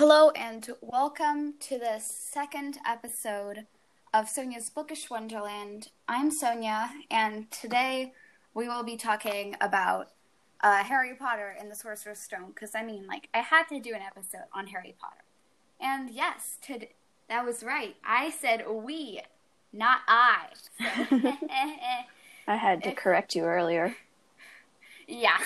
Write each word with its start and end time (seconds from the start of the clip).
Hello 0.00 0.30
and 0.30 0.66
welcome 0.80 1.56
to 1.60 1.78
the 1.78 1.98
second 1.98 2.78
episode 2.88 3.66
of 4.14 4.30
Sonia's 4.30 4.70
Bookish 4.70 5.10
Wonderland. 5.10 5.90
I'm 6.08 6.30
Sonia, 6.30 6.88
and 7.10 7.50
today 7.50 8.14
we 8.54 8.66
will 8.66 8.82
be 8.82 8.96
talking 8.96 9.56
about 9.60 10.08
uh, 10.62 10.84
Harry 10.84 11.14
Potter 11.14 11.54
and 11.60 11.70
the 11.70 11.74
Sorcerer's 11.74 12.18
Stone. 12.18 12.52
Because 12.54 12.74
I 12.74 12.82
mean, 12.82 13.06
like, 13.06 13.28
I 13.34 13.40
had 13.40 13.64
to 13.64 13.78
do 13.78 13.92
an 13.94 14.00
episode 14.00 14.46
on 14.54 14.68
Harry 14.68 14.94
Potter, 14.98 15.22
and 15.78 16.08
yes, 16.08 16.56
to, 16.62 16.86
that 17.28 17.44
was 17.44 17.62
right. 17.62 17.94
I 18.02 18.30
said 18.30 18.64
we, 18.66 19.20
not 19.70 19.98
I. 20.08 20.46
So, 20.78 21.34
I 22.48 22.56
had 22.56 22.82
to 22.84 22.92
correct 22.92 23.34
you 23.34 23.44
earlier. 23.44 23.94
Yeah. 25.06 25.38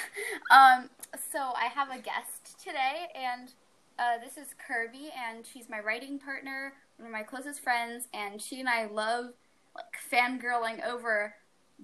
Um. 0.51 0.91
So 1.33 1.39
I 1.39 1.71
have 1.75 1.89
a 1.89 1.99
guest 1.99 2.63
today, 2.63 3.07
and 3.15 3.55
uh, 3.99 4.19
this 4.23 4.37
is 4.37 4.55
Kirby, 4.67 5.11
and 5.29 5.47
she's 5.47 5.69
my 5.69 5.81
writing 5.81 6.19
partner, 6.19 6.75
one 6.97 7.07
of 7.07 7.13
my 7.13 7.23
closest 7.23 7.61
friends, 7.61 8.09
and 8.13 8.41
she 8.41 8.61
and 8.61 8.69
I 8.69 8.87
love 8.87 9.27
like 9.75 9.85
fangirling 10.11 10.87
over 10.87 11.35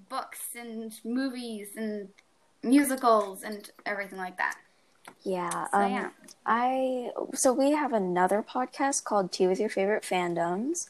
books 0.08 0.40
and 0.58 0.92
movies 1.04 1.70
and 1.76 2.08
musicals 2.62 3.42
and 3.42 3.70
everything 3.86 4.18
like 4.18 4.36
that. 4.38 4.56
Yeah. 5.22 5.66
So, 5.70 5.78
um, 5.78 5.90
yeah. 5.90 6.10
I 6.46 7.10
so 7.34 7.52
we 7.52 7.72
have 7.72 7.92
another 7.92 8.42
podcast 8.42 9.04
called 9.04 9.32
Tea 9.32 9.46
with 9.46 9.60
Your 9.60 9.70
Favorite 9.70 10.02
Fandoms. 10.02 10.88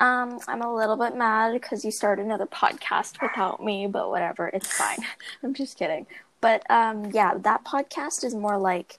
Um, 0.00 0.40
I'm 0.48 0.60
a 0.60 0.74
little 0.74 0.96
bit 0.96 1.16
mad 1.16 1.52
because 1.52 1.84
you 1.84 1.92
started 1.92 2.24
another 2.24 2.46
podcast 2.46 3.22
without 3.22 3.62
me, 3.62 3.86
but 3.86 4.10
whatever, 4.10 4.48
it's 4.48 4.70
fine. 4.70 4.98
I'm 5.42 5.54
just 5.54 5.78
kidding. 5.78 6.06
But 6.40 6.68
um, 6.70 7.10
yeah, 7.12 7.34
that 7.38 7.64
podcast 7.64 8.24
is 8.24 8.34
more 8.34 8.58
like 8.58 8.98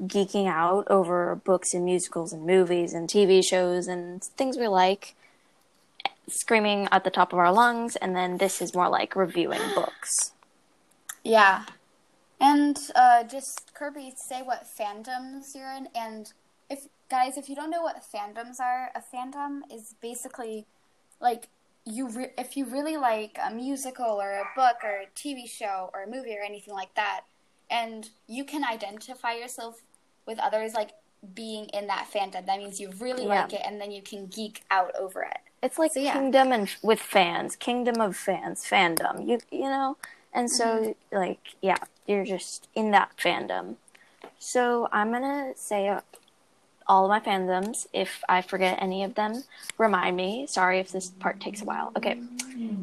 geeking 0.00 0.48
out 0.48 0.86
over 0.88 1.34
books 1.36 1.74
and 1.74 1.84
musicals 1.84 2.32
and 2.32 2.46
movies 2.46 2.92
and 2.92 3.08
TV 3.08 3.44
shows 3.44 3.86
and 3.86 4.22
things 4.22 4.56
we 4.56 4.68
like, 4.68 5.14
screaming 6.28 6.88
at 6.90 7.04
the 7.04 7.10
top 7.10 7.32
of 7.32 7.38
our 7.38 7.52
lungs. 7.52 7.96
And 7.96 8.16
then 8.16 8.38
this 8.38 8.60
is 8.60 8.74
more 8.74 8.88
like 8.88 9.16
reviewing 9.16 9.60
books. 9.74 10.32
Yeah. 11.24 11.64
And 12.40 12.76
uh, 12.96 13.22
just 13.24 13.72
Kirby, 13.74 14.14
say 14.16 14.42
what 14.42 14.66
fandoms 14.66 15.54
you're 15.54 15.70
in. 15.70 15.88
And 15.94 16.32
if 16.68 16.88
guys, 17.08 17.36
if 17.36 17.48
you 17.48 17.54
don't 17.54 17.70
know 17.70 17.82
what 17.82 18.02
fandoms 18.02 18.58
are, 18.60 18.90
a 18.94 19.00
fandom 19.00 19.60
is 19.72 19.94
basically 20.00 20.66
like 21.20 21.48
you. 21.84 22.08
Re- 22.08 22.32
if 22.36 22.56
you 22.56 22.64
really 22.64 22.96
like 22.96 23.38
a 23.40 23.54
musical 23.54 24.20
or 24.20 24.32
a 24.32 24.44
book 24.56 24.78
or 24.82 25.02
a 25.02 25.06
TV 25.14 25.48
show 25.48 25.90
or 25.94 26.02
a 26.02 26.10
movie 26.10 26.34
or 26.36 26.42
anything 26.44 26.74
like 26.74 26.94
that, 26.96 27.20
and 27.72 28.10
you 28.28 28.44
can 28.44 28.62
identify 28.64 29.32
yourself 29.32 29.82
with 30.26 30.38
others 30.38 30.74
like 30.74 30.90
being 31.34 31.66
in 31.66 31.86
that 31.86 32.08
fandom, 32.12 32.46
that 32.46 32.58
means 32.58 32.78
you 32.80 32.90
really 33.00 33.24
Yeah. 33.26 33.42
like 33.42 33.52
it, 33.54 33.62
and 33.64 33.80
then 33.80 33.90
you 33.90 34.02
can 34.02 34.26
geek 34.26 34.62
out 34.70 34.92
over 34.96 35.22
it. 35.22 35.38
It's 35.62 35.78
like 35.78 35.92
So, 35.92 36.00
yeah. 36.00 36.12
kingdom 36.12 36.52
and 36.52 36.68
with 36.82 37.00
fans, 37.00 37.56
kingdom 37.56 38.00
of 38.00 38.16
fans, 38.16 38.64
fandom. 38.68 39.26
You 39.26 39.38
you 39.50 39.68
know, 39.70 39.96
and 40.32 40.50
so 40.50 40.64
Mm-hmm. 40.64 41.16
like 41.16 41.40
yeah, 41.60 41.78
you're 42.06 42.24
just 42.24 42.68
in 42.74 42.90
that 42.90 43.16
fandom. 43.16 43.76
So 44.38 44.88
I'm 44.92 45.12
gonna 45.12 45.52
say 45.56 45.88
uh, 45.88 46.00
all 46.88 47.04
of 47.04 47.08
my 47.10 47.20
fandoms. 47.20 47.86
If 47.92 48.22
I 48.28 48.42
forget 48.42 48.78
any 48.82 49.04
of 49.04 49.14
them, 49.14 49.44
remind 49.78 50.16
me. 50.16 50.46
Sorry 50.48 50.80
if 50.80 50.90
this 50.90 51.10
part 51.20 51.38
takes 51.40 51.62
a 51.62 51.64
while. 51.64 51.92
Okay, 51.96 52.16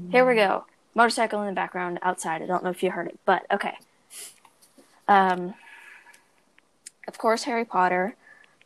here 0.10 0.26
we 0.26 0.36
go. 0.36 0.66
Motorcycle 0.96 1.42
in 1.42 1.48
the 1.48 1.54
background 1.54 2.00
outside. 2.02 2.42
I 2.42 2.46
don't 2.46 2.64
know 2.64 2.70
if 2.70 2.82
you 2.82 2.92
heard 2.92 3.08
it, 3.08 3.20
but 3.26 3.46
okay. 3.52 3.78
Um, 5.10 5.56
of 7.08 7.18
course, 7.18 7.44
Harry 7.44 7.66
Potter, 7.66 8.16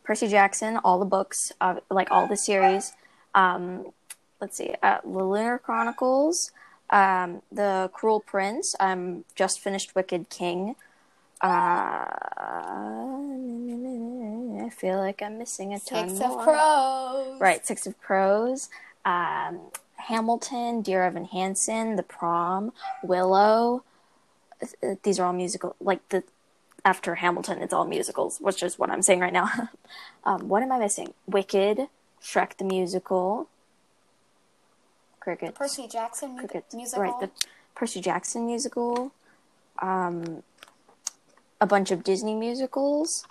Percy 0.04 0.28
Jackson, 0.28 0.76
all 0.84 0.98
the 0.98 1.06
books, 1.06 1.50
uh, 1.60 1.80
like 1.90 2.10
all 2.10 2.26
the 2.28 2.36
series. 2.36 2.92
Um, 3.34 3.86
let's 4.40 4.56
see, 4.56 4.74
uh, 4.82 4.98
the 5.02 5.08
Lunar 5.24 5.58
Chronicles, 5.58 6.52
um, 6.90 7.40
The 7.50 7.90
Cruel 7.94 8.20
Prince. 8.20 8.76
I'm 8.78 9.24
just 9.34 9.58
finished 9.60 9.94
Wicked 9.96 10.28
King. 10.28 10.76
Uh, 11.42 12.04
I 14.64 14.70
feel 14.70 14.98
like 14.98 15.22
I'm 15.22 15.38
missing 15.38 15.72
a 15.72 15.80
ton 15.80 16.08
Six 16.10 16.20
more. 16.20 16.38
of 16.38 16.44
Crows. 16.44 17.40
Right, 17.40 17.66
Six 17.66 17.86
of 17.86 17.98
Crows, 18.00 18.68
um, 19.04 19.60
Hamilton, 19.96 20.82
Dear 20.82 21.04
Evan 21.04 21.24
Hansen, 21.24 21.96
The 21.96 22.02
Prom, 22.02 22.72
Willow. 23.02 23.82
These 25.02 25.18
are 25.18 25.26
all 25.26 25.32
musical. 25.32 25.76
Like 25.80 26.06
the 26.10 26.22
after 26.84 27.16
Hamilton, 27.16 27.62
it's 27.62 27.72
all 27.72 27.86
musicals, 27.86 28.38
which 28.40 28.62
is 28.62 28.78
what 28.78 28.90
I'm 28.90 29.02
saying 29.02 29.20
right 29.20 29.32
now. 29.32 29.48
um, 30.24 30.48
what 30.48 30.62
am 30.62 30.72
I 30.72 30.78
missing? 30.78 31.14
Wicked, 31.26 31.88
Shrek 32.22 32.56
the 32.58 32.64
musical, 32.64 33.48
Cricket, 35.20 35.54
Percy 35.54 35.88
Jackson 35.88 36.36
Cricket, 36.36 36.66
musical. 36.74 37.02
right? 37.02 37.20
The 37.20 37.30
Percy 37.74 38.00
Jackson 38.00 38.46
musical, 38.46 39.12
um, 39.80 40.42
a 41.60 41.66
bunch 41.66 41.90
of 41.90 42.04
Disney 42.04 42.34
musicals. 42.34 43.26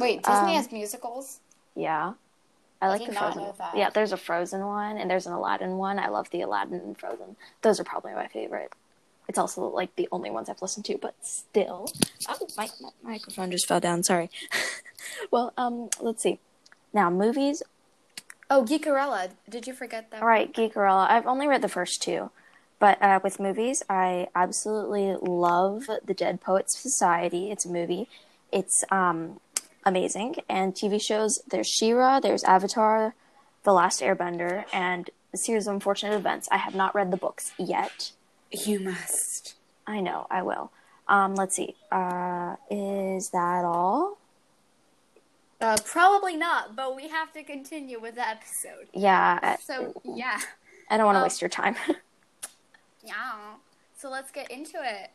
Wait, 0.00 0.22
Disney 0.22 0.32
um, 0.32 0.54
has 0.54 0.72
musicals. 0.72 1.40
Yeah. 1.76 2.14
I 2.80 2.88
like 2.88 3.00
did 3.00 3.10
the 3.10 3.14
Frozen. 3.14 3.46
Yeah, 3.76 3.90
there's 3.90 4.10
a 4.10 4.16
Frozen 4.16 4.66
one 4.66 4.98
and 4.98 5.08
there's 5.08 5.26
an 5.26 5.32
Aladdin 5.32 5.76
one. 5.76 6.00
I 6.00 6.08
love 6.08 6.28
the 6.30 6.40
Aladdin 6.40 6.80
and 6.80 6.98
Frozen. 6.98 7.36
Those 7.62 7.78
are 7.78 7.84
probably 7.84 8.12
my 8.12 8.26
favorite. 8.26 8.72
It's 9.32 9.38
also 9.38 9.62
like 9.62 9.96
the 9.96 10.10
only 10.12 10.28
ones 10.28 10.50
I've 10.50 10.60
listened 10.60 10.84
to, 10.84 10.98
but 10.98 11.14
still. 11.22 11.90
Oh, 12.28 12.46
my, 12.54 12.68
my 12.82 13.12
microphone 13.12 13.50
just 13.50 13.66
fell 13.66 13.80
down. 13.80 14.02
Sorry. 14.02 14.28
well, 15.30 15.54
um, 15.56 15.88
let's 16.02 16.22
see. 16.22 16.38
Now, 16.92 17.08
movies. 17.08 17.62
Oh, 18.50 18.62
Geekerella. 18.62 19.30
Did 19.48 19.66
you 19.66 19.72
forget 19.72 20.10
that? 20.10 20.20
All 20.20 20.28
right, 20.28 20.52
Geekerella. 20.52 21.08
I've 21.08 21.26
only 21.26 21.48
read 21.48 21.62
the 21.62 21.70
first 21.70 22.02
two, 22.02 22.30
but 22.78 23.00
uh, 23.00 23.20
with 23.24 23.40
movies, 23.40 23.82
I 23.88 24.28
absolutely 24.34 25.16
love 25.22 25.86
The 26.04 26.12
Dead 26.12 26.42
Poets 26.42 26.78
Society. 26.78 27.50
It's 27.50 27.64
a 27.64 27.70
movie. 27.70 28.10
It's 28.52 28.84
um, 28.90 29.40
amazing. 29.82 30.34
And 30.46 30.74
TV 30.74 31.00
shows. 31.00 31.38
There's 31.50 31.68
She-Ra. 31.68 32.20
There's 32.20 32.44
Avatar, 32.44 33.14
The 33.62 33.72
Last 33.72 34.02
Airbender, 34.02 34.66
and 34.74 35.08
a 35.32 35.38
series 35.38 35.66
of 35.66 35.72
unfortunate 35.72 36.16
events. 36.16 36.50
I 36.52 36.58
have 36.58 36.74
not 36.74 36.94
read 36.94 37.10
the 37.10 37.16
books 37.16 37.52
yet. 37.58 38.12
You 38.52 38.80
must. 38.80 39.54
I 39.86 40.00
know. 40.00 40.26
I 40.30 40.42
will. 40.42 40.70
Um, 41.08 41.34
let's 41.34 41.56
see. 41.56 41.74
Uh, 41.90 42.56
is 42.70 43.30
that 43.30 43.64
all? 43.64 44.18
Uh, 45.60 45.76
probably 45.84 46.36
not, 46.36 46.74
but 46.74 46.96
we 46.96 47.08
have 47.08 47.32
to 47.32 47.42
continue 47.42 48.00
with 48.00 48.16
the 48.16 48.28
episode. 48.28 48.88
Yeah. 48.92 49.56
So, 49.56 50.00
yeah. 50.04 50.40
I 50.90 50.96
don't 50.96 51.06
want 51.06 51.16
to 51.16 51.20
um, 51.20 51.24
waste 51.24 51.40
your 51.40 51.50
time. 51.50 51.76
Yeah. 53.04 53.54
So 53.96 54.10
let's 54.10 54.30
get 54.30 54.50
into 54.50 54.76
it. 54.80 55.10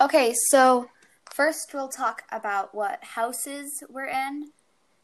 Okay, 0.00 0.34
so 0.48 0.88
first 1.30 1.74
we'll 1.74 1.88
talk 1.88 2.22
about 2.32 2.74
what 2.74 3.04
houses 3.04 3.82
we're 3.90 4.06
in. 4.06 4.50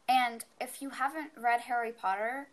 And 0.09 0.43
if 0.59 0.81
you 0.81 0.89
haven't 0.89 1.31
read 1.37 1.61
Harry 1.61 1.91
Potter, 1.91 2.47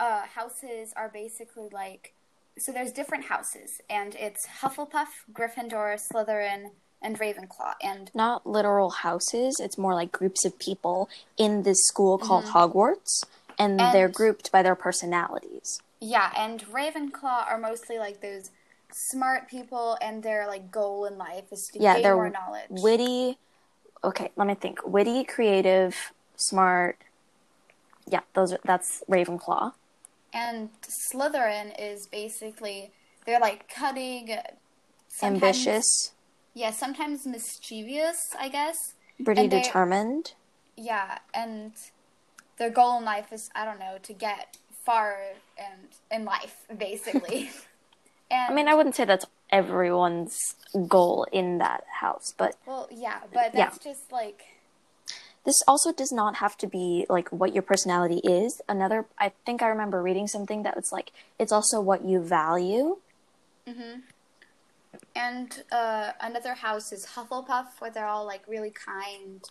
uh, 0.00 0.22
houses 0.34 0.92
are 0.96 1.08
basically 1.08 1.68
like 1.72 2.14
so 2.58 2.72
there's 2.72 2.90
different 2.92 3.26
houses, 3.26 3.80
and 3.88 4.16
it's 4.16 4.44
Hufflepuff, 4.62 5.06
Gryffindor, 5.32 5.96
Slytherin, 6.12 6.70
and 7.00 7.16
Ravenclaw. 7.16 7.74
And 7.80 8.10
not 8.14 8.48
literal 8.48 8.90
houses. 8.90 9.60
It's 9.60 9.78
more 9.78 9.94
like 9.94 10.10
groups 10.10 10.44
of 10.44 10.58
people 10.58 11.08
in 11.36 11.62
this 11.62 11.78
school 11.86 12.18
called 12.18 12.46
Hogwarts, 12.46 13.22
and, 13.60 13.80
And- 13.80 13.94
they're 13.94 14.08
grouped 14.08 14.50
by 14.50 14.62
their 14.64 14.74
personalities. 14.74 15.80
yeah, 16.00 16.32
and 16.36 16.60
Ravenclaw 16.66 17.46
are 17.48 17.58
mostly 17.58 17.98
like 17.98 18.20
those 18.20 18.50
smart 18.92 19.48
people, 19.48 19.96
and 20.02 20.24
their 20.24 20.48
like 20.48 20.72
goal 20.72 21.04
in 21.04 21.16
life 21.16 21.44
is 21.52 21.70
to 21.74 21.78
Yeah, 21.80 21.94
gain 21.94 22.02
they're 22.02 22.14
more 22.16 22.30
knowledge. 22.30 22.66
witty. 22.70 23.38
Okay, 24.02 24.30
let 24.34 24.46
me 24.48 24.54
think. 24.54 24.80
Witty, 24.84 25.22
creative, 25.24 26.12
smart. 26.34 26.98
Yeah, 28.06 28.20
those 28.34 28.52
are 28.52 28.58
that's 28.64 29.04
Ravenclaw. 29.08 29.74
And 30.32 30.70
Slytherin 31.12 31.74
is 31.78 32.06
basically 32.10 32.92
they're 33.26 33.40
like 33.40 33.68
cutting, 33.68 34.36
Ambitious, 35.22 36.12
Yeah, 36.54 36.70
sometimes 36.70 37.26
mischievous, 37.26 38.16
I 38.38 38.48
guess. 38.48 38.76
pretty 39.24 39.42
and 39.42 39.50
determined. 39.50 40.32
Yeah, 40.76 41.18
and 41.34 41.72
their 42.58 42.70
goal 42.70 42.98
in 42.98 43.04
life 43.04 43.32
is 43.32 43.48
I 43.54 43.64
don't 43.64 43.78
know 43.80 43.98
to 44.02 44.12
get 44.12 44.56
far 44.86 45.18
and 45.58 45.88
in 46.10 46.24
life 46.24 46.56
basically. 46.76 47.50
and 48.30 48.52
I 48.52 48.54
mean, 48.54 48.68
I 48.68 48.74
wouldn't 48.74 48.94
say 48.94 49.04
that's 49.04 49.26
everyone's 49.50 50.38
goal 50.86 51.26
in 51.32 51.58
that 51.58 51.84
house, 52.00 52.32
but 52.36 52.54
well, 52.66 52.88
yeah, 52.92 53.20
uh, 53.22 53.26
but 53.32 53.54
Yeah. 53.54 53.66
that's 53.66 53.78
just 53.78 54.12
like 54.12 54.42
This 55.48 55.62
also 55.66 55.92
does 55.92 56.12
not 56.12 56.36
have 56.36 56.58
to 56.58 56.66
be 56.66 57.06
like 57.08 57.30
what 57.30 57.54
your 57.54 57.62
personality 57.62 58.20
is. 58.22 58.60
Another, 58.68 59.06
I 59.18 59.32
think 59.46 59.62
I 59.62 59.68
remember 59.68 60.02
reading 60.02 60.26
something 60.26 60.62
that 60.64 60.76
was 60.76 60.92
like, 60.92 61.10
it's 61.38 61.52
also 61.52 61.80
what 61.80 62.04
you 62.04 62.20
value. 62.20 62.98
Mhm. 63.66 64.02
and 65.14 65.64
uh, 65.72 66.12
another 66.20 66.52
house 66.54 66.92
is 66.92 67.06
Hufflepuff, 67.14 67.66
where 67.78 67.90
they're 67.90 68.06
all 68.06 68.26
like 68.26 68.42
really 68.46 68.70
kind 68.70 69.42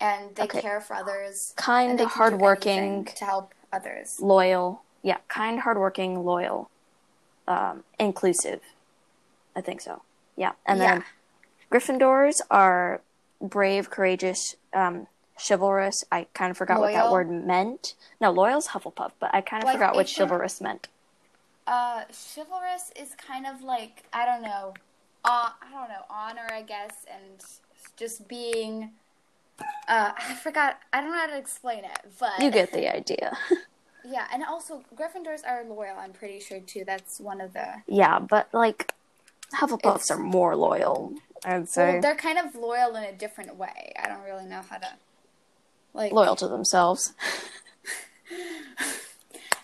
and 0.00 0.34
they 0.34 0.44
Okay. 0.44 0.60
care 0.60 0.80
for 0.80 0.94
others. 0.94 1.52
Kind, 1.56 1.90
and 1.90 1.98
they 2.00 2.06
can 2.06 2.12
do 2.12 2.18
hardworking. 2.18 3.04
to 3.04 3.24
help 3.24 3.54
others. 3.72 4.18
loyal. 4.20 4.82
Yeah, 5.02 5.18
kind, 5.28 5.60
hardworking, 5.60 6.24
loyal, 6.24 6.70
um, 7.46 7.84
inclusive. 8.00 8.62
I 9.54 9.60
think 9.60 9.80
so. 9.80 10.02
Yeah, 10.36 10.52
and 10.66 10.80
then 10.80 11.04
Gryffindors 11.70 12.40
are 12.50 13.00
brave, 13.40 13.90
courageous, 13.90 14.56
um, 14.72 15.06
chivalrous. 15.38 16.04
I 16.10 16.26
kind 16.34 16.50
of 16.50 16.56
forgot 16.56 16.80
what 16.80 16.92
that 16.92 17.10
word 17.10 17.30
meant. 17.30 17.94
No, 18.20 18.30
loyal's 18.30 18.68
Hufflepuff, 18.68 19.12
but 19.20 19.34
I 19.34 19.40
kind 19.40 19.62
of 19.62 19.66
Like, 19.68 19.76
forgot 19.76 19.94
what 19.94 20.08
chivalrous 20.14 20.60
meant. 20.60 20.88
Uh, 21.66 22.04
chivalrous 22.34 22.92
is 22.94 23.14
kind 23.16 23.46
of 23.46 23.62
like 23.62 24.04
I 24.12 24.24
don't 24.24 24.42
know, 24.42 24.74
uh, 25.24 25.50
I 25.60 25.70
don't 25.72 25.88
know, 25.88 26.04
honor, 26.08 26.46
I 26.52 26.62
guess, 26.62 27.04
and 27.12 27.44
just 27.96 28.28
being. 28.28 28.90
Uh, 29.88 30.12
I 30.18 30.34
forgot. 30.34 30.78
I 30.92 31.00
don't 31.00 31.10
know 31.12 31.18
how 31.18 31.26
to 31.28 31.36
explain 31.38 31.78
it, 31.84 31.98
but 32.20 32.38
You 32.40 32.50
get 32.50 32.72
the 32.72 32.92
idea. 32.94 33.36
Yeah, 34.08 34.28
and 34.32 34.44
also 34.44 34.84
Gryffindors 34.94 35.40
are 35.44 35.64
loyal. 35.64 35.96
I'm 35.98 36.12
pretty 36.12 36.38
sure 36.38 36.60
too. 36.60 36.84
That's 36.86 37.18
one 37.18 37.40
of 37.40 37.52
the. 37.54 37.82
yeah, 37.88 38.20
but 38.20 38.48
like 38.54 38.92
Hufflepuffs 39.56 39.78
It's- 39.96 40.10
are 40.12 40.18
more 40.18 40.54
loyal. 40.54 41.14
I'd 41.44 41.68
say 41.68 41.94
Well, 41.94 42.02
they're 42.02 42.14
kind 42.14 42.38
of 42.38 42.54
loyal 42.54 42.94
in 42.94 43.02
a 43.02 43.10
different 43.12 43.56
way. 43.56 43.92
I 44.00 44.06
don't 44.06 44.22
really 44.22 44.44
know 44.44 44.62
how 44.70 44.76
to. 44.76 44.86
Like 45.96 46.12
loyal 46.12 46.36
to 46.36 46.48
themselves. 46.48 47.14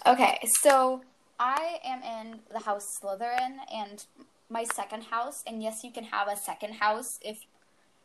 Okay, 0.07 0.39
so 0.63 1.03
I 1.39 1.79
am 1.85 2.03
in 2.03 2.41
the 2.53 2.61
house 2.61 2.85
Slytherin, 3.01 3.59
and 3.73 4.05
my 4.49 4.65
second 4.65 5.05
house. 5.05 5.43
And 5.47 5.63
yes, 5.63 5.85
you 5.85 5.91
can 5.91 6.05
have 6.05 6.29
a 6.29 6.37
second 6.37 6.75
house 6.75 7.19
if 7.21 7.39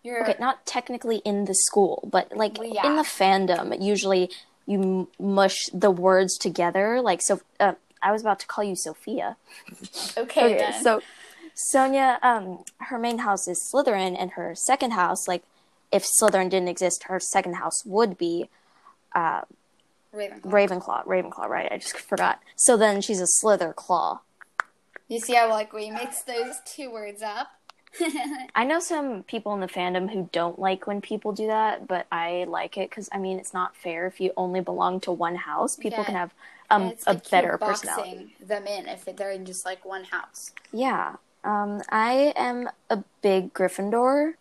you're. 0.03 0.21
Okay, 0.21 0.35
not 0.39 0.65
technically 0.65 1.17
in 1.25 1.45
the 1.45 1.55
school, 1.55 2.07
but 2.11 2.35
like 2.35 2.57
Well, 2.59 2.71
yeah. 2.71 2.85
in 2.87 2.95
the 2.97 3.01
fandom, 3.03 3.81
usually 3.81 4.29
you 4.65 5.09
mush 5.19 5.57
the 5.73 5.89
words 5.89 6.37
together. 6.37 7.01
Like 7.01 7.21
so, 7.21 7.41
uh, 7.59 7.73
I 8.01 8.11
was 8.11 8.21
about 8.21 8.39
to 8.41 8.47
call 8.47 8.63
you 8.63 8.75
Sophia. 8.75 9.37
Okay, 10.17 10.55
Okay, 10.55 10.79
so 10.83 11.01
Sonia, 11.55 12.19
um, 12.21 12.63
her 12.77 12.99
main 12.99 13.19
house 13.19 13.47
is 13.47 13.59
Slytherin, 13.73 14.15
and 14.19 14.31
her 14.31 14.53
second 14.53 14.91
house, 14.91 15.27
like 15.27 15.43
if 15.91 16.05
Slytherin 16.21 16.49
didn't 16.49 16.67
exist, 16.69 17.03
her 17.03 17.19
second 17.19 17.55
house 17.55 17.85
would 17.85 18.17
be 18.17 18.49
Ravenclaw. 19.15 20.43
Ravenclaw. 20.43 21.05
Ravenclaw, 21.05 21.47
right? 21.47 21.71
I 21.71 21.77
just 21.77 21.97
forgot. 21.97 22.39
So 22.55 22.77
then 22.77 23.01
she's 23.01 23.21
a 23.21 23.27
Slytherclaw. 23.43 24.19
You 25.07 25.19
see 25.19 25.33
how 25.35 25.49
like 25.49 25.73
we 25.73 25.89
mix 25.89 26.21
those 26.23 26.55
two 26.65 26.91
words 26.91 27.21
up? 27.21 27.47
I 28.55 28.65
know 28.65 28.79
some 28.79 29.23
people 29.23 29.53
in 29.53 29.61
the 29.61 29.67
fandom 29.67 30.11
who 30.11 30.29
don't 30.31 30.59
like 30.59 30.85
when 30.87 30.99
people 31.01 31.31
do 31.31 31.47
that, 31.47 31.87
but 31.87 32.05
I 32.11 32.45
like 32.47 32.77
it 32.77 32.89
because 32.89 33.07
I 33.11 33.17
mean 33.17 33.39
it's 33.39 33.53
not 33.53 33.75
fair 33.75 34.05
if 34.07 34.19
you 34.19 34.31
only 34.35 34.59
belong 34.59 34.99
to 35.01 35.11
one 35.11 35.35
house. 35.35 35.75
People 35.75 35.99
Yeah. 35.99 36.05
can 36.05 36.15
have 36.15 36.33
um, 36.69 36.81
a 36.81 36.85
like 36.85 36.97
you're 37.07 37.15
better 37.31 37.57
personality. 37.57 38.35
them 38.41 38.67
in 38.67 38.87
if 38.87 39.05
they're 39.05 39.31
in 39.31 39.45
just 39.45 39.65
like 39.65 39.85
one 39.85 40.03
house. 40.03 40.51
Yeah. 40.73 41.15
Um, 41.45 41.81
I 41.89 42.33
am 42.35 42.69
a 42.89 43.03
big 43.21 43.53
Gryffindor. 43.53 44.33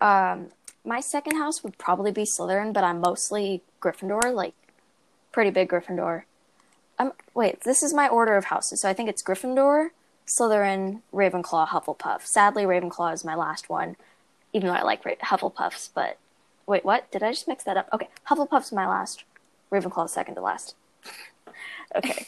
Um, 0.00 0.48
my 0.88 1.00
second 1.00 1.36
house 1.36 1.62
would 1.62 1.76
probably 1.76 2.10
be 2.10 2.24
Slytherin, 2.24 2.72
but 2.72 2.82
I'm 2.82 3.00
mostly 3.00 3.62
Gryffindor, 3.82 4.34
like 4.34 4.54
pretty 5.30 5.50
big 5.50 5.68
Gryffindor. 5.68 6.22
Um, 6.98 7.12
wait, 7.34 7.60
this 7.60 7.82
is 7.82 7.94
my 7.94 8.08
order 8.08 8.36
of 8.36 8.46
houses, 8.46 8.80
so 8.80 8.88
I 8.88 8.94
think 8.94 9.08
it's 9.08 9.22
Gryffindor, 9.22 9.90
Slytherin, 10.26 11.02
Ravenclaw, 11.12 11.68
Hufflepuff. 11.68 12.22
Sadly, 12.22 12.64
Ravenclaw 12.64 13.12
is 13.12 13.24
my 13.24 13.34
last 13.34 13.68
one, 13.68 13.96
even 14.52 14.68
though 14.68 14.74
I 14.74 14.82
like 14.82 15.04
Hufflepuffs. 15.04 15.90
But 15.94 16.18
wait, 16.66 16.84
what? 16.84 17.10
Did 17.12 17.22
I 17.22 17.32
just 17.32 17.46
mix 17.46 17.64
that 17.64 17.76
up? 17.76 17.88
Okay, 17.92 18.08
Hufflepuff's 18.28 18.72
my 18.72 18.88
last. 18.88 19.24
Ravenclaw's 19.70 20.12
second 20.12 20.36
to 20.36 20.40
last. 20.40 20.74
okay. 21.94 22.26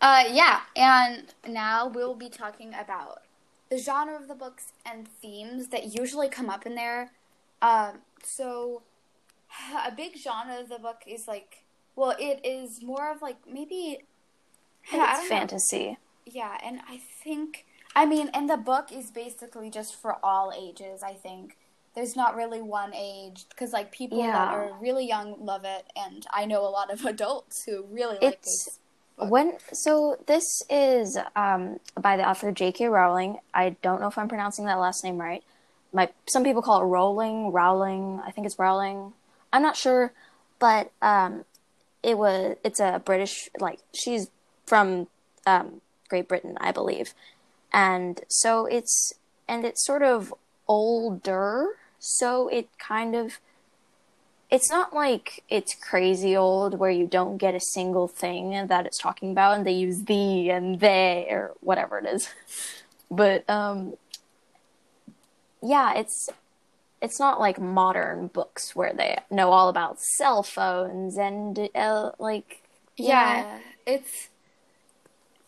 Uh, 0.00 0.24
yeah, 0.30 0.60
and 0.74 1.34
now 1.46 1.86
we'll 1.86 2.14
be 2.14 2.28
talking 2.28 2.74
about 2.74 3.22
the 3.70 3.78
genre 3.78 4.16
of 4.16 4.28
the 4.28 4.34
books 4.34 4.72
and 4.84 5.08
themes 5.08 5.68
that 5.68 5.94
usually 5.94 6.28
come 6.28 6.48
up 6.48 6.66
in 6.66 6.74
there. 6.74 7.10
Um, 7.62 7.98
so, 8.22 8.82
a 9.86 9.90
big 9.90 10.16
genre 10.18 10.60
of 10.60 10.68
the 10.68 10.78
book 10.78 11.02
is 11.06 11.26
like, 11.26 11.64
well, 11.94 12.14
it 12.18 12.40
is 12.44 12.82
more 12.82 13.10
of 13.10 13.22
like 13.22 13.36
maybe. 13.50 13.98
Yeah, 14.92 15.10
it's 15.10 15.20
don't 15.20 15.30
know. 15.30 15.36
fantasy. 15.36 15.98
Yeah, 16.26 16.58
and 16.64 16.80
I 16.88 16.98
think, 16.98 17.66
I 17.94 18.04
mean, 18.06 18.30
and 18.34 18.48
the 18.50 18.56
book 18.56 18.90
is 18.92 19.10
basically 19.10 19.70
just 19.70 19.94
for 20.00 20.16
all 20.24 20.52
ages, 20.56 21.02
I 21.02 21.12
think. 21.14 21.56
There's 21.94 22.14
not 22.14 22.36
really 22.36 22.60
one 22.60 22.92
age, 22.94 23.46
because, 23.48 23.72
like, 23.72 23.90
people 23.90 24.18
that 24.20 24.52
are 24.52 24.72
really 24.78 25.08
young 25.08 25.36
love 25.42 25.64
it, 25.64 25.86
and 25.96 26.26
I 26.30 26.44
know 26.44 26.60
a 26.60 26.68
lot 26.68 26.92
of 26.92 27.04
adults 27.06 27.64
who 27.64 27.84
really 27.90 28.14
like 28.16 28.22
It's- 28.22 28.64
this. 28.66 28.78
When 29.18 29.54
so 29.72 30.18
this 30.26 30.44
is 30.68 31.16
um, 31.34 31.80
by 31.98 32.18
the 32.18 32.28
author 32.28 32.52
J.K. 32.52 32.88
Rowling. 32.88 33.38
I 33.54 33.70
don't 33.80 33.98
know 33.98 34.08
if 34.08 34.18
I'm 34.18 34.28
pronouncing 34.28 34.66
that 34.66 34.74
last 34.74 35.02
name 35.04 35.16
right. 35.18 35.42
My 35.92 36.08
some 36.26 36.44
people 36.44 36.62
call 36.62 36.82
it 36.82 36.84
Rowling, 36.84 37.52
Rowling. 37.52 38.20
I 38.24 38.30
think 38.30 38.46
it's 38.46 38.58
Rowling. 38.58 39.12
I'm 39.52 39.62
not 39.62 39.76
sure, 39.76 40.12
but 40.58 40.92
um, 41.00 41.44
it 42.02 42.18
was 42.18 42.56
it's 42.64 42.80
a 42.80 43.00
British 43.04 43.48
like 43.58 43.80
she's 43.94 44.30
from 44.66 45.08
um, 45.46 45.80
Great 46.08 46.28
Britain, 46.28 46.56
I 46.60 46.72
believe, 46.72 47.14
and 47.72 48.20
so 48.28 48.66
it's 48.66 49.14
and 49.48 49.64
it's 49.64 49.84
sort 49.84 50.02
of 50.02 50.34
older, 50.68 51.76
so 51.98 52.48
it 52.48 52.68
kind 52.78 53.14
of 53.14 53.38
it's 54.50 54.70
not 54.70 54.94
like 54.94 55.42
it's 55.48 55.74
crazy 55.74 56.36
old 56.36 56.78
where 56.78 56.90
you 56.90 57.06
don't 57.06 57.36
get 57.36 57.54
a 57.54 57.60
single 57.60 58.06
thing 58.06 58.66
that 58.68 58.86
it's 58.86 58.98
talking 58.98 59.32
about 59.32 59.56
and 59.56 59.66
they 59.66 59.72
use 59.72 60.04
the 60.04 60.50
and 60.50 60.80
they 60.80 61.26
or 61.30 61.52
whatever 61.60 61.98
it 61.98 62.06
is. 62.06 62.28
But 63.08 63.48
um 63.48 63.94
yeah, 65.62 65.94
it's 65.94 66.28
it's 67.02 67.20
not 67.20 67.40
like 67.40 67.60
modern 67.60 68.28
books 68.28 68.74
where 68.74 68.92
they 68.94 69.18
know 69.30 69.50
all 69.52 69.68
about 69.68 70.00
cell 70.00 70.42
phones 70.42 71.16
and 71.16 71.68
uh, 71.74 72.12
like 72.18 72.62
Yeah, 72.96 73.58
it's 73.86 74.28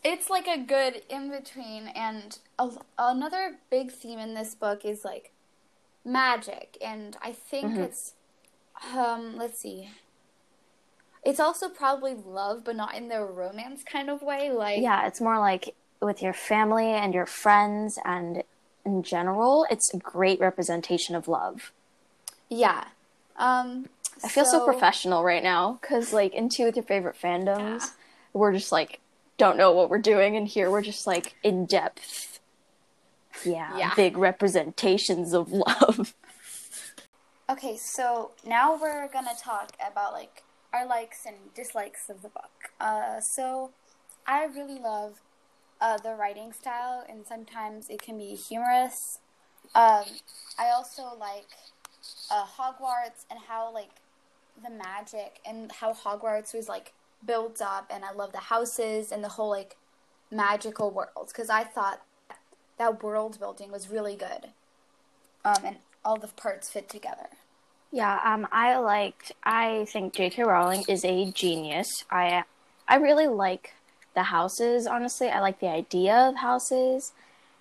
it's 0.05 0.31
like 0.31 0.47
a 0.47 0.59
good 0.59 1.03
in 1.09 1.31
between, 1.31 1.89
and 1.89 2.39
a, 2.59 2.71
another 2.99 3.57
big 3.71 3.91
theme 3.91 4.19
in 4.19 4.35
this 4.35 4.55
book 4.55 4.85
is 4.85 5.05
like 5.05 5.33
magic, 6.05 6.77
and 6.81 7.17
I 7.23 7.33
think 7.33 7.79
it's 7.79 8.15
um 8.95 9.37
let's 9.37 9.61
see, 9.61 9.91
it's 11.25 11.41
also 11.41 11.69
probably 11.69 12.15
love, 12.15 12.65
but 12.65 12.77
not 12.77 12.95
in 12.95 13.09
the 13.09 13.23
romance 13.23 13.83
kind 13.85 14.09
of 14.11 14.23
way. 14.23 14.51
Like 14.51 14.81
yeah, 14.83 15.07
it's 15.07 15.21
more 15.21 15.39
like 15.39 15.75
with 16.01 16.23
your 16.23 16.33
family 16.33 16.87
and 16.87 17.13
your 17.13 17.27
friends 17.27 17.99
and 18.05 18.43
in 18.85 19.03
general, 19.03 19.67
it's 19.71 19.93
a 19.93 19.99
great 19.99 20.41
representation 20.41 21.15
of 21.15 21.29
love. 21.29 21.73
yeah. 22.49 22.85
Um, 23.37 23.89
I 24.25 24.29
feel 24.29 24.45
so, 24.45 24.65
professional 24.65 25.23
right 25.23 25.43
now 25.45 25.79
because, 25.81 26.13
like, 26.13 26.35
in 26.35 26.49
two 26.49 26.65
with 26.65 26.75
your 26.75 26.83
favorite 26.85 27.15
fandoms, 27.21 27.81
Yeah. 27.83 27.87
we're 28.33 28.53
just 28.53 28.73
like 28.73 28.99
don't 29.37 29.57
know 29.57 29.71
what 29.71 29.89
we're 29.91 29.99
doing, 30.01 30.37
and 30.37 30.49
here 30.49 30.69
we're 30.71 30.83
just 30.83 31.07
like 31.07 31.37
in 31.45 31.65
depth. 31.67 32.41
Yeah, 33.45 33.77
Yeah. 33.79 33.95
big 33.95 34.17
representations 34.19 35.33
of 35.33 35.53
love. 35.53 36.15
Okay, 37.49 37.77
so 37.77 38.33
now 38.45 38.77
we're 38.77 39.07
gonna 39.09 39.35
talk 39.41 39.71
about 39.87 40.13
like 40.13 40.43
our 40.73 40.85
likes 40.85 41.25
and 41.25 41.37
dislikes 41.55 42.11
of 42.11 42.23
the 42.23 42.29
book. 42.29 42.71
Uh, 42.81 43.21
so 43.21 43.71
I 44.27 44.45
really 44.47 44.81
love 44.81 45.21
uh, 45.81 45.99
the 45.99 46.15
writing 46.15 46.53
style, 46.53 47.05
and 47.09 47.27
sometimes 47.27 47.89
it 47.89 48.03
can 48.03 48.19
be 48.19 48.35
humorous. 48.35 49.19
Um, 49.75 50.05
I 50.59 50.71
also 50.75 51.15
like 51.19 51.47
uh, 52.31 52.45
Hogwarts 52.45 53.25
and 53.31 53.39
how 53.49 53.73
like 53.73 53.91
the 54.63 54.71
magic 54.71 55.41
and 55.47 55.71
how 55.73 55.93
Hogwarts 55.93 56.55
was 56.55 56.69
like 56.69 56.93
built 57.25 57.61
up, 57.61 57.91
and 57.91 58.05
I 58.05 58.13
love 58.13 58.33
the 58.33 58.39
houses 58.39 59.13
and 59.13 59.23
the 59.23 59.29
whole 59.29 59.51
like 59.51 59.77
magical 60.31 60.91
world 60.91 61.29
because 61.29 61.51
I 61.51 61.65
thought 61.65 62.03
that 62.79 63.03
world 63.03 63.39
building 63.39 63.71
was 63.71 63.89
really 63.89 64.17
good, 64.17 64.51
um, 65.45 65.65
and 65.65 65.77
all 66.05 66.17
the 66.17 66.29
parts 66.29 66.71
fit 66.71 66.89
together. 66.89 67.29
Yeah, 67.91 68.21
um, 68.23 68.47
I 68.53 68.77
liked. 68.79 69.33
I 69.45 69.87
think 69.89 70.13
J.K. 70.13 70.43
Rowling 70.43 70.85
is 70.89 71.05
a 71.05 71.31
genius. 71.31 72.05
I, 72.11 72.45
I 72.87 72.97
really 72.97 73.27
like 73.27 73.73
the 74.15 74.25
houses. 74.25 74.87
Honestly, 74.87 75.29
I 75.29 75.41
like 75.41 75.61
the 75.61 75.69
idea 75.69 76.15
of 76.17 76.37
houses, 76.37 77.13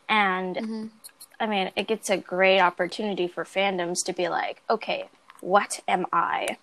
and 0.10 0.92
I 1.40 1.46
mean, 1.48 1.72
it 1.76 1.88
gets 1.88 2.10
a 2.10 2.18
great 2.18 2.60
opportunity 2.60 3.28
for 3.28 3.44
fandoms 3.44 4.04
to 4.06 4.14
be 4.14 4.28
like, 4.28 4.62
okay, 4.70 5.10
what 5.42 5.80
am 5.88 6.06
I? 6.12 6.58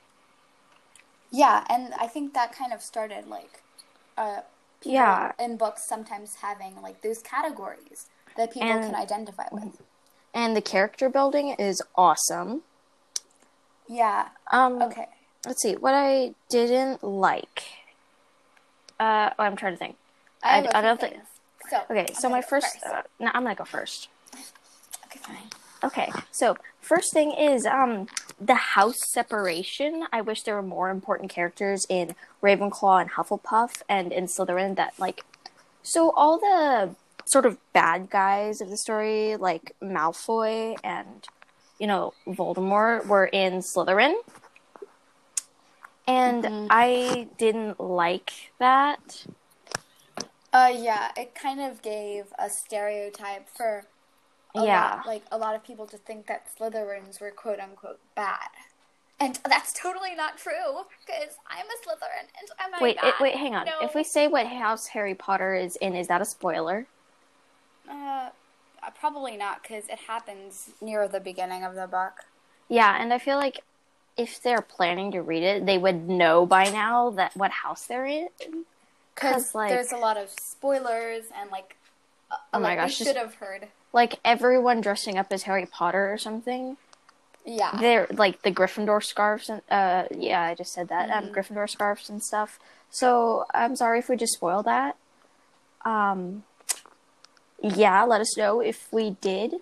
Yeah, 1.30 1.64
and 1.68 1.92
I 1.94 2.06
think 2.06 2.34
that 2.34 2.52
kind 2.52 2.72
of 2.72 2.80
started 2.82 3.26
like 3.28 3.62
uh 4.16 4.40
people 4.80 4.92
Yeah. 4.94 5.32
in 5.38 5.56
books 5.56 5.84
sometimes 5.88 6.36
having 6.36 6.80
like 6.82 7.02
those 7.02 7.20
categories. 7.22 8.08
that 8.36 8.50
people 8.52 8.68
And- 8.68 8.82
can 8.86 8.94
identify 8.96 9.46
with. 9.52 9.80
And 10.34 10.56
the 10.56 10.60
character 10.60 11.08
building 11.08 11.50
is 11.50 11.80
awesome. 11.94 12.62
Yeah. 13.86 14.30
Um, 14.50 14.82
Okay. 14.82 15.06
let's 15.46 15.62
see 15.62 15.76
what 15.76 15.94
I 15.94 16.34
didn't 16.48 17.04
like. 17.04 17.62
Uh, 19.00 19.30
oh, 19.38 19.42
I'm 19.42 19.56
trying 19.56 19.72
to 19.74 19.78
think. 19.78 19.96
I, 20.42 20.60
I- 20.60 20.78
I 20.78 20.82
don't 20.82 21.00
think- 21.00 21.16
So 21.70 21.80
Okay, 21.90 22.06
I'm 22.08 22.14
so 22.14 22.28
my 22.28 22.40
go 22.40 22.46
first, 22.46 22.76
Uh, 22.86 23.02
no, 23.18 23.30
I'm 23.34 23.42
gonna 23.42 23.54
go 23.54 23.64
first. 23.64 24.08
okay, 25.06 25.18
fine. 25.20 25.36
Okay, 25.82 26.12
so 26.30 26.56
first 26.80 27.12
thing 27.12 27.32
is 27.32 27.66
um 27.66 28.06
the 28.40 28.54
house 28.54 29.00
separation. 29.06 30.06
I 30.12 30.20
wish 30.20 30.42
there 30.42 30.54
were 30.54 30.62
more 30.62 30.90
important 30.90 31.30
characters 31.30 31.86
in 31.88 32.14
Ravenclaw 32.42 33.00
and 33.02 33.10
Hufflepuff 33.12 33.82
and 33.88 34.12
in 34.12 34.26
Slytherin 34.26 34.76
that 34.76 34.92
like 34.98 35.24
so 35.82 36.10
all 36.12 36.38
the 36.38 36.94
sort 37.26 37.46
of 37.46 37.58
bad 37.72 38.10
guys 38.10 38.60
of 38.60 38.68
the 38.70 38.76
story 38.76 39.36
like 39.36 39.74
Malfoy 39.82 40.76
and 40.84 41.26
you 41.78 41.86
know 41.86 42.12
Voldemort 42.26 43.06
were 43.06 43.26
in 43.26 43.54
Slytherin. 43.60 44.14
And 46.06 46.44
Mhm. 46.44 46.68
I 46.70 47.28
didn't 47.38 47.80
like 47.80 48.52
that. 48.58 49.26
Uh, 50.52 50.72
yeah, 50.74 51.10
it 51.16 51.34
kind 51.34 51.60
of 51.60 51.82
gave 51.82 52.26
a 52.38 52.48
stereotype 52.48 53.48
for 53.48 53.84
a 54.56 54.64
Yeah. 54.64 55.00
lot, 55.00 55.06
like 55.06 55.24
a 55.32 55.38
lot 55.38 55.54
of 55.54 55.64
people 55.64 55.86
to 55.88 55.98
think 55.98 56.26
that 56.26 56.48
Slytherins 56.56 57.20
were 57.20 57.30
quote 57.32 57.60
unquote 57.60 58.00
bad, 58.14 58.50
and 59.20 59.38
that's 59.48 59.72
totally 59.72 60.14
not 60.14 60.38
true 60.38 60.84
because 61.06 61.36
I'm 61.48 61.66
a 61.66 61.78
Slytherin 61.86 62.28
and 62.40 62.48
I'm 62.60 62.80
Wait, 62.80 62.96
bad. 62.96 63.04
it, 63.04 63.20
wait, 63.20 63.34
hang 63.36 63.54
on. 63.54 63.66
No. 63.66 63.86
If 63.86 63.94
we 63.94 64.04
say 64.04 64.28
what 64.28 64.46
house 64.46 64.88
Harry 64.88 65.14
Potter 65.14 65.54
is 65.54 65.76
in, 65.76 65.94
is 65.96 66.08
that 66.08 66.20
a 66.22 66.24
spoiler? 66.24 66.86
uh, 67.88 68.30
uh, 68.82 68.90
probably 68.98 69.36
not 69.36 69.62
because 69.62 69.88
it 69.88 69.98
happens 70.06 70.70
near 70.80 71.08
the 71.08 71.20
beginning 71.20 71.64
of 71.64 71.74
the 71.74 71.86
book. 71.86 72.14
Yeah, 72.68 72.96
and 73.00 73.12
I 73.12 73.18
feel 73.18 73.36
like 73.36 73.60
if 74.16 74.40
they're 74.42 74.62
planning 74.62 75.10
to 75.12 75.20
read 75.22 75.42
it, 75.42 75.66
they 75.66 75.78
would 75.78 76.08
know 76.08 76.46
by 76.46 76.64
now 76.70 77.10
that 77.10 77.36
what 77.36 77.50
house 77.50 77.86
they're 77.86 78.06
in. 78.06 78.28
Because 79.14 79.54
like- 79.54 79.70
there's 79.70 79.92
a 79.92 79.96
lot 79.96 80.16
of 80.16 80.30
spoilers 80.30 81.24
and 81.36 81.50
like, 81.50 81.76
uh, 82.30 82.36
Oh 82.52 82.58
my 82.60 82.70
like 82.70 82.78
gosh, 82.78 82.96
should 82.96 83.16
have 83.16 83.34
heard. 83.36 83.68
Like 83.92 84.18
everyone 84.24 84.80
dressing 84.80 85.18
up 85.18 85.32
as 85.32 85.44
Harry 85.44 85.66
Potter 85.66 86.12
or 86.12 86.18
something. 86.18 86.76
Yeah, 87.46 87.76
They're 87.78 88.06
like 88.10 88.40
the 88.42 88.50
Gryffindor 88.50 89.02
scarves 89.04 89.50
and 89.50 89.60
uh 89.70 90.04
yeah, 90.16 90.42
I 90.42 90.54
just 90.54 90.72
said 90.72 90.88
that. 90.88 91.10
Um 91.10 91.26
Mhm. 91.26 91.34
Gryffindor 91.34 91.68
scarves 91.68 92.08
and 92.08 92.22
stuff. 92.22 92.58
So 92.90 93.44
I'm 93.52 93.76
sorry 93.76 93.98
if 93.98 94.08
we 94.08 94.16
just 94.16 94.32
spoiled 94.34 94.64
that. 94.64 94.96
Um 95.84 96.44
yeah, 97.62 98.02
let 98.04 98.20
us 98.20 98.36
know 98.36 98.60
if 98.60 98.90
we 98.92 99.10
did. 99.20 99.54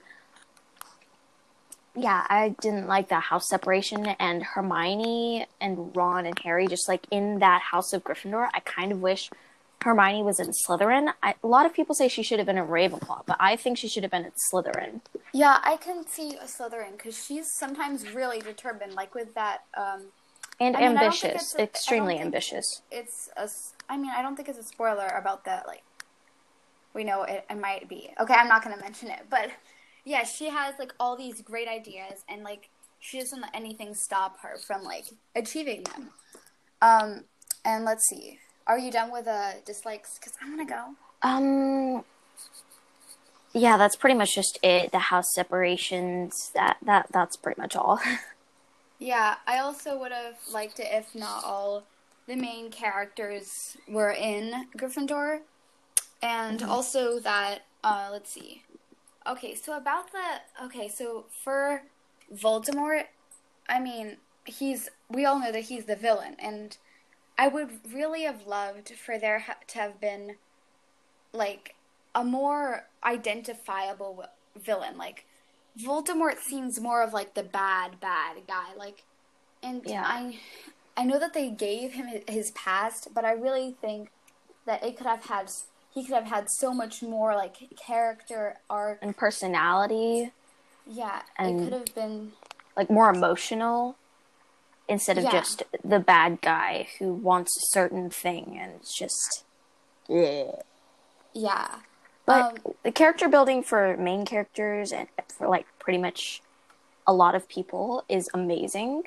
Yeah, 1.95 2.27
I 2.29 2.55
didn't 2.61 2.87
like 2.87 3.09
the 3.09 3.21
house 3.21 3.49
separation 3.49 4.07
and 4.07 4.43
Hermione 4.43 5.47
and 5.61 5.95
Ron 5.95 6.25
and 6.27 6.39
Harry 6.39 6.67
just 6.67 6.89
like 6.89 7.07
in 7.11 7.39
that 7.41 7.61
house 7.61 7.93
of 7.93 8.03
Gryffindor. 8.03 8.49
I 8.55 8.61
kind 8.61 8.93
of 8.93 9.03
wish 9.03 9.29
Hermione 9.83 10.23
was 10.23 10.41
in 10.41 10.53
Slytherin. 10.67 11.13
I, 11.23 11.35
a 11.43 11.47
lot 11.47 11.67
of 11.67 11.75
people 11.75 11.95
say 11.95 12.09
she 12.09 12.23
should 12.23 12.39
have 12.39 12.47
been 12.47 12.57
in 12.57 12.67
Ravenclaw, 12.67 13.25
but 13.27 13.37
I 13.39 13.57
think 13.57 13.77
she 13.77 13.89
should 13.89 14.05
have 14.05 14.13
been 14.13 14.25
in 14.25 14.33
Slytherin. 14.53 15.01
yeah, 15.35 15.59
I 15.63 15.77
can 15.77 16.07
see 16.07 16.31
a 16.37 16.45
Slytherin 16.45 16.93
because 16.93 17.23
she's 17.23 17.53
sometimes 17.59 18.11
really 18.15 18.41
determined, 18.41 18.95
like 18.95 19.15
with 19.15 19.35
that. 19.35 19.65
Um, 19.77 20.05
And 20.61 20.77
I 20.77 20.81
mean, 20.89 20.97
I 20.97 21.03
don't 21.03 21.13
think 21.13 21.25
ambitious, 21.25 21.43
it's 21.43 21.55
a- 21.57 21.63
extremely 21.63 22.19
ambitious. 22.19 22.83
it's 22.91 23.29
a. 23.37 23.49
I 23.91 23.97
mean, 23.99 24.13
I 24.17 24.23
don't 24.23 24.37
think 24.37 24.49
it's 24.49 24.59
a 24.59 24.63
spoiler 24.63 25.09
about 25.09 25.45
that. 25.45 25.67
Like, 25.67 25.83
we 26.95 27.05
know 27.05 27.25
it, 27.25 27.45
it 27.51 27.61
might 27.61 27.87
be. 27.89 28.11
Okay, 28.19 28.35
I'm 28.35 28.49
not 28.49 28.63
gonna 28.65 28.81
mention 28.81 29.09
it, 29.11 29.27
but 29.29 29.51
yeah, 30.05 30.25
she 30.25 30.49
has 30.49 30.75
like 30.79 30.93
all 30.99 31.17
these 31.17 31.41
great 31.41 31.69
ideas, 31.69 32.25
and 32.29 32.43
like 32.43 32.69
she 33.01 33.19
doesn't 33.19 33.41
let 33.41 33.55
anything 33.55 33.95
stop 33.95 34.41
her 34.41 34.57
from 34.59 34.83
like 34.85 35.05
achieving 35.35 35.85
them. 35.85 36.11
Um, 36.81 37.25
and 37.65 37.85
let's 37.85 38.09
see. 38.09 38.39
Are 38.67 38.79
you 38.79 38.91
done 38.91 39.13
with 39.13 39.27
uh 39.27 39.53
dislikes? 39.65 40.19
Because 40.19 40.35
I'm 40.43 40.51
gonna 40.51 40.69
go. 40.69 40.95
Um. 41.23 42.05
Yeah, 43.55 43.77
that's 43.77 43.97
pretty 43.97 44.17
much 44.17 44.35
just 44.35 44.59
it. 44.63 44.93
The 44.93 44.99
house 44.99 45.33
separations. 45.35 46.51
That 46.55 46.79
that 46.83 47.07
that's 47.13 47.37
pretty 47.37 47.61
much 47.61 47.77
all. 47.77 48.01
Yeah, 49.03 49.35
I 49.49 49.59
also 49.59 49.99
would 49.99 50.13
have 50.13 50.37
liked 50.53 50.79
it 50.79 50.87
if 50.89 51.13
not 51.13 51.43
all 51.43 51.83
the 52.29 52.37
main 52.37 52.71
characters 52.71 53.77
were 53.89 54.13
in 54.13 54.69
Gryffindor. 54.79 55.41
And 56.23 56.63
also 56.63 57.19
that, 57.19 57.67
uh, 57.83 58.11
let's 58.13 58.31
see. 58.31 58.63
Okay, 59.27 59.55
so 59.55 59.77
about 59.77 60.11
the. 60.13 60.65
Okay, 60.65 60.89
so 60.89 61.27
for 61.45 61.83
Voldemort, 62.35 63.05
I 63.69 63.81
mean, 63.81 64.19
he's. 64.45 64.89
We 65.09 65.25
all 65.25 65.39
know 65.39 65.53
that 65.53 65.65
he's 65.65 65.85
the 65.87 65.97
villain, 65.97 66.37
and 66.39 66.77
I 67.39 67.49
would 67.49 67.71
really 67.93 68.23
have 68.23 68.47
loved 68.47 68.91
for 68.91 69.19
there 69.19 69.41
ha- 69.41 69.57
to 69.69 69.79
have 69.79 70.01
been, 70.01 70.37
like, 71.33 71.75
a 72.15 72.25
more 72.25 72.89
identifiable 73.05 74.11
wi- 74.13 74.29
villain. 74.57 74.97
Like, 74.99 75.25
Voldemort 75.79 76.39
seems 76.39 76.81
more 76.81 77.03
of 77.03 77.13
like 77.13 77.35
the 77.35 77.43
bad 77.43 77.99
bad 78.01 78.47
guy 78.47 78.75
like 78.77 79.05
and 79.63 79.83
Yeah. 79.87 80.05
I 80.07 80.39
I 80.97 81.05
know 81.05 81.19
that 81.19 81.33
they 81.33 81.51
gave 81.51 81.93
him 81.95 82.07
his 82.29 82.51
past 82.53 83.09
but 83.15 83.25
I 83.25 83.33
really 83.33 83.77
think 83.81 84.11
that 84.67 84.85
it 84.85 84.97
could 84.97 85.07
have 85.07 85.25
had 85.27 85.51
he 85.95 86.05
could 86.05 86.15
have 86.15 86.27
had 86.27 86.49
so 86.51 86.73
much 86.73 87.03
more 87.03 87.35
like 87.35 87.57
character 87.77 88.57
arc 88.71 88.99
and 89.03 89.17
personality, 89.17 90.33
yeah 90.87 91.23
And- 91.37 91.61
it 91.61 91.65
could 91.65 91.73
have 91.73 91.95
been 91.95 92.33
like 92.77 92.89
more 92.91 93.11
emotional, 93.11 93.97
instead 94.89 95.19
of 95.19 95.25
Yeah. 95.25 95.31
just 95.33 95.63
the 95.85 95.99
bad 96.01 96.41
guy 96.41 96.89
who 96.99 97.13
wants 97.13 97.57
a 97.57 97.67
certain 97.71 98.11
thing 98.11 98.59
and 98.61 98.73
it's 98.77 98.97
just. 98.97 99.45
Yeah. 100.09 100.63
yeah 101.33 101.81
But 102.27 102.43
Um, 102.67 102.75
the 102.83 102.93
character 102.93 103.29
building 103.29 103.63
for 103.63 103.97
main 103.97 104.25
characters 104.25 104.93
and 104.93 105.09
for 105.29 105.49
like 105.49 105.67
pretty 105.79 105.99
much 105.99 106.43
a 107.07 107.13
lot 107.13 107.35
of 107.35 107.49
people 107.49 108.05
is 108.09 108.29
amazing. 108.35 109.05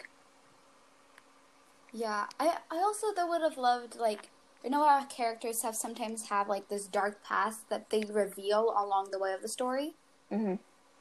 yeah 1.93 2.27
I 2.39 2.57
I 2.71 2.77
also 2.77 3.13
though 3.15 3.27
would 3.27 3.41
have 3.41 3.57
loved 3.57 3.95
like 3.95 4.29
you 4.65 4.71
know 4.71 4.85
how 4.87 5.05
characters 5.05 5.63
have 5.63 5.77
sometimes 5.77 6.29
have 6.29 6.49
like 6.49 6.69
this 6.69 6.87
dark 6.87 7.23
past 7.23 7.69
that 7.69 7.89
they 7.91 8.03
reveal 8.05 8.71
along 8.77 9.11
the 9.11 9.19
way 9.19 9.33
of 9.33 9.41
the 9.43 9.47
story 9.49 9.95
hmm 10.29 10.55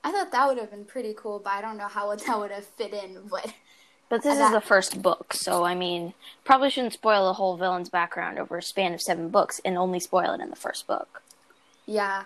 I 0.05 0.13
thought 0.13 0.31
that 0.33 0.47
would 0.47 0.59
have 0.59 0.71
been 0.71 0.85
pretty 0.85 1.15
cool, 1.17 1.41
but 1.41 1.51
I 1.51 1.61
don't 1.61 1.77
know 1.79 1.89
how 1.89 2.15
that 2.17 2.39
would 2.39 2.51
have 2.53 2.67
fit 2.67 2.93
in. 2.95 3.27
But 3.29 3.55
But 4.09 4.23
this 4.23 4.39
And 4.39 4.41
is 4.41 4.51
the 4.51 4.63
first 4.63 5.03
book, 5.03 5.35
so 5.35 5.63
I 5.65 5.75
mean, 5.75 6.15
probably 6.43 6.71
shouldn't 6.71 6.95
spoil 6.95 7.27
the 7.27 7.35
whole 7.35 7.59
villain's 7.59 7.91
background 7.91 8.39
over 8.39 8.57
a 8.57 8.63
span 8.63 8.95
of 8.95 9.03
seven 9.03 9.29
books 9.29 9.61
and 9.63 9.77
only 9.77 10.01
spoil 10.01 10.33
it 10.33 10.41
in 10.41 10.49
the 10.49 10.57
first 10.57 10.87
book. 10.87 11.23
yeah. 11.87 12.25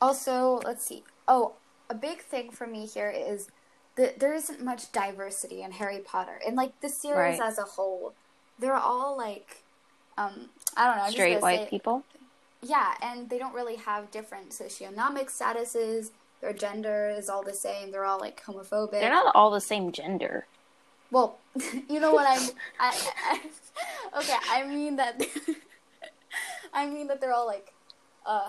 Also, 0.00 0.60
let's 0.64 0.86
see. 0.86 1.04
Oh, 1.28 1.56
a 1.90 1.94
big 1.96 2.22
thing 2.22 2.50
for 2.52 2.66
me 2.66 2.86
here 2.86 3.10
is 3.10 3.48
that 3.96 4.20
there 4.20 4.34
isn't 4.34 4.62
much 4.64 4.92
diversity 4.92 5.62
in 5.62 5.72
Harry 5.72 6.00
Potter, 6.00 6.40
and 6.46 6.56
like 6.56 6.80
the 6.80 6.88
series 6.88 7.38
Right. 7.38 7.40
as 7.40 7.58
a 7.58 7.64
whole, 7.64 8.14
they're 8.58 8.74
all 8.76 9.16
like, 9.16 9.64
um, 10.18 10.48
I 10.76 10.86
don't 10.86 10.96
know, 10.96 11.02
I'm 11.02 11.06
just 11.06 11.12
Straight 11.12 11.40
white 11.40 11.60
say- 11.64 11.70
people. 11.70 12.04
Yeah, 12.62 12.94
and 13.02 13.28
they 13.30 13.38
don't 13.38 13.54
really 13.54 13.76
have 13.76 14.10
different 14.10 14.50
socioeconomic 14.50 15.26
statuses. 15.30 16.10
Their 16.40 16.52
gender 16.52 17.08
is 17.16 17.28
all 17.28 17.42
the 17.44 17.52
same. 17.54 17.90
They're 17.92 18.04
all 18.04 18.18
like 18.18 18.42
homophobic. 18.42 18.92
They're 18.92 19.10
not 19.10 19.34
all 19.36 19.50
the 19.50 19.60
same 19.60 19.92
gender. 19.92 20.46
Well, 21.10 21.38
you 21.88 22.00
know 22.00 22.12
what 22.12 22.26
I'm. 22.28 22.48
I, 22.80 23.10
I, 23.30 24.18
okay, 24.18 24.36
I 24.50 24.66
mean 24.66 24.96
that. 24.96 25.22
I 26.72 26.86
mean 26.88 27.06
that 27.08 27.20
they're 27.20 27.32
all 27.32 27.46
like, 27.46 27.72
uh, 28.26 28.48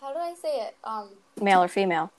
how 0.00 0.12
do 0.12 0.18
I 0.18 0.34
say 0.40 0.56
it? 0.66 0.76
Um, 0.84 1.10
Male 1.40 1.62
or 1.62 1.68
female. 1.68 2.12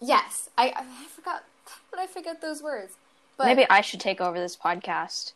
yes, 0.00 0.50
I 0.58 0.72
I 0.76 1.06
forgot, 1.08 1.44
but 1.90 1.98
I 2.00 2.06
forget 2.06 2.40
those 2.42 2.62
words. 2.62 2.96
But 3.38 3.46
Maybe 3.46 3.66
I 3.70 3.80
should 3.80 4.00
take 4.00 4.20
over 4.20 4.38
this 4.38 4.56
podcast. 4.56 5.32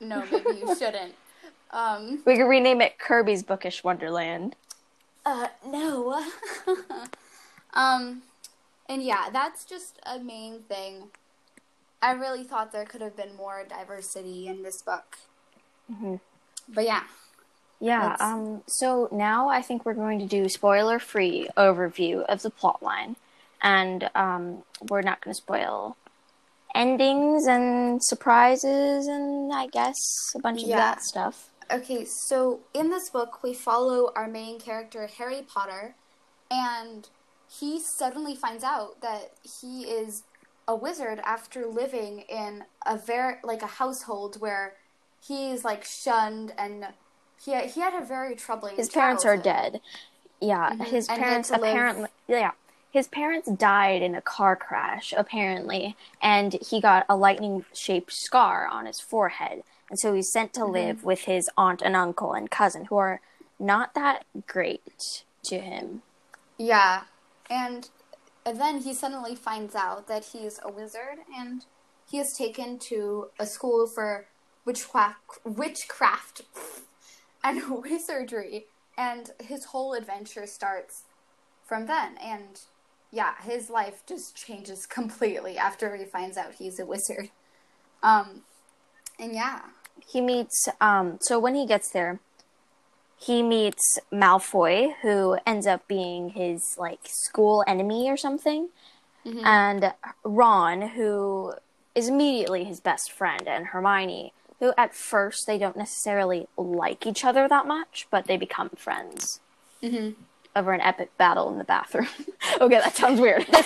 no, 0.00 0.24
maybe 0.30 0.58
you 0.60 0.74
shouldn't. 0.76 1.14
Um, 1.72 2.22
We 2.24 2.36
could 2.36 2.48
rename 2.48 2.80
it 2.80 2.98
Kirby's 2.98 3.42
Bookish 3.42 3.84
Wonderland. 3.84 4.56
uh, 5.24 5.48
no. 5.66 6.24
um, 7.74 8.22
and 8.88 9.02
yeah, 9.02 9.28
that's 9.32 9.64
just 9.64 9.98
a 10.04 10.18
main 10.18 10.60
thing. 10.62 11.10
I 12.02 12.12
really 12.12 12.44
thought 12.44 12.72
there 12.72 12.84
could 12.86 13.02
have 13.02 13.16
been 13.16 13.36
more 13.36 13.64
diversity 13.68 14.48
in 14.48 14.62
this 14.62 14.82
book. 14.82 15.18
Mhm. 15.92 16.20
But 16.68 16.84
yeah. 16.84 17.02
Yeah, 17.82 18.16
um, 18.20 18.62
so 18.66 19.08
now 19.10 19.48
I 19.48 19.62
think 19.62 19.86
we're 19.86 19.94
going 19.94 20.18
to 20.18 20.26
do 20.26 20.48
spoiler 20.50 20.98
free 20.98 21.48
overview 21.56 22.22
of 22.24 22.42
the 22.42 22.50
plot 22.50 22.82
line. 22.82 23.16
And 23.62 24.10
um, 24.14 24.64
we're 24.88 25.02
not 25.02 25.20
going 25.20 25.32
to 25.34 25.40
spoil 25.40 25.96
endings 26.74 27.46
and 27.46 28.02
surprises 28.02 29.06
and 29.06 29.52
I 29.52 29.66
guess 29.66 30.32
a 30.34 30.38
bunch 30.38 30.62
of 30.62 30.68
Yeah. 30.68 30.76
that 30.76 31.02
stuff. 31.02 31.49
Okay, 31.72 32.04
so 32.04 32.60
in 32.74 32.90
this 32.90 33.10
book, 33.10 33.42
we 33.42 33.54
follow 33.54 34.10
our 34.16 34.26
main 34.26 34.58
character, 34.58 35.06
Harry 35.18 35.42
Potter, 35.42 35.94
and 36.50 37.08
he 37.60 37.80
suddenly 37.98 38.34
finds 38.34 38.64
out 38.64 39.00
that 39.02 39.32
he 39.60 39.82
is 39.84 40.24
a 40.66 40.74
wizard 40.74 41.20
after 41.24 41.66
living 41.66 42.20
in 42.28 42.64
a 42.86 42.96
very 42.96 43.36
like 43.44 43.62
a 43.62 43.66
household 43.66 44.40
where 44.40 44.74
he's 45.26 45.64
like 45.64 45.84
shunned 45.84 46.52
and 46.58 46.86
he 47.44 47.58
he 47.68 47.80
had 47.80 47.94
a 48.00 48.04
very 48.04 48.34
troubling. 48.36 48.76
His 48.76 48.88
parents 48.88 49.24
are 49.24 49.36
dead. 49.36 49.80
Yeah, 50.40 50.70
Mhm. 50.70 50.84
his 50.86 51.08
And 51.08 51.20
parents 51.20 51.48
to 51.50 51.54
live- 51.58 51.70
apparently 51.70 52.08
yeah. 52.28 52.52
His 52.92 53.06
parents 53.06 53.48
died 53.48 54.02
in 54.02 54.16
a 54.16 54.20
car 54.22 54.56
crash 54.56 55.12
apparently, 55.16 55.96
and 56.20 56.54
he 56.54 56.80
got 56.80 57.06
a 57.08 57.14
lightning-shaped 57.16 58.12
scar 58.12 58.66
on 58.66 58.86
his 58.86 59.00
forehead. 59.00 59.62
And 59.90 59.98
so 59.98 60.14
he's 60.14 60.32
sent 60.32 60.54
Mm-hmm. 60.54 60.54
to 60.54 60.66
live 60.66 61.04
with 61.04 61.22
his 61.22 61.50
aunt 61.58 61.82
and 61.82 61.96
uncle 61.96 62.34
and 62.34 62.50
cousin 62.50 62.86
who 62.86 62.96
are 62.98 63.20
not 63.58 63.94
that 63.94 64.24
great 64.46 65.24
to 65.44 65.60
him. 65.60 66.02
Yeah, 66.58 67.04
and 67.48 67.88
then 68.44 68.82
he 68.82 68.94
suddenly 68.94 69.34
finds 69.34 69.74
out 69.74 70.08
that 70.08 70.26
he's 70.32 70.60
a 70.62 70.70
wizard, 70.70 71.20
and 71.36 71.64
he 72.10 72.18
is 72.18 72.34
taken 72.36 72.78
to 72.90 73.28
a 73.38 73.46
school 73.46 73.86
for 73.86 74.28
witchcraft, 74.64 75.20
witchcraft, 75.44 76.42
and 77.44 77.62
wizardry, 77.82 78.66
and 78.96 79.30
his 79.42 79.66
whole 79.66 79.94
adventure 79.94 80.46
starts 80.46 81.04
from 81.64 81.86
then. 81.86 82.16
And 82.22 82.60
yeah, 83.10 83.34
his 83.42 83.70
life 83.70 84.02
just 84.06 84.36
changes 84.36 84.86
completely 84.90 85.58
after 85.58 85.96
he 85.96 86.04
finds 86.04 86.36
out 86.36 86.54
he's 86.58 86.80
a 86.80 86.86
wizard. 86.86 87.30
Um, 88.02 88.42
and 89.18 89.34
yeah, 89.34 89.60
he 90.06 90.20
meets 90.20 90.68
um 90.80 91.18
so 91.20 91.38
when 91.38 91.54
he 91.54 91.66
gets 91.66 91.90
there 91.90 92.20
he 93.18 93.42
meets 93.42 93.98
Malfoy 94.10 94.94
who 95.02 95.36
ends 95.46 95.66
up 95.66 95.86
being 95.86 96.30
his 96.30 96.76
like 96.78 97.00
school 97.04 97.62
enemy 97.66 98.08
or 98.10 98.16
something. 98.16 98.70
And 99.44 99.92
Ron 100.24 100.80
who 100.96 101.52
is 101.94 102.08
immediately 102.08 102.64
his 102.64 102.80
best 102.80 103.12
friend 103.12 103.46
and 103.46 103.66
Hermione 103.66 104.32
who 104.58 104.72
at 104.78 104.94
first 104.94 105.46
they 105.46 105.58
don't 105.58 105.76
necessarily 105.76 106.48
like 106.56 107.06
each 107.06 107.24
other 107.24 107.46
that 107.46 107.66
much 107.66 108.06
but 108.10 108.26
they 108.26 108.36
become 108.38 108.70
friends 108.70 109.40
Mhm. 109.82 110.14
over 110.56 110.72
an 110.72 110.80
epic 110.80 111.16
battle 111.18 111.50
in 111.52 111.58
the 111.58 111.64
bathroom. 111.64 112.08
Okay 112.60 112.78
that 112.80 112.96
sounds 112.96 113.20
weird. 113.20 113.46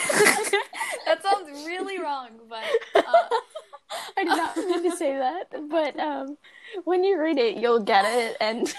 That 1.06 1.22
sounds 1.22 1.48
really 1.66 1.98
wrong, 2.00 2.30
but 2.48 2.64
uh, 2.96 3.28
I 4.16 4.24
did 4.24 4.36
not 4.36 4.56
mean 4.56 4.90
to 4.90 4.96
say 4.96 5.16
that 5.16 5.68
but 5.68 5.98
um 5.98 6.36
when 6.84 7.04
you 7.04 7.20
read 7.20 7.38
it 7.38 7.56
you'll 7.56 7.80
get 7.80 8.04
it 8.04 8.36
and 8.40 8.72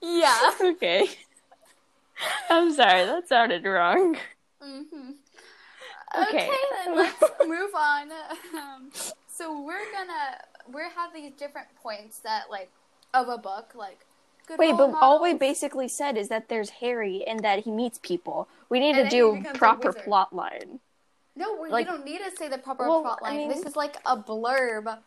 yeah. 0.00 0.52
okay. 0.60 1.08
I'm 2.50 2.72
sorry, 2.72 3.04
that 3.04 3.28
sounded 3.28 3.64
wrong. 3.64 4.16
Mm-hmm. 4.62 5.10
Okay. 6.22 6.28
Okay. 6.28 6.50
then 6.84 6.96
let's 6.96 7.22
move 7.46 7.74
on. 7.74 8.10
Um, 8.54 8.90
so 9.28 9.60
we're 9.60 9.90
gonna 9.92 10.38
we 10.72 10.82
have 10.82 11.12
these 11.14 11.32
different 11.38 11.68
points 11.80 12.18
that 12.20 12.44
like 12.50 12.70
of 13.14 13.28
a 13.28 13.38
book, 13.38 13.72
like 13.74 14.04
Wait, 14.56 14.72
but 14.78 14.94
all 15.02 15.22
we 15.22 15.34
basically 15.34 15.88
said 15.88 16.16
is 16.16 16.28
that 16.28 16.48
there's 16.48 16.70
Harry 16.70 17.22
and 17.26 17.40
that 17.40 17.64
he 17.64 17.70
meets 17.70 17.98
people. 18.02 18.48
We 18.70 18.80
need 18.80 18.96
And 18.96 19.10
to 19.10 19.16
do 19.16 19.44
a 19.46 19.52
proper 19.52 19.92
plot 19.92 20.34
line. 20.34 20.80
No, 21.38 21.56
we, 21.62 21.70
like- 21.70 21.86
we 21.86 21.92
don't 21.92 22.04
need 22.04 22.20
to 22.28 22.36
say 22.36 22.48
the 22.48 22.58
proper 22.58 22.88
Well, 22.88 23.02
plot 23.02 23.20
I 23.24 23.36
mean- 23.36 23.48
this 23.48 23.62
is 23.62 23.76
like 23.76 23.96
a 24.04 24.16
blurb 24.16 24.98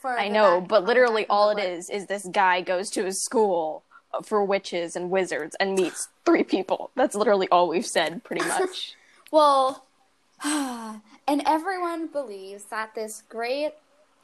for. 0.00 0.18
I 0.18 0.28
know, 0.28 0.60
but 0.60 0.84
literally 0.84 1.26
all 1.28 1.50
it 1.50 1.58
is 1.58 1.90
is 1.90 2.02
is 2.02 2.06
this 2.06 2.28
guy 2.32 2.60
goes 2.60 2.88
to 2.90 3.04
his 3.04 3.22
school 3.22 3.82
for 4.24 4.44
witches 4.44 4.96
and 4.96 5.10
wizards 5.10 5.56
and 5.60 5.74
meets 5.74 6.08
three 6.24 6.44
people. 6.44 6.90
That's 6.94 7.14
literally 7.14 7.48
all 7.50 7.68
we've 7.68 7.86
said, 7.86 8.22
pretty 8.24 8.46
much. 8.54 8.94
Well, 9.30 9.84
and 10.44 11.02
everyone 11.46 12.06
believes 12.06 12.64
that 12.64 12.94
this 12.94 13.22
great 13.28 13.72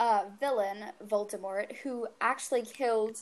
uh, 0.00 0.24
villain, 0.40 0.78
Voldemort, 1.06 1.76
who 1.82 2.08
actually 2.20 2.62
killed 2.62 3.18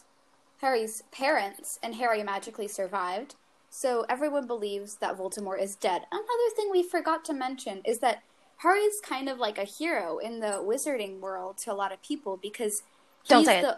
Harry's 0.61 1.02
parents 1.12 1.78
and 1.83 1.94
Harry 1.96 2.22
magically 2.22 2.68
survived. 2.68 3.35
So 3.70 4.07
everyone 4.09 4.46
believes 4.46 4.96
that 4.96 5.18
Voldemort 5.18 5.61
is 5.61 5.74
dead. 5.74 6.02
Another 6.12 6.50
thing 6.54 6.68
we 6.70 6.83
forgot 6.85 7.24
to 7.26 7.33
mention 7.33 7.80
is 7.85 7.98
that 7.98 8.22
Harry's 8.59 9.01
kind 9.03 9.29
of 9.29 9.38
like 9.38 9.59
a 9.59 9.64
hero 9.64 10.19
in 10.19 10.40
the 10.40 10.62
wizarding 10.64 11.21
world 11.21 11.59
to 11.59 11.73
a 11.73 11.75
lot 11.75 11.93
of 11.93 12.01
people 12.03 12.37
because 12.40 12.83
he's 13.23 13.29
Don't 13.29 13.45
say 13.45 13.61
it. 13.61 13.77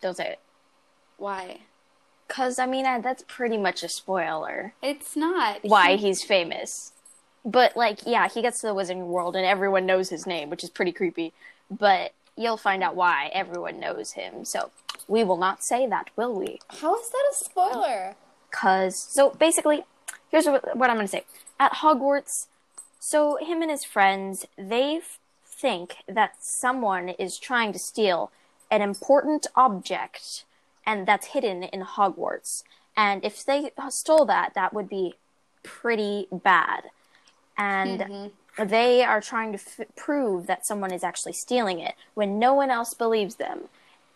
Don't 0.00 0.16
say 0.16 0.28
it. 0.30 0.38
why 1.16 1.60
Because, 2.26 2.58
I 2.58 2.66
mean, 2.66 2.86
uh, 2.86 3.00
that's 3.00 3.24
pretty 3.28 3.58
much 3.58 3.82
a 3.82 3.88
spoiler. 3.88 4.74
it's 4.82 5.14
not 5.16 5.58
Why 5.64 5.92
He- 5.96 6.08
he's 6.08 6.24
famous. 6.24 6.92
But, 7.44 7.76
like, 7.76 8.00
yeah, 8.06 8.28
he 8.28 8.40
gets 8.40 8.60
to 8.60 8.68
the 8.68 8.74
wizarding 8.74 9.06
world 9.06 9.34
and 9.36 9.44
everyone 9.44 9.84
knows 9.84 10.08
his 10.10 10.26
name, 10.26 10.48
which 10.48 10.62
is 10.64 10.70
pretty 10.70 10.92
creepy. 10.92 11.32
But 11.70 12.12
you'll 12.36 12.56
find 12.56 12.82
out 12.82 12.94
why 12.94 13.30
everyone 13.34 13.78
knows 13.80 14.12
him. 14.12 14.44
So 14.44 14.70
we 15.08 15.24
will 15.24 15.36
not 15.36 15.62
say 15.64 15.86
that, 15.88 16.10
will 16.16 16.34
we? 16.34 16.60
how 16.80 16.98
is 16.98 17.10
that 17.10 17.24
a 17.32 17.34
spoiler? 17.44 18.16
Cause 18.52 18.96
so 18.96 19.30
basically, 19.30 19.84
here's 20.30 20.46
what, 20.46 20.76
what 20.76 20.88
I'm 20.90 20.96
gonna 20.96 21.08
say. 21.08 21.24
At 21.58 21.72
Hogwarts, 21.74 22.46
so 23.04 23.36
him 23.40 23.62
and 23.62 23.70
his 23.70 23.82
friends 23.82 24.46
they 24.56 25.00
think 25.44 25.96
that 26.06 26.36
someone 26.38 27.08
is 27.08 27.36
trying 27.36 27.72
to 27.72 27.78
steal 27.80 28.30
an 28.70 28.80
important 28.80 29.48
object, 29.56 30.44
and 30.86 31.04
that's 31.04 31.26
hidden 31.28 31.64
in 31.64 31.82
Hogwarts. 31.82 32.62
And 32.96 33.24
if 33.24 33.44
they 33.44 33.72
stole 33.90 34.24
that, 34.26 34.54
that 34.54 34.72
would 34.72 34.88
be 34.88 35.14
pretty 35.64 36.28
bad. 36.30 36.84
And 37.58 38.00
mm-hmm. 38.00 38.68
they 38.68 39.02
are 39.02 39.20
trying 39.20 39.50
to 39.50 39.58
f- 39.58 39.88
prove 39.96 40.46
that 40.46 40.64
someone 40.64 40.92
is 40.92 41.02
actually 41.02 41.32
stealing 41.32 41.80
it 41.80 41.96
when 42.14 42.38
no 42.38 42.54
one 42.54 42.70
else 42.70 42.94
believes 42.94 43.34
them. 43.34 43.62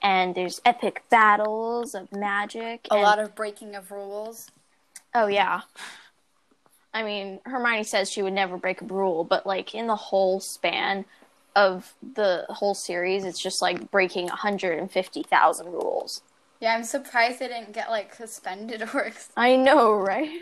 And 0.01 0.37
there's 0.37 0.61
epic 0.65 1.03
battles 1.11 1.93
of 1.97 2.13
magic. 2.13 2.87
A 2.93 2.95
and- 2.95 3.03
lot 3.03 3.19
of 3.19 3.35
breaking 3.35 3.75
of 3.75 3.91
rules. 3.91 4.49
Oh 5.13 5.27
yeah. 5.27 5.63
I 6.97 7.03
mean, 7.03 7.41
Hermione 7.45 7.85
says 7.85 8.11
she 8.11 8.23
would 8.23 8.33
never 8.33 8.57
break 8.57 8.81
a 8.81 8.87
rule, 8.87 9.23
but 9.23 9.47
like 9.47 9.75
in 9.75 9.87
the 9.87 9.95
whole 9.95 10.41
span 10.41 11.05
of 11.55 11.93
the 12.15 12.47
whole 12.49 12.75
series, 12.75 13.23
it's 13.23 13.39
just 13.39 13.61
like 13.61 13.91
breaking 13.91 14.29
150,000 14.29 15.67
rules. 15.67 16.23
Yeah, 16.59 16.75
I'm 16.75 16.85
surprised 16.85 17.41
they 17.41 17.49
didn't 17.49 17.73
get 17.73 17.91
like 17.91 18.15
suspended 18.15 18.81
or. 18.95 19.13
I 19.37 19.57
know, 19.57 19.93
right? 19.93 20.31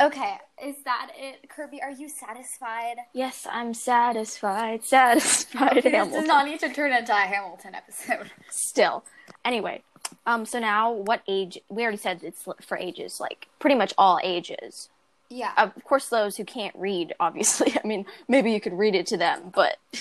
Okay, 0.00 0.34
is 0.60 0.74
that 0.84 1.12
it, 1.16 1.48
Kirby? 1.48 1.80
Are 1.80 1.92
you 1.92 2.08
satisfied? 2.08 2.96
Yes, 3.12 3.46
I'm 3.48 3.72
satisfied. 3.72 4.84
Satisfied. 4.84 5.84
This 5.84 6.12
does 6.12 6.26
not 6.26 6.46
need 6.46 6.58
to 6.60 6.72
turn 6.72 6.92
into 6.92 7.12
a 7.12 7.20
Hamilton 7.20 7.76
episode. 7.76 8.32
Still. 8.50 9.04
Anyway, 9.44 9.84
um, 10.26 10.46
so 10.46 10.58
now 10.58 10.90
what 10.90 11.22
age? 11.28 11.60
We 11.68 11.84
already 11.84 11.98
said 11.98 12.24
it's 12.24 12.44
for 12.60 12.76
ages, 12.76 13.20
like 13.20 13.46
pretty 13.60 13.76
much 13.76 13.94
all 13.96 14.18
ages. 14.24 14.88
Yeah. 15.34 15.52
Of 15.56 15.82
course, 15.82 16.08
those 16.08 16.36
who 16.36 16.44
can't 16.44 16.74
read, 16.76 17.12
obviously. 17.18 17.74
I 17.84 17.86
mean, 17.86 18.06
maybe 18.28 18.52
you 18.52 18.60
could 18.60 18.72
read 18.72 18.94
it 18.94 19.06
to 19.08 19.16
them, 19.16 19.50
but 19.52 19.78
you 19.92 20.00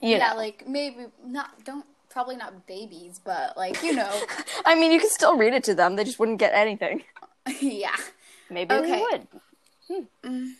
yeah, 0.00 0.30
know. 0.30 0.36
like 0.36 0.66
maybe 0.66 1.06
not. 1.24 1.64
Don't 1.64 1.86
probably 2.08 2.34
not 2.34 2.66
babies, 2.66 3.20
but 3.24 3.56
like 3.56 3.80
you 3.84 3.94
know. 3.94 4.10
I 4.64 4.74
mean, 4.74 4.90
you 4.90 4.98
could 4.98 5.10
still 5.10 5.36
read 5.36 5.54
it 5.54 5.62
to 5.64 5.74
them. 5.74 5.94
They 5.94 6.02
just 6.04 6.18
wouldn't 6.18 6.38
get 6.40 6.52
anything. 6.52 7.04
yeah. 7.60 7.94
Maybe 8.50 8.74
Okay. 8.74 8.90
they 8.90 9.02
would. 10.28 10.54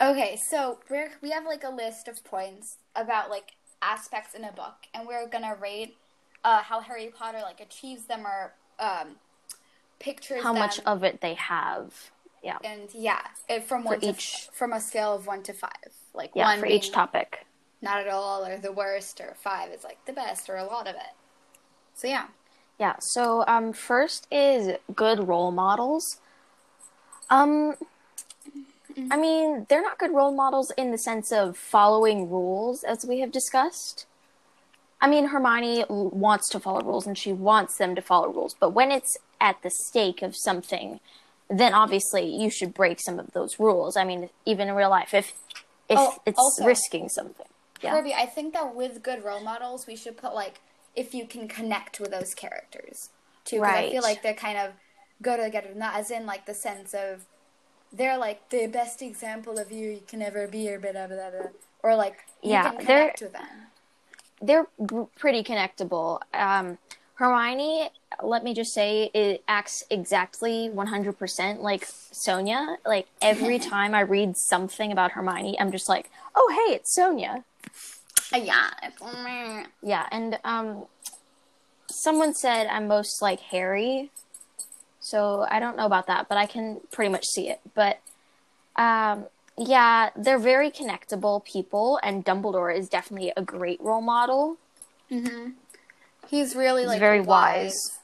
Okay, 0.00 0.36
so 0.50 0.80
we're 0.90 1.12
we 1.22 1.30
have 1.30 1.46
like 1.46 1.64
a 1.64 1.70
list 1.70 2.08
of 2.08 2.22
points 2.24 2.76
about 2.94 3.30
like 3.30 3.52
aspects 3.80 4.34
in 4.34 4.44
a 4.44 4.52
book, 4.52 4.74
and 4.92 5.06
we're 5.06 5.26
gonna 5.26 5.56
rate 5.58 5.96
uh, 6.44 6.60
how 6.62 6.80
Harry 6.80 7.10
Potter 7.16 7.38
like 7.42 7.60
achieves 7.60 8.04
them 8.04 8.26
or 8.26 8.52
um, 8.78 9.16
pictures 10.00 10.42
How 10.42 10.52
them. 10.52 10.60
much 10.60 10.80
of 10.80 11.02
it 11.02 11.22
they 11.22 11.34
have. 11.34 12.10
Yeah. 12.42 12.58
and 12.64 12.88
yeah, 12.92 13.20
it, 13.48 13.64
from 13.64 13.84
one 13.84 14.02
each- 14.02 14.46
f- 14.48 14.54
from 14.54 14.72
a 14.72 14.80
scale 14.80 15.14
of 15.14 15.26
one 15.26 15.42
to 15.44 15.52
five, 15.52 15.70
like 16.14 16.32
Yeah, 16.34 16.44
one 16.46 16.58
for 16.60 16.66
each 16.66 16.90
topic. 16.90 17.46
not 17.80 17.98
at 18.00 18.08
all 18.08 18.44
or 18.44 18.58
the 18.58 18.72
worst, 18.72 19.20
or 19.20 19.34
five 19.34 19.70
is 19.70 19.84
like 19.84 20.04
the 20.06 20.12
best 20.12 20.48
or 20.50 20.56
a 20.56 20.64
lot 20.64 20.86
of 20.88 20.94
it. 20.96 21.14
So 21.94 22.08
yeah, 22.08 22.26
Yeah. 22.78 22.96
So, 23.00 23.44
um, 23.46 23.72
first 23.72 24.26
is 24.32 24.76
good 24.94 25.28
role 25.28 25.52
models. 25.52 26.20
Um, 27.30 27.76
I 29.10 29.16
mean, 29.16 29.66
they're 29.68 29.82
not 29.82 29.98
good 29.98 30.10
role 30.12 30.32
models 30.32 30.70
in 30.76 30.90
the 30.90 30.98
sense 30.98 31.30
of 31.32 31.56
following 31.56 32.28
rules, 32.28 32.82
as 32.82 33.06
we 33.06 33.20
have 33.20 33.30
discussed. 33.32 34.06
I 35.00 35.08
mean, 35.08 35.26
Hermione 35.26 35.84
wants 35.88 36.48
to 36.50 36.60
follow 36.60 36.80
rules 36.82 37.06
and 37.06 37.16
she 37.16 37.32
wants 37.32 37.76
them 37.78 37.94
to 37.94 38.02
follow 38.02 38.28
rules, 38.28 38.54
but 38.58 38.70
when 38.70 38.90
it's 38.90 39.16
at 39.40 39.62
the 39.62 39.70
stake 39.70 40.22
of 40.22 40.36
something, 40.36 41.00
then 41.58 41.74
obviously 41.74 42.24
you 42.24 42.50
should 42.50 42.72
break 42.74 42.98
some 43.00 43.18
of 43.18 43.32
those 43.32 43.58
rules. 43.58 43.96
I 43.96 44.04
mean, 44.04 44.30
even 44.46 44.68
in 44.68 44.74
real 44.74 44.90
life, 44.90 45.12
if 45.14 45.32
if 45.88 45.98
Oh, 45.98 46.16
it's 46.24 46.38
also- 46.38 46.64
risking 46.64 47.08
something. 47.08 47.46
Yeah. 47.82 47.90
Kirby, 47.92 48.14
I 48.14 48.26
think 48.26 48.54
that 48.54 48.74
with 48.74 49.02
good 49.02 49.24
role 49.24 49.40
models, 49.40 49.86
we 49.86 49.96
should 49.96 50.16
put 50.16 50.34
like 50.34 50.60
if 50.94 51.14
you 51.14 51.26
can 51.26 51.48
connect 51.48 51.98
with 52.00 52.10
those 52.12 52.32
characters 52.34 53.10
too, 53.44 53.60
because 53.60 53.74
I 53.74 53.90
feel 53.90 54.02
like 54.02 54.22
they're 54.22 54.34
kind 54.34 54.58
of 54.58 54.72
go 55.20 55.36
together. 55.36 55.70
Not 55.74 55.94
as 55.96 56.10
in 56.10 56.24
like 56.26 56.46
the 56.46 56.54
sense 56.54 56.94
of 56.94 57.24
they're 57.92 58.16
like 58.16 58.48
the 58.50 58.66
best 58.68 59.02
example 59.02 59.58
of 59.58 59.70
you 59.72 59.90
you 59.90 60.02
can 60.06 60.22
ever 60.22 60.46
be, 60.46 60.70
or 60.72 60.78
blah 60.78 60.92
blah 60.92 61.06
blah, 61.08 61.30
blah. 61.30 61.50
or 61.82 61.96
like 61.96 62.18
you 62.42 62.50
Yeah, 62.52 62.70
can 62.70 62.84
they're- 62.86 63.00
connect 63.10 63.20
with 63.22 63.32
them. 63.32 63.48
they're 64.40 64.66
pretty 65.16 65.42
connectable. 65.42 66.20
Um, 66.32 66.78
Hermione, 67.14 67.90
let 68.22 68.44
me 68.44 68.54
just 68.54 68.72
say, 68.72 69.10
it 69.14 69.42
acts 69.48 69.84
exactly 69.90 70.68
100% 70.72 71.60
like 71.60 71.86
Sonia. 72.10 72.76
Like 72.84 73.06
every 73.20 73.58
time 73.74 73.94
I 73.94 74.00
read 74.00 74.36
something 74.36 74.92
about 74.92 75.12
Hermione, 75.12 75.58
I'm 75.60 75.72
just 75.72 75.88
like, 75.88 76.10
oh, 76.34 76.66
hey, 76.68 76.74
it's 76.74 76.94
Sonia. 76.94 77.44
Yeah, 78.34 78.70
Yeah, 79.82 80.06
and 80.10 80.38
um, 80.44 80.86
someone 81.90 82.34
said 82.34 82.66
I'm 82.66 82.88
most 82.88 83.20
like 83.20 83.40
Harry, 83.40 84.10
so 85.00 85.46
I 85.50 85.60
don't 85.60 85.76
know 85.76 85.86
about 85.86 86.06
that, 86.06 86.28
but 86.28 86.38
I 86.38 86.46
can 86.46 86.80
pretty 86.90 87.10
much 87.10 87.26
see 87.26 87.50
it. 87.50 87.60
But 87.74 88.00
um, 88.76 89.26
yeah, 89.58 90.10
they're 90.16 90.38
very 90.38 90.70
connectable 90.70 91.44
people, 91.44 92.00
and 92.02 92.24
Dumbledore 92.24 92.74
is 92.74 92.88
definitely 92.88 93.32
a 93.36 93.42
great 93.42 93.80
role 93.82 94.00
model. 94.00 94.56
hmm 95.10 95.50
he's 96.32 96.56
really 96.56 96.82
He's 96.82 96.88
like 96.88 96.98
very 96.98 97.20
wise. 97.20 97.98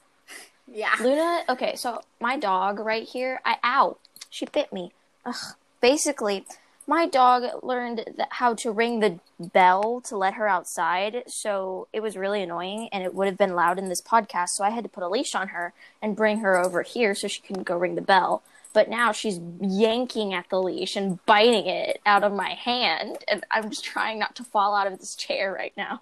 Yeah. 0.71 0.95
Luna, 1.01 1.43
okay, 1.49 1.75
so 1.75 2.01
my 2.19 2.37
dog 2.37 2.79
right 2.79 3.07
here, 3.07 3.41
I 3.45 3.57
ow, 3.63 3.97
she 4.29 4.45
bit 4.45 4.71
me. 4.71 4.91
Ugh. 5.25 5.55
Basically, 5.81 6.45
my 6.85 7.07
dog 7.07 7.63
learned 7.63 8.03
how 8.29 8.55
to 8.55 8.71
ring 8.71 8.99
the 8.99 9.19
bell 9.39 10.01
to 10.01 10.17
let 10.17 10.33
her 10.33 10.47
outside, 10.47 11.23
so 11.27 11.87
it 11.93 12.01
was 12.01 12.17
really 12.17 12.41
annoying, 12.41 12.89
and 12.91 13.03
it 13.03 13.13
would 13.13 13.27
have 13.27 13.37
been 13.37 13.55
loud 13.55 13.77
in 13.77 13.89
this 13.89 14.01
podcast. 14.01 14.49
So 14.49 14.63
I 14.63 14.71
had 14.71 14.83
to 14.83 14.89
put 14.89 15.03
a 15.03 15.07
leash 15.07 15.35
on 15.35 15.49
her 15.49 15.73
and 16.01 16.15
bring 16.15 16.39
her 16.39 16.57
over 16.57 16.81
here 16.81 17.13
so 17.13 17.27
she 17.27 17.41
can 17.41 17.63
go 17.63 17.77
ring 17.77 17.95
the 17.95 18.01
bell. 18.01 18.41
But 18.73 18.89
now 18.89 19.11
she's 19.11 19.39
yanking 19.59 20.33
at 20.33 20.49
the 20.49 20.61
leash 20.61 20.95
and 20.95 21.23
biting 21.25 21.67
it 21.67 22.01
out 22.05 22.23
of 22.23 22.33
my 22.33 22.49
hand, 22.55 23.19
and 23.27 23.43
I'm 23.49 23.69
just 23.69 23.83
trying 23.83 24.19
not 24.19 24.35
to 24.35 24.43
fall 24.43 24.75
out 24.75 24.87
of 24.87 24.99
this 24.99 25.15
chair 25.15 25.53
right 25.53 25.73
now. 25.77 26.01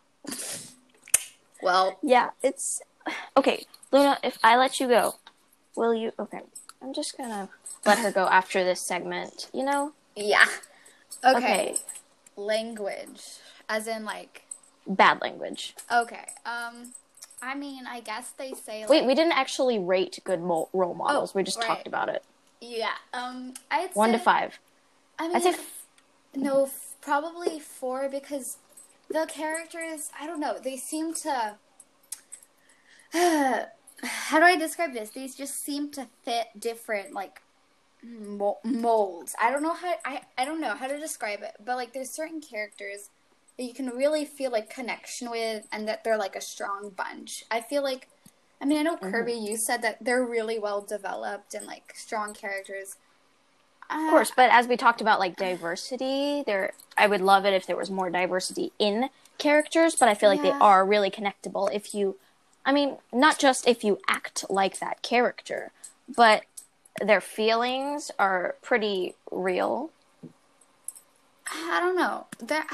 Well, 1.62 1.98
Yeah, 2.02 2.30
it's 2.44 2.82
okay. 3.36 3.66
Luna, 3.92 4.18
if 4.24 4.38
I 4.44 4.58
let 4.58 4.80
you 4.80 4.88
go, 4.88 5.16
will 5.76 5.94
you? 5.94 6.12
Okay, 6.20 6.42
I'm 6.82 6.94
just 6.94 7.18
gonna 7.18 7.50
let 7.86 8.00
her 8.00 8.12
go 8.12 8.28
after 8.28 8.64
this 8.64 8.82
segment. 8.82 9.50
You 9.54 9.64
know? 9.66 9.94
yeah. 10.16 10.46
Okay. 11.24 11.38
Okay. 11.38 11.76
Language, 12.36 13.22
as 13.70 13.88
in 13.88 14.06
like. 14.06 14.44
Bad 14.86 15.22
language. 15.22 15.76
Okay. 15.92 16.26
Um, 16.46 16.94
I 17.42 17.56
mean, 17.56 17.86
I 17.88 18.00
guess 18.02 18.32
they 18.38 18.54
say. 18.54 18.82
Like, 18.82 18.90
Wait, 18.90 19.06
we 19.06 19.16
didn't 19.16 19.34
actually 19.34 19.80
rate 19.80 20.20
good 20.24 20.42
mo- 20.42 20.70
role 20.74 20.94
models. 20.94 21.34
we 21.36 21.44
just 21.44 21.58
right. 21.60 21.68
talked 21.68 21.88
about 21.88 22.10
it. 22.10 22.24
Yeah. 22.62 22.94
Um, 23.14 23.54
I'd 23.72 23.92
One 23.94 24.12
to 24.12 24.20
five. 24.20 24.60
I 25.20 25.28
mean, 25.28 25.36
I'd 25.38 25.44
say 25.44 25.50
f- 25.50 25.86
no, 26.36 26.66
f- 26.66 26.96
probably 27.02 27.60
four 27.60 28.08
because 28.10 28.58
the 29.10 29.28
characters. 29.28 30.10
I 30.20 30.26
don't 30.28 30.40
know. 30.40 30.58
They 30.60 30.78
seem 30.78 31.14
to. 31.16 31.56
how 34.04 34.40
do 34.40 34.46
I 34.46 34.56
describe 34.56 34.94
this? 34.94 35.10
These 35.10 35.36
just 35.36 35.64
seem 35.64 35.92
to 35.92 36.08
fit 36.24 36.48
different 36.58 37.14
like 37.14 37.42
molds. 38.64 39.36
I 39.42 39.52
don't 39.52 39.64
know 39.64 39.74
how 39.74 39.96
I 40.06 40.22
I 40.38 40.46
don't 40.46 40.62
know 40.62 40.76
how 40.76 40.88
to 40.88 41.00
describe 41.00 41.42
it, 41.42 41.56
but 41.64 41.76
like 41.76 41.94
there's 41.94 42.10
certain 42.10 42.42
characters 42.42 43.10
that 43.58 43.64
you 43.64 43.74
can 43.74 43.90
really 43.90 44.24
feel 44.24 44.52
like 44.52 44.70
connection 44.70 45.32
with, 45.32 45.68
and 45.72 45.88
that 45.88 46.04
they're 46.04 46.18
like 46.18 46.36
a 46.36 46.42
strong 46.42 46.90
bunch. 46.90 47.44
I 47.50 47.62
feel 47.62 47.84
like. 47.84 48.08
I 48.60 48.66
mean, 48.66 48.80
I 48.80 48.82
know 48.82 48.98
Kirby. 48.98 49.34
You 49.34 49.56
said 49.56 49.84
that 49.84 50.04
they're 50.04 50.24
really 50.26 50.58
well 50.58 50.82
developed 50.82 51.54
and 51.54 51.68
like 51.68 51.94
strong 51.96 52.34
characters. 52.34 52.96
Uh, 53.90 54.06
Of 54.06 54.10
course, 54.10 54.32
but 54.36 54.50
as 54.52 54.68
we 54.68 54.76
talked 54.78 55.00
about, 55.00 55.20
like 55.20 55.36
diversity, 55.36 56.44
there, 56.46 56.74
I 56.98 57.06
would 57.08 57.22
love 57.22 57.46
it 57.46 57.54
if 57.54 57.68
there 57.68 57.76
was 57.78 57.92
more 57.92 58.10
diversity 58.10 58.72
in 58.80 59.10
characters. 59.38 59.96
But 59.96 60.10
I 60.10 60.16
feel 60.16 60.30
like 60.30 60.42
they 60.42 60.52
are 60.52 60.84
really 60.86 61.12
connectable 61.12 61.72
if 61.72 61.94
you, 61.94 62.18
I 62.68 62.74
mean, 62.74 62.98
not 63.14 63.40
just 63.40 63.66
if 63.66 63.86
you 63.86 63.98
act 64.10 64.44
like 64.50 64.80
that 64.80 65.02
character, 65.02 65.72
but 66.14 66.44
their 67.02 67.22
feelings 67.22 68.12
are 68.20 68.56
pretty 68.62 69.16
real. 69.32 69.90
I 71.50 71.80
don't 71.80 71.96
know. 71.96 72.28
There, 72.40 72.66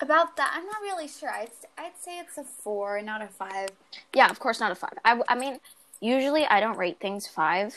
about 0.00 0.36
that, 0.36 0.52
I'm 0.54 0.64
not 0.64 0.80
really 0.80 1.08
sure. 1.08 1.28
I'd, 1.28 1.50
I'd 1.76 1.98
say 1.98 2.20
it's 2.20 2.38
a 2.38 2.44
four, 2.44 3.02
not 3.02 3.20
a 3.20 3.26
five. 3.26 3.70
Yeah, 4.14 4.28
of 4.30 4.38
course, 4.38 4.60
not 4.60 4.70
a 4.70 4.76
five. 4.76 4.94
I, 5.04 5.20
I 5.28 5.34
mean, 5.34 5.58
usually 6.00 6.46
I 6.46 6.60
don't 6.60 6.78
rate 6.78 7.00
things 7.00 7.26
five, 7.26 7.74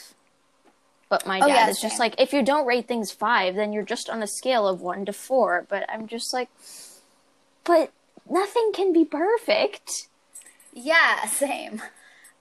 but 1.09 1.25
my 1.25 1.41
Oh, 1.41 1.47
dad 1.47 1.65
yeah, 1.65 1.69
is 1.69 1.79
just 1.79 1.99
like, 1.99 2.13
if 2.19 2.31
you 2.31 2.43
don't 2.43 2.67
rate 2.67 2.87
things 2.87 3.11
five, 3.11 3.55
then 3.55 3.73
you're 3.73 3.83
just 3.83 4.07
on 4.07 4.21
a 4.21 4.27
scale 4.27 4.67
of 4.67 4.81
one 4.81 5.03
to 5.05 5.13
four. 5.13 5.65
But 5.67 5.89
I'm 5.89 6.05
just 6.05 6.31
like, 6.31 6.49
but 7.63 7.91
nothing 8.29 8.71
can 8.73 8.93
be 8.93 9.03
perfect. 9.03 10.09
Yeah, 10.73 11.25
same. 11.27 11.81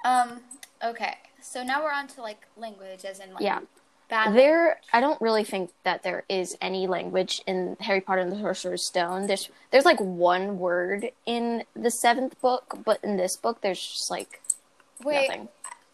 Um, 0.04 0.40
okay. 0.82 1.16
So 1.40 1.62
now 1.62 1.82
we're 1.82 1.92
on 1.92 2.06
to 2.08 2.22
like 2.22 2.46
language, 2.56 3.04
as 3.04 3.18
in 3.20 3.32
like 3.34 3.42
Yeah. 3.42 3.60
bad. 4.08 4.34
There, 4.34 4.80
I 4.92 5.00
don't 5.00 5.20
really 5.20 5.44
think 5.44 5.70
that 5.84 6.02
there 6.02 6.24
is 6.28 6.56
any 6.60 6.86
language 6.86 7.42
in 7.46 7.76
Harry 7.80 8.00
Potter 8.00 8.20
and 8.20 8.30
the 8.32 8.36
Sorcerer's 8.38 8.86
Stone. 8.86 9.26
There's, 9.26 9.50
there's 9.70 9.84
like 9.84 10.00
one 10.00 10.58
word 10.58 11.10
in 11.26 11.64
the 11.74 11.90
seventh 11.90 12.40
book, 12.40 12.78
but 12.84 12.98
in 13.02 13.16
this 13.16 13.36
book, 13.36 13.60
there's 13.60 13.80
just 13.80 14.10
like 14.10 14.40
Wait, 15.04 15.28
nothing. 15.28 15.48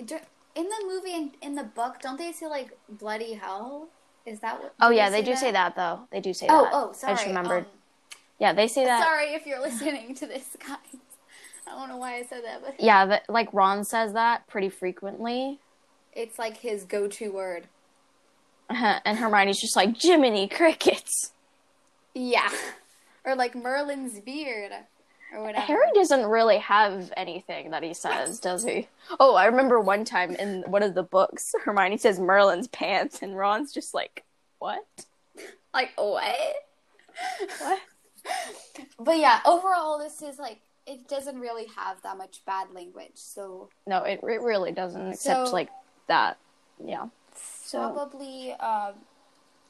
do- 0.04 0.18
in 0.54 0.64
the 0.68 0.84
movie 0.86 1.14
and 1.14 1.30
in 1.40 1.54
the 1.54 1.62
book, 1.64 2.00
don't 2.02 2.18
they 2.18 2.32
say 2.32 2.46
like 2.46 2.76
bloody 2.88 3.34
hell? 3.34 3.88
Is 4.26 4.40
that 4.40 4.60
what? 4.60 4.74
Oh 4.80 4.90
yeah, 4.90 5.08
they 5.08 5.22
do 5.22 5.34
say 5.36 5.50
that 5.52 5.74
though. 5.76 6.00
They 6.10 6.20
do 6.20 6.34
say 6.34 6.46
Oh, 6.50 6.64
that. 6.64 6.70
oh, 6.74 6.92
sorry. 6.92 7.12
I 7.12 7.16
just 7.16 7.26
remembered. 7.28 7.64
um, 7.64 7.70
yeah, 8.38 8.52
they 8.52 8.68
say 8.68 8.84
that. 8.84 9.02
sorry 9.02 9.32
if 9.34 9.46
you're 9.46 9.60
listening 9.68 10.14
to 10.16 10.26
this, 10.26 10.56
guys. 10.66 10.78
I 11.70 11.78
don't 11.78 11.88
know 11.88 11.96
why 11.96 12.16
I 12.16 12.22
said 12.24 12.44
that, 12.44 12.62
but 12.64 12.74
Yeah, 12.82 13.06
that, 13.06 13.24
like 13.28 13.52
Ron 13.52 13.84
says 13.84 14.12
that 14.14 14.46
pretty 14.46 14.68
frequently. 14.68 15.58
it's 16.12 16.38
like 16.38 16.56
his 16.58 16.84
go-to 16.84 17.30
word. 17.32 17.68
and 18.70 19.18
Hermione's 19.18 19.60
just 19.60 19.76
like, 19.76 20.00
Jiminy 20.00 20.48
Crickets. 20.48 21.32
Yeah, 22.14 22.50
or 23.24 23.34
like 23.34 23.54
Merlin's 23.54 24.18
beard, 24.20 24.72
or 25.32 25.42
whatever. 25.42 25.64
Harry 25.66 25.90
doesn't 25.94 26.26
really 26.26 26.58
have 26.58 27.12
anything 27.16 27.70
that 27.70 27.82
he 27.82 27.94
says, 27.94 28.40
does 28.40 28.64
he? 28.64 28.88
Oh, 29.20 29.34
I 29.36 29.46
remember 29.46 29.80
one 29.80 30.04
time 30.04 30.34
in 30.34 30.62
one 30.66 30.82
of 30.82 30.94
the 30.94 31.02
books, 31.02 31.52
Hermione 31.64 31.98
says 31.98 32.18
Merlin's 32.18 32.68
pants, 32.68 33.20
and 33.22 33.36
Ron's 33.36 33.72
just 33.72 33.94
like, 33.94 34.24
what? 34.58 34.84
Like 35.72 35.92
what? 35.96 36.34
What? 37.60 37.80
But 38.98 39.18
yeah, 39.18 39.40
overall, 39.46 39.98
this 39.98 40.20
is 40.22 40.38
like 40.38 40.60
it 40.88 41.08
doesn't 41.08 41.38
really 41.38 41.66
have 41.76 42.00
that 42.02 42.16
much 42.16 42.44
bad 42.46 42.68
language, 42.74 43.12
so 43.14 43.68
No, 43.86 44.02
it, 44.04 44.20
it 44.22 44.40
really 44.40 44.72
doesn't, 44.72 45.08
except 45.12 45.48
So- 45.48 45.52
like 45.52 45.68
that. 46.06 46.38
Yeah. 46.84 47.06
So, 47.34 47.78
probably 47.92 48.52
um, 48.54 48.94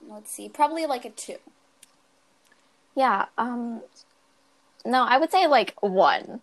let's 0.09 0.31
see, 0.31 0.49
probably 0.49 0.87
like 0.87 1.05
a 1.05 1.11
two. 1.11 1.37
yeah, 2.95 3.27
um, 3.37 3.83
no, 4.87 5.03
I 5.05 5.19
would 5.19 5.31
say 5.31 5.47
like 5.47 5.75
one. 5.81 6.41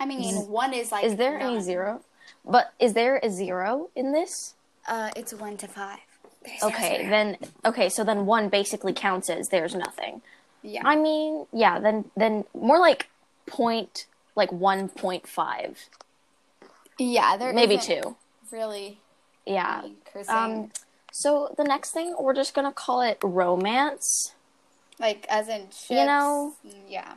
I 0.00 0.06
mean, 0.06 0.34
one 0.48 0.74
is 0.74 0.90
like 0.92 1.04
Is 1.04 1.16
there 1.16 1.38
any 1.38 1.54
none. 1.54 1.62
zero? 1.62 2.02
But 2.44 2.72
is 2.78 2.92
there 2.94 3.20
a 3.22 3.30
zero 3.30 3.88
in 3.94 4.12
this? 4.12 4.54
Uh, 4.86 5.10
it's 5.16 5.32
one 5.32 5.56
to 5.58 5.68
five. 5.68 6.00
There's 6.44 6.62
Okay, 6.62 7.08
then 7.08 7.38
okay, 7.64 7.88
so 7.88 8.04
then 8.04 8.26
one 8.26 8.48
basically 8.50 8.92
counts 8.92 9.30
as 9.30 9.48
there's 9.48 9.74
nothing. 9.74 10.20
Yeah, 10.64 10.82
I 10.84 10.96
mean, 10.96 11.46
yeah, 11.52 11.78
then 11.78 12.10
then 12.16 12.44
more 12.54 12.78
like 12.80 13.08
point 13.46 14.06
like 14.34 14.50
one 14.50 14.88
point 14.88 15.28
five, 15.28 15.78
yeah, 16.98 17.36
there 17.36 17.52
maybe 17.52 17.74
isn't 17.76 18.02
two. 18.02 18.16
Really, 18.50 18.98
Yeah. 19.46 19.82
Um. 20.28 20.70
So 21.12 21.54
the 21.56 21.64
next 21.64 21.90
thing 21.92 22.16
we're 22.18 22.34
just 22.34 22.54
gonna 22.54 22.72
call 22.72 23.00
it 23.02 23.18
romance. 23.22 24.34
like 24.98 25.26
as 25.28 25.48
in 25.48 25.62
ships, 25.70 25.90
know- 25.90 26.54
yeah, 26.88 27.14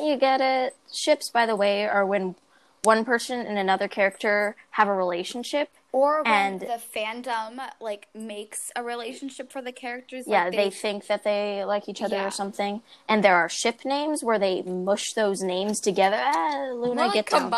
You 0.00 0.16
get 0.16 0.40
it. 0.40 0.76
Ships, 0.92 1.28
by 1.28 1.44
the 1.46 1.56
way, 1.56 1.84
are 1.86 2.04
when 2.06 2.34
one 2.82 3.04
person 3.04 3.40
and 3.46 3.58
another 3.58 3.88
character 3.88 4.56
have 4.72 4.88
a 4.88 4.94
relationship. 4.94 5.70
Or 5.96 6.22
when 6.22 6.32
And- 6.32 6.60
the 6.60 6.80
fandom 6.94 7.58
like 7.80 8.08
makes 8.14 8.70
a 8.76 8.82
relationship 8.82 9.50
for 9.50 9.62
the 9.62 9.72
characters. 9.72 10.24
Yeah, 10.26 10.44
like, 10.44 10.52
they 10.56 10.70
think 10.70 11.06
that 11.06 11.24
they 11.24 11.64
like 11.64 11.88
each 11.88 12.02
other 12.02 12.16
Yeah. 12.16 12.26
or 12.26 12.30
something. 12.30 12.82
And 13.08 13.24
there 13.24 13.36
are 13.36 13.48
ship 13.48 13.84
names 13.84 14.22
where 14.22 14.38
they 14.38 14.60
mush 14.62 15.12
those 15.14 15.42
names 15.42 15.80
together. 15.80 16.20
Ah, 16.22 16.68
Luna, 16.72 17.02
like 17.06 17.14
get 17.14 17.26
down. 17.30 17.50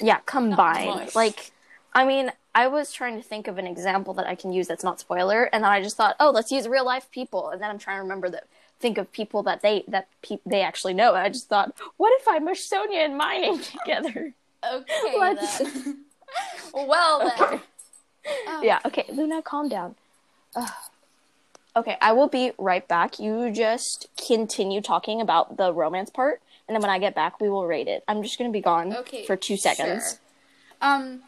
Yeah, 0.00 0.18
combine. 0.26 1.08
Like, 1.14 1.52
I 1.94 2.04
mean, 2.04 2.32
I 2.54 2.66
was 2.66 2.92
trying 2.92 3.16
to 3.16 3.22
think 3.22 3.48
of 3.48 3.56
an 3.58 3.66
example 3.66 4.12
that 4.14 4.26
I 4.26 4.34
can 4.34 4.52
use 4.52 4.66
that's 4.68 4.84
not 4.84 5.00
spoiler, 5.00 5.44
and 5.52 5.64
then 5.64 5.70
I 5.70 5.80
just 5.82 5.96
thought, 5.96 6.16
oh, 6.20 6.30
let's 6.30 6.50
use 6.52 6.68
real 6.68 6.84
life 6.84 7.10
people, 7.10 7.48
and 7.50 7.60
then 7.62 7.70
I'm 7.70 7.78
trying 7.78 7.96
to 7.98 8.02
remember 8.02 8.28
that 8.30 8.44
think 8.80 8.98
of 8.98 9.10
people 9.12 9.42
that 9.44 9.62
they 9.62 9.84
that 9.88 10.08
pe- 10.20 10.44
they 10.44 10.60
actually 10.60 10.94
know. 10.94 11.14
And 11.14 11.22
I 11.24 11.28
just 11.30 11.48
thought, 11.48 11.72
what 11.96 12.12
if 12.20 12.28
I 12.28 12.38
mush 12.38 12.60
Sonia 12.60 13.00
and 13.00 13.16
my 13.16 13.38
name 13.38 13.58
together? 13.78 14.34
Okay, 14.74 15.94
Then. 16.74 16.86
well 16.88 17.32
then. 17.36 17.60
Um, 18.48 18.64
Yeah, 18.64 18.80
okay, 18.86 19.04
Luna, 19.12 19.42
calm 19.42 19.68
down. 19.68 19.94
Ugh. 20.56 20.70
Okay, 21.76 21.96
I 22.00 22.12
will 22.12 22.28
be 22.28 22.52
right 22.56 22.86
back. 22.86 23.18
You 23.18 23.50
just 23.50 24.06
continue 24.28 24.80
talking 24.80 25.20
about 25.20 25.56
the 25.56 25.72
romance 25.72 26.08
part, 26.08 26.40
and 26.68 26.74
then 26.74 26.80
when 26.80 26.90
I 26.90 26.98
get 26.98 27.14
back, 27.14 27.40
we 27.40 27.48
will 27.48 27.66
rate 27.66 27.88
it. 27.88 28.04
I'm 28.06 28.22
just 28.22 28.38
gonna 28.38 28.50
be 28.50 28.60
gone 28.60 28.94
Okay. 28.94 29.26
for 29.26 29.36
two 29.36 29.56
seconds. 29.56 30.10
sure. 30.10 30.18
Um. 30.80 31.22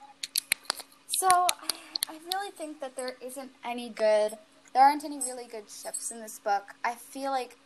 So 1.08 1.28
I, 1.28 1.68
I 2.08 2.14
really 2.32 2.50
think 2.52 2.80
that 2.80 2.94
there 2.96 3.16
isn't 3.20 3.50
any 3.64 3.88
good. 3.88 4.38
There 4.72 4.82
aren't 4.84 5.04
any 5.04 5.18
really 5.18 5.46
good 5.46 5.64
ships 5.70 6.10
in 6.10 6.20
this 6.20 6.38
book. 6.38 6.74
I 6.84 6.94
feel 6.94 7.30
like 7.30 7.56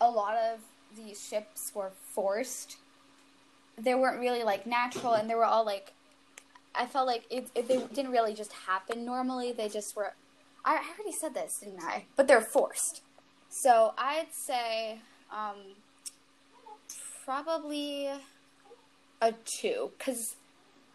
a 0.00 0.10
lot 0.10 0.36
of 0.36 0.58
these 0.96 1.20
ships 1.26 1.72
were 1.74 1.92
forced. 2.12 2.76
They 3.78 3.94
weren't 3.94 4.20
really 4.20 4.42
like 4.42 4.66
natural, 4.66 5.14
and 5.14 5.28
they 5.30 5.34
were 5.34 5.44
all 5.44 5.64
like. 5.64 5.92
I 6.78 6.86
felt 6.86 7.06
like 7.06 7.24
it, 7.30 7.48
it, 7.54 7.68
they 7.68 7.78
didn't 7.94 8.12
really 8.12 8.34
just 8.34 8.52
happen 8.52 9.04
normally. 9.04 9.52
They 9.52 9.68
just 9.68 9.96
were. 9.96 10.14
I, 10.64 10.76
already 10.76 11.12
said 11.12 11.34
this, 11.34 11.58
didn't 11.62 11.82
I? 11.82 12.06
But 12.16 12.26
they're 12.26 12.40
forced. 12.40 13.02
So 13.48 13.94
I'd 13.96 14.32
say 14.32 15.00
um, 15.32 15.76
probably 17.24 18.10
a 19.20 19.32
two, 19.44 19.92
because 19.96 20.36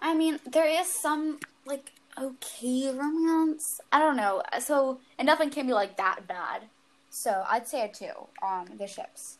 I 0.02 0.14
mean 0.14 0.40
there 0.50 0.68
is 0.68 0.88
some 0.88 1.40
like 1.66 1.92
okay 2.20 2.92
romance. 2.92 3.82
I 3.92 4.00
don't 4.00 4.18
know. 4.18 4.44
So 4.60 5.00
and 5.18 5.26
nothing 5.26 5.50
can 5.50 5.68
be 5.68 5.74
like 5.74 5.98
that 5.98 6.28
bad. 6.28 6.64
So 7.10 7.44
I'd 7.50 7.68
say 7.68 7.84
a 7.84 7.92
two 7.92 8.28
on 8.42 8.78
the 8.78 8.88
ships. 8.88 9.38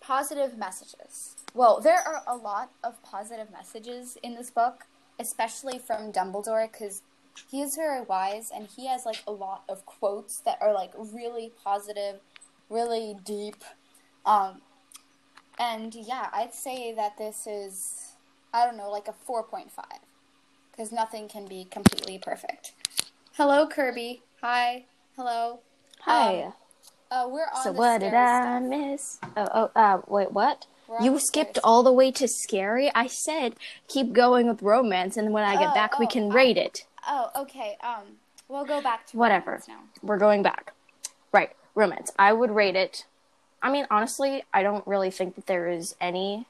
Positive 0.00 0.56
messages. 0.58 1.36
Well, 1.54 1.80
there 1.80 2.00
are 2.00 2.22
a 2.26 2.36
lot 2.36 2.70
of 2.82 3.02
positive 3.02 3.50
messages 3.52 4.16
in 4.22 4.34
this 4.34 4.50
book, 4.50 4.86
especially 5.18 5.78
from 5.78 6.12
Dumbledore, 6.12 6.70
because 6.70 7.02
he 7.50 7.62
is 7.62 7.76
very 7.76 8.02
wise 8.02 8.50
and 8.54 8.66
he 8.76 8.86
has 8.86 9.06
like 9.06 9.22
a 9.26 9.32
lot 9.32 9.62
of 9.68 9.86
quotes 9.86 10.38
that 10.40 10.58
are 10.60 10.72
like 10.72 10.92
really 10.96 11.52
positive, 11.64 12.20
really 12.68 13.16
deep. 13.24 13.64
Um, 14.26 14.60
and 15.58 15.94
yeah, 15.94 16.28
I'd 16.32 16.54
say 16.54 16.92
that 16.94 17.18
this 17.18 17.46
is, 17.46 18.12
I 18.52 18.64
don't 18.66 18.76
know, 18.76 18.90
like 18.90 19.08
a 19.08 19.14
4.5. 19.28 19.68
Because 20.70 20.90
nothing 20.92 21.28
can 21.28 21.46
be 21.46 21.64
completely 21.70 22.18
perfect. 22.18 22.72
Hello, 23.36 23.66
Kirby. 23.66 24.22
Hi. 24.40 24.84
Hello. 25.16 25.60
Hi. 26.00 26.44
Um, 26.44 26.52
Uh, 27.10 27.28
we're 27.28 27.46
on 27.54 27.62
so 27.62 27.72
what 27.72 28.00
did 28.00 28.14
I 28.14 28.58
stuff. 28.58 28.62
miss? 28.62 29.18
Oh, 29.36 29.48
oh, 29.54 29.70
uh, 29.76 30.00
wait, 30.08 30.32
what? 30.32 30.66
We're 30.92 31.02
You 31.02 31.18
skipped 31.18 31.58
all 31.64 31.82
the 31.82 31.92
way 31.92 32.10
to 32.12 32.28
scary. 32.28 32.90
I 32.94 33.06
said 33.06 33.54
keep 33.88 34.12
going 34.12 34.46
with 34.48 34.60
romance, 34.62 35.16
and 35.16 35.32
when 35.32 35.44
I 35.44 35.54
get 35.56 35.70
Oh, 35.70 35.74
back, 35.74 35.98
we 35.98 36.04
oh, 36.06 36.08
can 36.08 36.30
I- 36.30 36.34
rate 36.34 36.58
it. 36.58 36.86
Oh, 37.08 37.30
okay. 37.36 37.76
Um, 37.82 38.18
we'll 38.48 38.64
go 38.66 38.80
back 38.82 39.06
to 39.08 39.16
Whatever. 39.16 39.60
We're 40.02 40.18
going 40.18 40.42
back. 40.42 40.72
Right, 41.32 41.50
romance. 41.74 42.12
I 42.18 42.32
would 42.32 42.50
rate 42.50 42.76
it. 42.76 43.06
I 43.62 43.70
mean, 43.72 43.86
honestly, 43.90 44.42
I 44.52 44.62
don't 44.62 44.86
really 44.86 45.10
think 45.10 45.34
that 45.36 45.46
there 45.46 45.68
is 45.68 45.94
any 46.00 46.46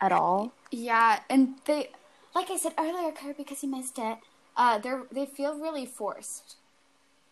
at 0.00 0.12
all. 0.12 0.52
Yeah, 0.70 1.20
and 1.30 1.54
they, 1.64 1.90
like 2.34 2.50
I 2.50 2.56
said 2.56 2.72
earlier, 2.78 3.12
Kirby, 3.12 3.34
because 3.38 3.62
you 3.62 3.70
missed 3.70 3.98
it. 3.98 4.18
Uh, 4.56 4.78
they 4.78 4.92
they 5.10 5.26
feel 5.26 5.54
really 5.58 5.86
forced. 5.86 6.56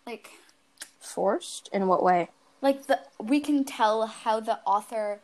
Like, 0.06 0.30
Forced? 0.98 1.68
In 1.72 1.88
what 1.88 2.02
way? 2.02 2.30
Like 2.62 2.87
the 2.87 3.01
we 3.18 3.40
can 3.40 3.64
tell 3.64 4.07
how 4.07 4.40
the 4.40 4.59
author 4.66 5.20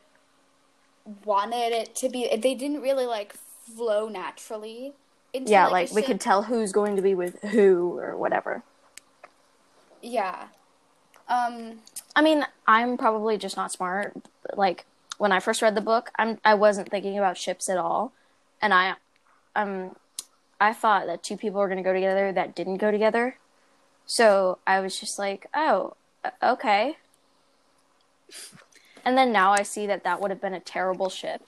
wanted 1.25 1.73
it 1.73 1.95
to 1.97 2.09
be. 2.09 2.29
They 2.37 2.55
didn't 2.55 2.81
really 2.81 3.07
like 3.07 3.35
flow 3.35 4.09
naturally. 4.09 4.95
Into, 5.33 5.51
Yeah, 5.51 5.65
like, 5.65 5.89
like 5.89 5.93
we 5.93 6.01
ship. 6.03 6.07
could 6.07 6.21
tell 6.21 6.45
who's 6.45 6.73
going 6.73 6.97
to 6.97 7.03
be 7.03 7.15
with 7.15 7.41
who 7.43 7.99
or 7.99 8.17
whatever. 8.17 8.63
Yeah. 10.03 10.49
Um. 11.29 11.81
I 12.15 12.23
mean, 12.23 12.47
I'm 12.67 12.97
probably 12.97 13.37
just 13.37 13.57
not 13.57 13.73
smart. 13.73 14.15
Like 14.55 14.87
when 15.19 15.33
I 15.33 15.41
first 15.41 15.63
read 15.63 15.75
the 15.75 15.81
book, 15.81 16.11
I'm 16.17 16.39
I 16.45 16.55
wasn't 16.55 16.91
thinking 16.91 17.19
about 17.19 17.37
ships 17.37 17.69
at 17.69 17.77
all, 17.79 18.13
and 18.63 18.73
I, 18.73 18.95
um, 19.55 19.97
I 20.61 20.73
thought 20.73 21.07
that 21.07 21.23
two 21.23 21.37
people 21.37 21.61
were 21.61 21.69
going 21.69 21.79
to 21.79 21.83
go 21.83 21.93
together 21.93 22.33
that 22.33 22.55
didn't 22.55 22.77
go 22.79 22.91
together. 22.91 23.37
So 24.07 24.59
I 24.67 24.81
was 24.81 24.99
just 25.01 25.19
like, 25.19 25.47
oh, 25.53 25.95
okay. 26.43 26.97
And 29.05 29.17
then 29.17 29.33
now 29.33 29.53
I 29.53 29.63
see 29.63 29.87
that 29.87 30.05
that 30.05 30.21
would 30.21 30.31
have 30.31 30.41
been 30.41 30.55
a 30.55 30.61
terrible 30.61 31.09
ship. 31.09 31.43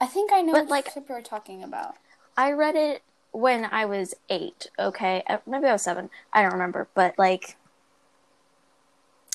I 0.00 0.06
think 0.06 0.32
I 0.32 0.40
know 0.42 0.52
But, 0.52 0.62
what 0.62 0.70
like- 0.70 0.90
ship 0.90 1.06
we're 1.08 1.20
talking 1.22 1.62
about. 1.62 1.96
I 2.36 2.52
read 2.52 2.76
it 2.76 3.02
when 3.32 3.66
I 3.66 3.84
was 3.86 4.14
eight. 4.28 4.66
Okay, 4.78 5.22
Uh, 5.28 5.38
maybe 5.46 5.66
I 5.66 5.72
was 5.72 5.82
seven. 5.82 6.10
I 6.32 6.42
don't 6.42 6.52
remember, 6.52 6.88
but 6.94 7.18
like, 7.18 7.56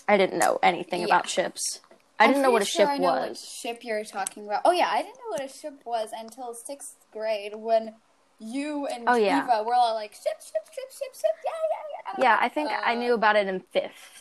I 0.08 0.17
didn't 0.17 0.38
know 0.39 0.60
anything 0.62 1.01
Yeah. 1.01 1.06
about 1.08 1.30
ships. 1.30 1.82
I 2.19 2.27
didn't 2.27 2.43
know 2.43 2.51
what 2.51 2.62
a 2.62 2.65
sure 2.65 2.86
ship 2.86 2.89
I 2.89 2.97
know 2.97 3.12
was. 3.13 3.30
What 3.30 3.38
ship 3.38 3.84
you're 3.84 4.04
talking 4.04 4.45
about? 4.45 4.62
Oh 4.65 4.71
yeah, 4.71 4.89
I 4.91 5.01
didn't 5.01 5.15
know 5.17 5.30
what 5.30 5.41
a 5.41 5.47
ship 5.47 5.82
was 5.86 6.10
until 6.15 6.54
sixth 6.54 6.97
grade 7.12 7.56
when 7.56 7.95
you 8.38 8.86
and 8.88 9.08
Oh, 9.08 9.15
yeah. 9.15 9.43
Eva 9.43 9.63
were 9.63 9.73
all 9.73 9.93
like 9.95 10.13
ship, 10.13 10.39
ship, 10.41 10.65
ship, 10.71 10.91
ship, 10.91 11.13
ship. 11.15 11.36
Yeah, 11.45 11.51
yeah, 11.71 12.13
yeah. 12.17 12.23
Yeah, 12.23 12.38
I 12.39 12.49
think 12.49 12.69
I 12.71 12.91
Uh, 12.93 12.95
knew 12.95 13.13
about 13.15 13.36
it 13.36 13.47
in 13.47 13.60
fifth. 13.60 14.20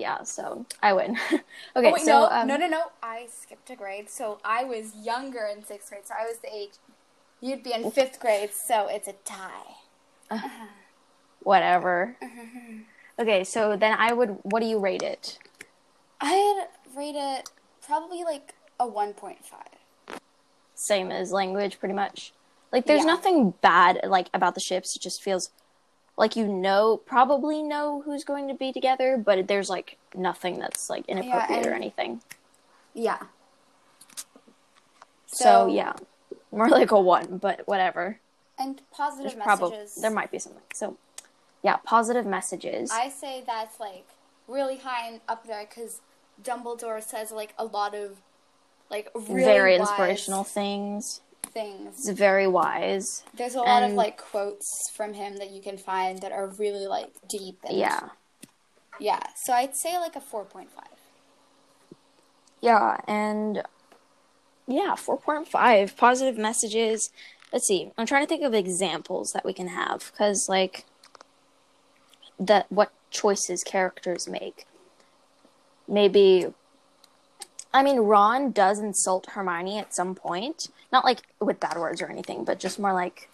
Yeah, 0.00 0.22
so 0.22 0.64
I 0.82 0.94
win. 0.94 1.18
okay, 1.30 1.42
oh, 1.76 1.92
wait, 1.92 2.00
so 2.02 2.20
no, 2.20 2.28
um, 2.30 2.48
no, 2.48 2.56
no, 2.56 2.66
no. 2.66 2.84
I 3.02 3.26
skipped 3.30 3.68
a 3.68 3.76
grade, 3.76 4.08
so 4.08 4.38
I 4.42 4.64
was 4.64 4.96
younger 4.96 5.46
in 5.54 5.62
sixth 5.62 5.90
grade, 5.90 6.06
so 6.06 6.14
I 6.18 6.24
was 6.24 6.38
the 6.38 6.48
age. 6.54 6.70
You'd 7.42 7.62
be 7.62 7.74
in 7.74 7.90
fifth 7.90 8.18
grade, 8.18 8.54
so 8.54 8.86
it's 8.88 9.08
a 9.08 9.12
tie. 9.26 9.76
Uh, 10.30 10.36
uh-huh. 10.36 10.66
whatever. 11.42 12.16
Mm-hmm. 12.22 12.78
Okay, 13.18 13.44
so 13.44 13.76
then 13.76 13.94
I 13.98 14.14
would. 14.14 14.38
What 14.42 14.60
do 14.60 14.66
you 14.66 14.78
rate 14.78 15.02
it? 15.02 15.38
I'd 16.18 16.68
rate 16.96 17.16
it 17.16 17.50
probably 17.86 18.24
like 18.24 18.54
a 18.78 18.86
one 18.86 19.12
point 19.12 19.44
five. 19.44 20.18
Same 20.74 21.12
as 21.12 21.30
language, 21.30 21.78
pretty 21.78 21.94
much. 21.94 22.32
Like, 22.72 22.86
there's 22.86 23.00
Yeah. 23.00 23.14
nothing 23.14 23.50
bad 23.60 24.00
like 24.06 24.30
about 24.32 24.54
the 24.54 24.60
ships. 24.60 24.96
It 24.96 25.02
just 25.02 25.22
feels 25.22 25.50
like 26.20 26.36
you 26.36 26.46
know, 26.46 26.98
probably 26.98 27.62
know 27.62 28.02
who's 28.04 28.24
going 28.24 28.46
to 28.48 28.54
be 28.54 28.74
together, 28.74 29.16
but 29.16 29.48
there's 29.48 29.70
like 29.70 29.96
nothing 30.14 30.58
that's 30.58 30.90
like 30.90 31.06
inappropriate 31.08 31.64
or 31.64 31.70
and- 31.70 31.82
anything. 31.82 32.20
Yeah. 32.92 33.22
So, 35.24 35.68
yeah, 35.68 35.94
more 36.52 36.68
like 36.68 36.90
a 36.90 37.00
one, 37.00 37.38
but 37.38 37.66
whatever. 37.66 38.18
And 38.58 38.82
positive 38.92 39.32
There's 39.32 39.46
messages. 39.46 39.94
there 39.94 40.10
might 40.10 40.30
be 40.30 40.38
something. 40.38 40.60
So, 40.74 40.98
yeah, 41.62 41.76
positive 41.76 42.26
messages. 42.26 42.90
I 42.92 43.08
say 43.08 43.42
that's 43.46 43.80
like 43.80 44.06
really 44.46 44.76
high 44.76 45.08
and 45.08 45.20
up 45.26 45.46
there 45.46 45.66
because 45.66 46.02
Dumbledore 46.42 47.02
says 47.02 47.32
like 47.32 47.54
a 47.58 47.64
lot 47.64 47.94
of 47.94 48.18
like 48.90 49.08
really 49.14 49.44
very 49.44 49.78
wise 49.78 49.88
inspirational 49.88 50.44
things. 50.44 51.22
Things. 51.50 51.98
It's 51.98 52.18
very 52.18 52.46
wise. 52.46 53.24
There's 53.34 53.54
a 53.54 53.60
lot 53.60 53.82
of 53.82 53.92
like 53.92 54.18
quotes 54.18 54.90
from 54.94 55.14
him 55.14 55.36
that 55.38 55.50
you 55.50 55.60
can 55.60 55.76
find 55.76 56.20
that 56.22 56.32
are 56.32 56.48
really 56.58 56.86
like 56.86 57.10
deep. 57.28 57.58
And, 57.64 57.76
Yeah. 57.78 58.08
yeah. 58.98 59.22
So 59.44 59.52
I'd 59.52 59.76
say 59.76 59.98
like 59.98 60.16
a 60.16 60.20
four 60.20 60.44
point 60.44 60.70
five. 60.70 60.84
Yeah, 62.60 62.98
and 63.08 63.62
yeah, 64.66 64.94
4.5 64.94 65.96
positive 65.96 66.36
messages. 66.36 67.10
Let's 67.52 67.66
see. 67.66 67.90
I'm 67.96 68.06
trying 68.06 68.22
to 68.22 68.28
think 68.28 68.44
of 68.44 68.54
examples 68.54 69.32
that 69.32 69.44
we 69.44 69.52
can 69.52 69.68
have 69.68 70.12
cuz 70.16 70.48
like 70.48 70.84
that 72.38 72.70
what 72.70 72.92
choices 73.10 73.64
characters 73.64 74.28
make. 74.28 74.66
Maybe 75.88 76.52
I 77.72 77.82
mean 77.82 77.98
Ron 78.00 78.50
does 78.52 78.78
insult 78.80 79.26
Hermione 79.30 79.78
at 79.78 79.94
some 79.94 80.14
point. 80.14 80.68
Not 80.92 81.04
like 81.04 81.22
with 81.40 81.60
bad 81.60 81.76
words 81.78 82.02
or 82.02 82.06
anything, 82.10 82.44
but 82.44 82.58
just 82.58 82.78
more 82.78 82.92
like 82.92 83.30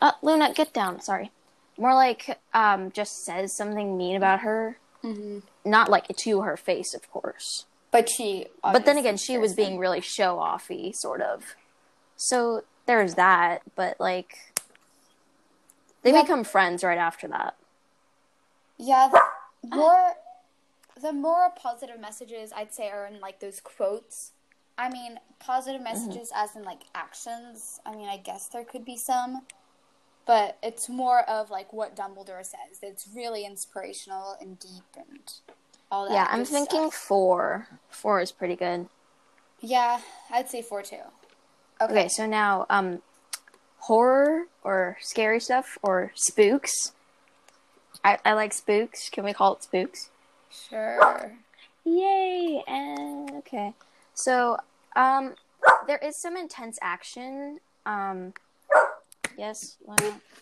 uh, 0.00 0.12
Luna, 0.22 0.52
get 0.54 0.72
down. 0.72 1.00
Sorry. 1.00 1.30
More 1.78 1.94
like 1.94 2.38
um, 2.52 2.90
just 2.92 3.24
says 3.24 3.56
something 3.56 3.96
mean 3.96 4.16
about 4.16 4.40
her. 4.40 4.76
Mm-hmm. 5.02 5.38
Not 5.64 5.88
like 5.90 6.08
to 6.08 6.40
her 6.42 6.56
face, 6.56 6.92
of 6.94 7.10
course. 7.10 7.66
But 7.90 8.08
she. 8.10 8.46
But 8.62 8.84
then 8.84 8.98
again, 8.98 9.16
she 9.16 9.38
was 9.38 9.54
being 9.54 9.78
really 9.78 10.00
show 10.00 10.36
offy, 10.36 10.94
sort 10.94 11.22
of. 11.22 11.54
So 12.16 12.64
there's 12.86 13.14
that, 13.14 13.62
but 13.76 13.98
like 13.98 14.52
they 16.02 16.12
Yeah. 16.12 16.22
become 16.22 16.44
friends 16.44 16.84
right 16.84 16.98
after 16.98 17.28
that. 17.28 17.54
Yeah, 18.76 19.10
the 19.62 19.76
more 19.76 20.12
the 21.00 21.12
more 21.12 21.50
positive 21.56 22.00
messages 22.00 22.52
I'd 22.54 22.72
say 22.72 22.88
are 22.90 23.06
in 23.06 23.20
like 23.20 23.40
those 23.40 23.60
quotes. 23.60 24.32
I 24.76 24.88
mean, 24.90 25.18
positive 25.40 25.82
messages 25.82 26.30
as 26.34 26.54
in 26.54 26.62
like 26.62 26.82
actions. 26.94 27.80
I 27.84 27.94
mean, 27.96 28.08
I 28.08 28.16
guess 28.16 28.48
there 28.48 28.64
could 28.64 28.84
be 28.84 28.96
some, 28.96 29.42
but 30.26 30.56
it's 30.62 30.88
more 30.88 31.28
of 31.28 31.50
like 31.50 31.72
what 31.72 31.96
Dumbledore 31.96 32.44
says. 32.44 32.78
It's 32.82 33.08
really 33.14 33.44
inspirational 33.44 34.36
and 34.40 34.58
deep 34.58 34.84
and 34.96 35.32
all 35.90 36.06
that. 36.08 36.14
yeah, 36.14 36.28
I'm 36.30 36.44
thinking 36.44 36.90
stuff. 36.90 36.94
four. 36.94 37.66
Four 37.88 38.20
is 38.20 38.30
pretty 38.30 38.54
good. 38.56 38.86
Yeah, 39.60 40.00
I'd 40.30 40.48
say 40.48 40.62
four 40.62 40.82
too. 40.82 40.96
Okay. 41.80 41.92
Okay, 41.92 42.08
so 42.08 42.26
now 42.26 42.66
um 42.70 43.02
horror 43.78 44.44
or 44.62 44.96
scary 45.00 45.40
stuff 45.40 45.78
or 45.82 46.12
spooks. 46.14 46.92
I, 48.04 48.18
I 48.24 48.34
like 48.34 48.52
spooks. 48.52 49.08
Can 49.10 49.24
we 49.24 49.32
call 49.32 49.54
it 49.54 49.64
spooks? 49.64 50.10
Sure. 50.50 51.38
Yay! 51.84 52.62
And 52.66 53.30
okay. 53.38 53.74
So 54.14 54.58
um 54.96 55.34
there 55.86 55.98
is 55.98 56.16
some 56.20 56.36
intense 56.36 56.78
action. 56.82 57.60
Um 57.86 58.34
yes, 59.36 59.76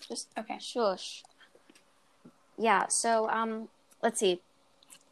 just 0.08 0.28
Okay. 0.38 0.58
shush. 0.58 1.22
Yeah, 2.58 2.86
so 2.88 3.28
um 3.30 3.68
let's 4.02 4.18
see. 4.20 4.40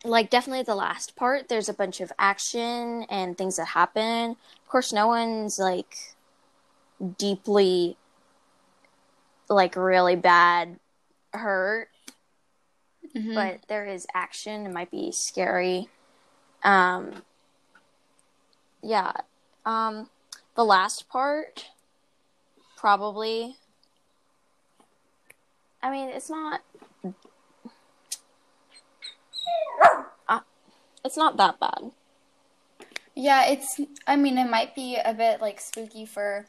Like 0.05 0.29
definitely 0.29 0.65
the 0.65 0.75
last 0.75 1.17
part, 1.17 1.49
there's 1.49 1.69
a 1.69 1.75
bunch 1.75 2.01
of 2.01 2.13
action 2.19 3.05
and 3.09 3.37
things 3.39 3.57
that 3.57 3.69
happen. 3.69 4.31
Of 4.31 4.69
course 4.69 4.93
no 4.93 5.07
one's 5.07 5.59
like 5.59 5.97
deeply 7.19 7.97
like 9.49 9.77
really 9.77 10.17
bad 10.17 10.79
hurt, 11.33 11.89
Mhm. 13.15 13.35
but 13.35 13.69
there 13.69 13.85
is 13.87 14.07
action. 14.15 14.67
It 14.67 14.73
might 14.73 14.91
be 14.91 15.13
scary. 15.13 15.89
Um 16.63 17.23
yeah. 18.83 19.13
Um 19.65 20.11
the 20.57 20.65
last 20.65 21.09
part 21.09 21.71
probably 22.77 23.57
I 25.83 25.91
mean, 25.91 26.09
it's 26.09 26.31
not 26.31 26.63
uh, 30.29 30.41
it's 31.05 31.17
not 31.17 31.37
that 31.37 31.61
bad. 31.61 31.91
yeah, 33.15 33.47
it's. 33.47 33.79
I 34.07 34.17
mean, 34.17 34.39
it 34.39 34.49
might 34.51 34.75
be 34.75 34.97
a 34.97 35.13
bit 35.13 35.41
like 35.43 35.61
spooky 35.61 36.07
for 36.07 36.47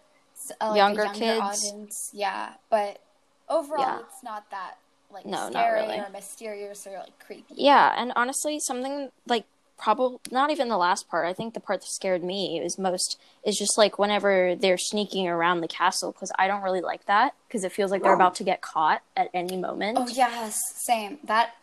uh, 0.62 0.70
like, 0.70 0.78
Younger 0.78 1.04
younger 1.04 1.20
kids. 1.20 1.42
audience. 1.42 2.10
Yeah, 2.14 2.54
but 2.70 3.02
overall, 3.50 3.82
Yeah. 3.82 4.00
it's 4.00 4.24
not 4.24 4.50
that 4.52 4.78
like 5.12 5.26
No, 5.26 5.50
scary 5.50 5.82
really. 5.82 6.00
or 6.00 6.10
mysterious 6.10 6.86
or 6.88 6.98
like 6.98 7.18
creepy. 7.20 7.56
Yeah, 7.56 7.94
and 7.98 8.12
honestly, 8.16 8.60
something 8.60 9.10
like 9.28 9.46
probably 9.78 10.18
not 10.32 10.52
even 10.52 10.70
the 10.70 10.78
last 10.78 11.10
part. 11.10 11.26
I 11.26 11.34
think 11.34 11.54
the 11.54 11.60
part 11.60 11.82
that 11.82 11.88
scared 11.88 12.24
me 12.24 12.60
is 12.60 12.78
most 12.78 13.20
is 13.44 13.58
just 13.58 13.78
like 13.78 14.00
whenever 14.00 14.56
they're 14.56 14.78
sneaking 14.78 15.28
around 15.28 15.62
the 15.62 15.68
castle 15.68 16.12
because 16.12 16.32
I 16.38 16.48
don't 16.48 16.62
really 16.62 16.82
like 16.82 17.06
that 17.06 17.34
because 17.48 17.64
it 17.64 17.72
feels 17.72 17.92
like 17.92 18.04
they're 18.04 18.14
about 18.14 18.36
to 18.36 18.44
get 18.44 18.62
caught 18.62 19.02
at 19.16 19.30
any 19.34 19.58
moment. 19.58 19.98
Oh 20.00 20.08
yes, 20.08 20.58
same. 20.86 21.20
That 21.24 21.56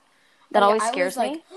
that 0.50 0.62
always 0.62 0.82
I 0.82 0.90
scares 0.90 1.16
like, 1.16 1.32
me. 1.32 1.42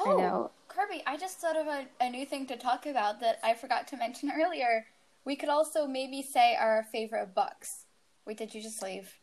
Oh, 0.00 0.16
know. 0.16 0.50
Kirby, 0.68 1.02
I 1.08 1.16
just 1.16 1.38
thought 1.38 1.56
of 1.56 1.66
a, 1.66 1.86
a 2.00 2.08
new 2.08 2.24
thing 2.24 2.46
to 2.46 2.56
talk 2.56 2.86
about 2.86 3.18
that 3.20 3.40
I 3.42 3.54
forgot 3.54 3.88
to 3.88 3.96
mention 3.96 4.30
earlier. 4.40 4.86
We 5.24 5.34
could 5.34 5.48
also 5.48 5.86
maybe 5.88 6.22
say 6.22 6.54
our 6.54 6.84
favorite 6.92 7.34
books. 7.34 7.84
Wait, 8.24 8.36
did 8.36 8.54
you 8.54 8.62
just 8.62 8.80
leave? 8.80 9.14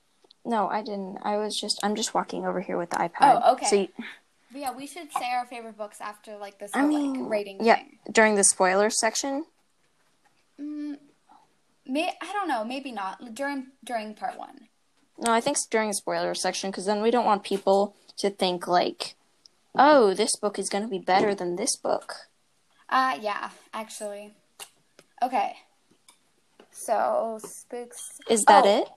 No, 0.45 0.67
I 0.67 0.81
didn't. 0.83 1.17
I 1.23 1.37
was 1.37 1.59
just 1.59 1.79
I'm 1.83 1.95
just 1.95 2.13
walking 2.13 2.45
over 2.45 2.61
here 2.61 2.77
with 2.77 2.91
the 2.91 2.97
iPad. 2.97 3.41
Oh, 3.43 3.53
okay. 3.53 3.65
So 3.65 3.75
you, 3.77 3.87
yeah, 4.53 4.71
we 4.71 4.85
should 4.87 5.11
say 5.11 5.25
our 5.33 5.45
favorite 5.45 5.77
books 5.77 5.99
after 5.99 6.37
like 6.37 6.59
this 6.59 6.71
I 6.73 6.79
whole 6.81 6.87
mean, 6.89 7.21
like 7.23 7.31
rating 7.31 7.65
yeah, 7.65 7.75
thing. 7.77 7.97
during 8.11 8.35
the 8.35 8.43
spoiler 8.43 8.89
section. 8.89 9.45
Mm, 10.61 10.97
may 11.85 12.13
I 12.21 12.31
don't 12.33 12.47
know, 12.47 12.63
maybe 12.63 12.91
not 12.91 13.33
during 13.33 13.67
during 13.83 14.13
part 14.13 14.37
one. 14.37 14.67
No, 15.17 15.31
I 15.31 15.41
think 15.41 15.57
it's 15.57 15.65
during 15.65 15.89
the 15.89 15.93
spoiler 15.95 16.35
section 16.35 16.69
because 16.71 16.85
then 16.85 17.01
we 17.01 17.09
don't 17.11 17.25
want 17.25 17.43
people 17.43 17.95
to 18.17 18.29
think 18.29 18.67
like, 18.67 19.15
oh, 19.77 20.13
this 20.13 20.35
book 20.35 20.59
is 20.59 20.69
going 20.69 20.83
to 20.83 20.89
be 20.89 20.99
better 20.99 21.33
than 21.33 21.55
this 21.55 21.75
book. 21.75 22.13
Uh 22.87 23.17
yeah, 23.19 23.49
actually. 23.73 24.35
Okay. 25.23 25.55
So 26.71 27.39
spooks. 27.43 28.19
Is 28.29 28.43
that 28.45 28.65
Oh. 28.65 28.79
it? 28.81 28.89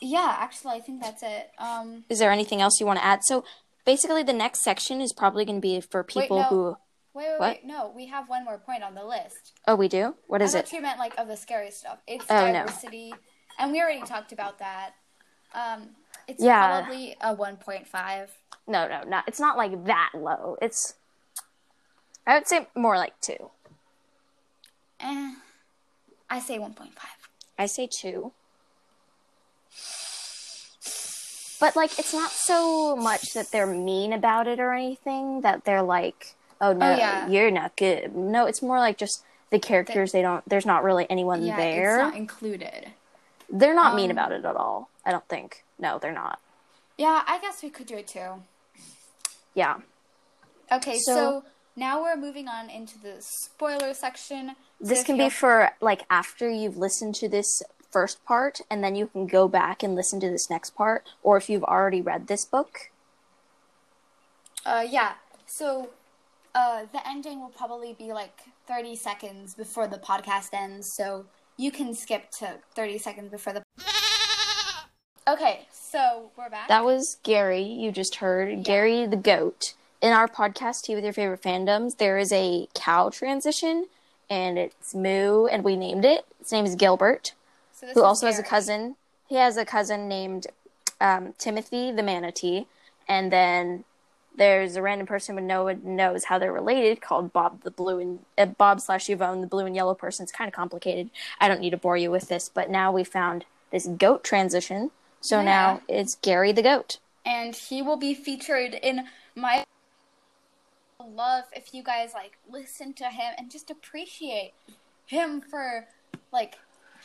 Yeah, 0.00 0.36
actually, 0.38 0.76
I 0.76 0.80
think 0.80 1.02
that's 1.02 1.22
it. 1.22 1.50
Um, 1.58 2.04
Is 2.08 2.18
there 2.18 2.30
anything 2.32 2.60
else 2.60 2.80
you 2.80 2.86
want 2.86 2.98
to 2.98 3.04
add? 3.04 3.20
So 3.24 3.44
basically, 3.84 4.22
the 4.22 4.32
next 4.32 4.60
section 4.62 5.00
is 5.00 5.12
probably 5.12 5.44
going 5.44 5.58
to 5.58 5.60
be 5.60 5.80
for 5.80 6.02
people 6.02 6.38
no. 6.38 6.42
who. 6.44 6.64
wait, 7.14 7.24
wait, 7.26 7.30
What? 7.38 7.40
wait. 7.40 7.64
No, 7.64 7.92
we 7.94 8.06
have 8.06 8.28
one 8.28 8.44
more 8.44 8.58
point 8.58 8.82
on 8.82 8.94
the 8.94 9.04
list. 9.04 9.52
Oh, 9.66 9.74
we 9.76 9.88
do. 9.88 10.14
What 10.26 10.42
is 10.42 10.54
I 10.54 10.60
it? 10.60 10.68
thought 10.68 10.72
you 10.76 10.82
meant 10.82 10.98
like 10.98 11.16
of 11.18 11.28
the 11.28 11.36
scary 11.36 11.70
stuff. 11.70 11.98
It's 12.06 12.24
Oh, 12.30 12.46
no. 12.52 12.64
diversity, 12.64 13.14
and 13.58 13.72
we 13.72 13.80
already 13.80 14.02
talked 14.02 14.32
about 14.32 14.58
that. 14.60 14.92
Um, 15.54 15.90
it's 16.28 16.42
Yeah. 16.42 16.80
probably 16.80 17.16
a 17.20 17.34
one 17.34 17.56
point 17.56 17.86
five. 17.88 18.30
No, 18.66 18.86
no, 18.88 19.02
not. 19.02 19.24
It's 19.26 19.40
not 19.40 19.56
like 19.56 19.84
that 19.86 20.10
low. 20.14 20.56
It's. 20.62 20.94
I 22.26 22.34
would 22.34 22.46
say 22.46 22.68
more 22.76 22.96
like 22.96 23.18
two. 23.20 23.50
Eh, 25.00 25.34
I 26.28 26.38
say 26.40 26.58
one 26.58 26.74
point 26.74 26.94
five. 26.94 27.10
I 27.58 27.66
say 27.66 27.88
two. 27.90 28.32
But 31.60 31.76
like, 31.76 31.98
it's 31.98 32.14
not 32.14 32.30
so 32.30 32.96
much 32.96 33.34
that 33.34 33.50
they're 33.50 33.66
mean 33.66 34.12
about 34.12 34.48
it 34.48 34.58
or 34.58 34.72
anything. 34.72 35.42
That 35.42 35.64
they're 35.64 35.82
like, 35.82 36.34
"Oh 36.60 36.72
no, 36.72 36.96
yeah. 36.96 37.28
you're 37.28 37.50
not 37.50 37.76
good." 37.76 38.14
No, 38.16 38.46
it's 38.46 38.62
more 38.62 38.78
like 38.78 38.96
just 38.96 39.22
the 39.50 39.58
characters. 39.58 40.12
They 40.12 40.22
don't. 40.22 40.42
There's 40.48 40.66
not 40.66 40.82
really 40.82 41.06
anyone 41.10 41.42
Yeah, 41.42 41.56
there. 41.56 41.96
it's 42.00 42.02
not 42.12 42.16
included. 42.16 42.92
They're 43.50 43.74
not 43.74 43.94
mean 43.94 44.10
Um, 44.10 44.16
about 44.16 44.32
it 44.32 44.44
at 44.44 44.56
all. 44.56 44.88
I 45.04 45.10
don't 45.10 45.26
think. 45.28 45.64
No, 45.78 45.98
they're 45.98 46.12
not. 46.12 46.38
Yeah, 46.96 47.22
I 47.26 47.38
guess 47.40 47.62
we 47.62 47.70
could 47.70 47.86
do 47.86 47.96
it 47.96 48.06
too. 48.08 48.42
Yeah. 49.54 49.78
Okay, 50.72 50.98
so, 50.98 51.14
So- 51.14 51.44
now 51.76 52.00
we're 52.02 52.16
moving 52.16 52.46
on 52.48 52.70
into 52.70 52.98
the 52.98 53.16
spoiler 53.20 53.92
section. 53.94 54.54
So 54.82 54.88
This 54.88 55.02
can 55.02 55.16
be 55.18 55.28
for 55.28 55.72
like 55.80 56.02
after 56.10 56.48
you've 56.48 56.76
listened 56.76 57.14
to 57.16 57.28
this 57.28 57.62
first 57.90 58.24
part 58.24 58.60
and 58.70 58.82
then 58.82 58.94
you 58.94 59.06
can 59.06 59.26
go 59.26 59.48
back 59.48 59.82
and 59.82 59.94
listen 59.94 60.20
to 60.20 60.30
this 60.30 60.50
next 60.50 60.70
part 60.70 61.04
or 61.22 61.36
if 61.36 61.48
you've 61.48 61.64
already 61.64 62.00
read 62.00 62.26
this 62.26 62.44
book. 62.44 62.90
Uh, 64.64 64.84
yeah. 64.88 65.14
So, 65.46 65.90
uh, 66.54 66.86
the 66.92 67.06
ending 67.08 67.40
will 67.40 67.48
probably 67.48 67.92
be 67.92 68.12
like 68.12 68.40
30 68.66 68.96
seconds 68.96 69.54
before 69.54 69.86
the 69.86 69.98
podcast 69.98 70.52
ends, 70.52 70.92
so 70.92 71.26
you 71.56 71.70
can 71.70 71.94
skip 71.94 72.30
to 72.32 72.58
30 72.74 72.98
seconds 72.98 73.30
before 73.30 73.52
the. 73.52 73.62
Okay, 75.28 75.68
so 75.70 76.30
we're 76.36 76.48
back. 76.48 76.66
That 76.66 76.84
was 76.84 77.18
Gary, 77.22 77.62
you 77.62 77.92
just 77.92 78.16
heard. 78.16 78.64
Gary 78.64 79.06
the 79.06 79.16
goat. 79.16 79.74
In 80.00 80.12
our 80.12 80.26
podcast, 80.26 80.82
Tea 80.82 80.94
with 80.96 81.04
Your 81.04 81.12
Favorite 81.12 81.42
Fandoms, 81.42 81.98
there 81.98 82.18
is 82.18 82.32
a 82.32 82.66
cow 82.74 83.10
transition 83.10 83.86
and 84.30 84.58
it's 84.58 84.94
Moo 84.94 85.46
and 85.46 85.62
we 85.62 85.76
named 85.76 86.04
it. 86.04 86.24
Its 86.40 86.50
name 86.50 86.64
is 86.64 86.74
Gilbert, 86.74 87.34
so 87.80 87.92
who 87.94 88.02
also 88.02 88.26
has 88.26 88.38
a 88.38 88.42
cousin. 88.42 88.96
He 89.28 89.36
has 89.36 89.56
a 89.56 89.64
cousin 89.64 90.08
named 90.08 90.46
um, 91.00 91.34
Timothy 91.38 91.92
the 91.92 92.02
manatee, 92.02 92.66
and 93.08 93.32
then 93.32 93.84
there's 94.36 94.76
a 94.76 94.82
random 94.82 95.06
person 95.06 95.34
but 95.34 95.42
no 95.44 95.64
one 95.64 95.80
knows 95.96 96.24
how 96.24 96.38
they're 96.38 96.52
related 96.52 97.00
called 97.00 97.32
Bob 97.32 97.62
the 97.62 97.70
blue 97.70 97.98
and 97.98 98.20
uh, 98.38 98.46
Bob 98.46 98.80
slash 98.80 99.10
Yvonne 99.10 99.40
the 99.40 99.46
blue 99.46 99.66
and 99.66 99.74
yellow 99.74 99.94
person. 99.94 100.22
It's 100.22 100.32
kind 100.32 100.48
of 100.48 100.54
complicated. 100.54 101.10
I 101.40 101.48
don't 101.48 101.60
need 101.60 101.70
to 101.70 101.76
bore 101.76 101.96
you 101.96 102.10
with 102.10 102.28
this, 102.28 102.48
but 102.48 102.70
now 102.70 102.92
we 102.92 103.02
found 103.04 103.44
this 103.72 103.86
goat 103.86 104.22
transition. 104.24 104.90
So 105.20 105.38
Yeah. 105.38 105.44
now 105.44 105.80
it's 105.88 106.14
Gary 106.16 106.52
the 106.52 106.62
goat. 106.62 106.98
and 107.26 107.54
he 107.54 107.82
will 107.82 107.96
be 107.98 108.14
featured 108.14 108.74
in 108.74 109.06
my 109.34 109.64
love 111.06 111.44
if 111.52 111.74
you 111.74 111.82
guys 111.82 112.12
like 112.14 112.38
listen 112.48 112.92
to 112.94 113.04
him 113.06 113.34
and 113.38 113.50
just 113.50 113.70
appreciate 113.70 114.52
him 115.06 115.40
for 115.40 115.86
like 116.32 116.56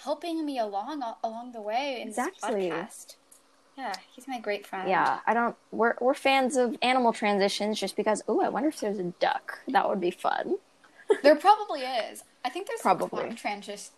helping 0.06 0.46
me 0.46 0.58
along 0.60 1.04
along 1.24 1.52
the 1.52 1.62
way 1.62 2.00
in 2.02 2.08
Exactly. 2.08 2.70
this 2.70 2.74
podcast. 2.80 3.16
Yeah, 3.78 3.94
he's 4.16 4.26
my 4.28 4.40
great 4.40 4.66
friend. 4.66 4.88
Yeah, 4.88 5.20
I 5.28 5.34
don't. 5.34 5.56
We're 5.72 5.96
we're 6.00 6.14
fans 6.14 6.56
of 6.56 6.78
animal 6.82 7.12
transitions 7.12 7.78
just 7.78 7.98
because. 7.98 8.24
Oh, 8.28 8.40
I 8.42 8.48
wonder 8.48 8.70
if 8.70 8.80
there's 8.80 9.00
a 9.00 9.04
duck. 9.20 9.60
That 9.68 9.90
would 9.90 10.00
be 10.00 10.12
fun. 10.12 10.56
there 11.24 11.36
probably 11.36 11.82
is. 11.82 12.24
I 12.46 12.50
think 12.50 12.68
there's 12.68 12.80
Probably. 12.82 13.24
a 13.24 13.28
quack 13.28 13.38
transition. 13.38 13.92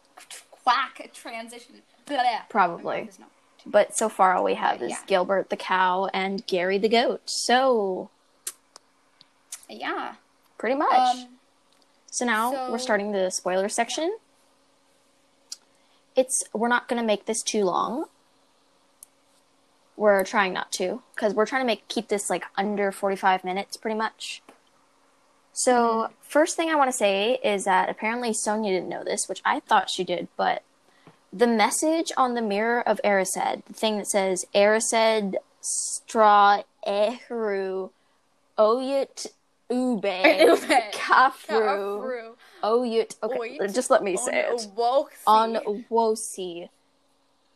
Quack 0.63 1.11
transition. 1.13 1.75
Blah. 2.07 2.23
Probably. 2.49 2.83
My 2.95 2.99
mouth 3.01 3.09
is 3.09 3.19
not- 3.19 3.29
But 3.65 3.95
so 3.95 4.09
far, 4.09 4.33
all 4.35 4.43
we 4.45 4.55
have 4.55 4.81
is 4.81 4.89
Yeah. 4.91 4.97
Gilbert 5.05 5.49
the 5.49 5.57
cow 5.57 6.09
and 6.13 6.45
Gary 6.47 6.77
the 6.77 6.89
goat. 6.89 7.21
So 7.29 8.09
Yeah. 9.69 10.15
pretty 10.57 10.75
much. 10.75 10.91
Um. 11.17 11.27
so 12.09 12.25
now 12.25 12.51
so- 12.51 12.71
we're 12.71 12.77
starting 12.77 13.11
the 13.11 13.29
spoiler 13.29 13.69
section. 13.69 14.17
It's 16.17 16.43
we're 16.53 16.67
not 16.67 16.89
gonna 16.89 17.03
make 17.03 17.25
this 17.25 17.41
too 17.41 17.63
long. 17.63 18.05
We're 19.95 20.25
trying 20.25 20.51
not 20.51 20.71
to 20.73 21.01
because 21.15 21.33
we're 21.33 21.45
trying 21.45 21.61
to 21.61 21.67
make 21.67 21.87
keep 21.87 22.09
this 22.09 22.29
like 22.29 22.43
under 22.57 22.91
forty 22.91 23.15
five 23.15 23.45
minutes, 23.45 23.77
pretty 23.77 23.97
much. 23.97 24.41
So 25.53 26.09
first 26.21 26.55
thing 26.55 26.69
I 26.69 26.75
want 26.75 26.91
to 26.91 26.97
say 26.97 27.39
is 27.43 27.63
that 27.65 27.89
apparently 27.89 28.33
Sonia 28.33 28.73
didn't 28.73 28.89
know 28.89 29.03
this, 29.03 29.29
which 29.29 29.41
I 29.45 29.59
thought 29.59 29.89
she 29.89 30.03
did, 30.03 30.27
but 30.37 30.63
the 31.33 31.47
message 31.47 32.11
on 32.15 32.33
the 32.33 32.41
mirror 32.41 32.87
of 32.87 32.99
Erised, 33.03 33.65
the 33.65 33.73
thing 33.73 33.97
that 33.97 34.07
says 34.07 34.45
Erised 34.53 35.35
Stra 35.61 36.63
Ehru 36.87 37.89
Oyet 38.57 39.27
ube, 39.69 40.03
Ube. 40.05 40.83
kafru, 40.93 42.33
oyut. 42.63 43.15
Okay, 43.23 43.57
Oit. 43.59 43.73
just 43.73 43.89
let 43.89 44.03
me 44.03 44.17
say 44.17 44.45
it. 44.49 44.67
On 45.25 45.55
wosi. 45.91 46.69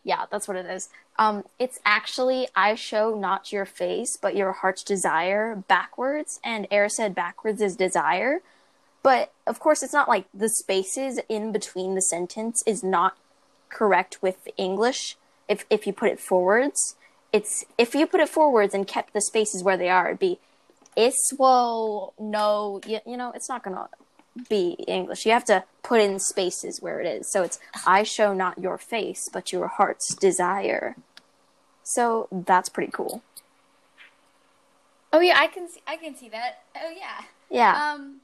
Yeah, 0.03 0.26
that's 0.32 0.47
what 0.47 0.57
it 0.57 0.66
is. 0.66 0.89
Um, 1.20 1.43
it's 1.59 1.80
actually 1.86 2.47
I 2.55 2.76
show 2.76 3.16
not 3.16 3.51
your 3.51 3.66
face, 3.66 4.18
but 4.20 4.36
your 4.36 4.51
heart's 4.51 4.84
desire 4.84 5.64
backwards, 5.68 6.39
and 6.43 6.70
Erised 6.70 7.14
backwards 7.14 7.62
is 7.62 7.76
desire. 7.76 8.41
But 9.03 9.32
of 9.47 9.59
course, 9.59 9.84
it's 9.84 9.93
not 9.93 10.09
like 10.09 10.26
the 10.34 10.49
spaces 10.49 11.20
in 11.30 11.51
between 11.51 11.95
the 11.95 12.01
sentence 12.01 12.64
is 12.66 12.84
not 12.84 13.18
correct 13.70 14.22
with 14.22 14.47
English. 14.57 15.18
If 15.47 15.66
if 15.70 15.86
you 15.86 15.93
put 15.93 16.09
it 16.09 16.20
forwards, 16.20 16.95
it's 17.34 17.66
if 17.78 17.93
you 17.95 18.05
put 18.07 18.20
it 18.22 18.30
forwards 18.30 18.74
and 18.74 18.88
kept 18.88 19.14
the 19.14 19.22
spaces 19.22 19.64
where 19.64 19.78
they 19.78 19.89
are, 19.89 20.07
it'd 20.07 20.20
be 20.20 20.39
iswo 20.97 22.13
no. 22.19 22.81
You, 22.85 22.99
you 23.05 23.17
know, 23.17 23.31
it's 23.33 23.49
not 23.49 23.63
gonna 23.63 23.87
be 24.49 24.71
English. 24.87 25.25
You 25.25 25.31
have 25.33 25.45
to 25.45 25.63
put 25.83 25.99
in 26.01 26.19
spaces 26.19 26.81
where 26.81 26.99
it 26.99 27.07
is. 27.07 27.31
So 27.31 27.43
it's 27.43 27.59
I 27.85 28.03
show 28.03 28.33
not 28.33 28.59
your 28.59 28.77
face, 28.77 29.29
but 29.31 29.51
your 29.51 29.67
heart's 29.67 30.15
desire. 30.15 30.95
So 31.83 32.27
that's 32.31 32.69
pretty 32.69 32.91
cool. 32.91 33.23
Oh 35.13 35.19
yeah, 35.19 35.35
I 35.37 35.47
can 35.47 35.67
see. 35.67 35.81
I 35.87 35.97
can 35.97 36.15
see 36.15 36.29
that. 36.29 36.63
Oh 36.75 36.93
yeah. 36.95 37.25
Yeah. 37.49 37.93
Um, 37.93 38.21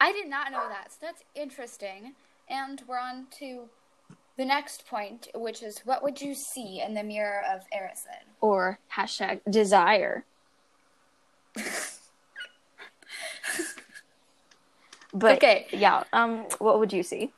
I 0.00 0.12
did 0.12 0.28
not 0.28 0.52
know 0.52 0.68
that, 0.68 0.92
so 0.92 0.98
that's 1.02 1.24
interesting. 1.34 2.14
And 2.48 2.82
we're 2.86 3.00
on 3.00 3.26
to 3.40 3.68
the 4.36 4.44
next 4.44 4.86
point, 4.86 5.26
which 5.34 5.62
is 5.62 5.80
what 5.84 6.02
would 6.04 6.20
you 6.20 6.34
see 6.34 6.80
in 6.80 6.94
the 6.94 7.02
mirror 7.02 7.42
of 7.52 7.62
Erison? 7.74 8.22
or 8.40 8.78
hashtag 8.96 9.40
desire. 9.50 10.24
but 15.14 15.36
Okay. 15.36 15.66
yeah, 15.72 16.04
um, 16.12 16.46
what 16.58 16.78
would 16.78 16.92
you 16.92 17.02
see? 17.02 17.32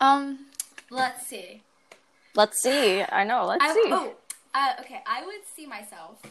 Um, 0.00 0.46
let's 0.90 1.26
see. 1.26 1.62
Let's 2.34 2.62
see. 2.62 3.02
I 3.02 3.24
know. 3.24 3.44
Let's 3.46 3.64
I, 3.64 3.74
see. 3.74 3.82
Oh, 3.86 4.12
uh, 4.54 4.72
okay. 4.80 5.00
I 5.06 5.24
would 5.24 5.44
see 5.54 5.66
myself. 5.66 6.22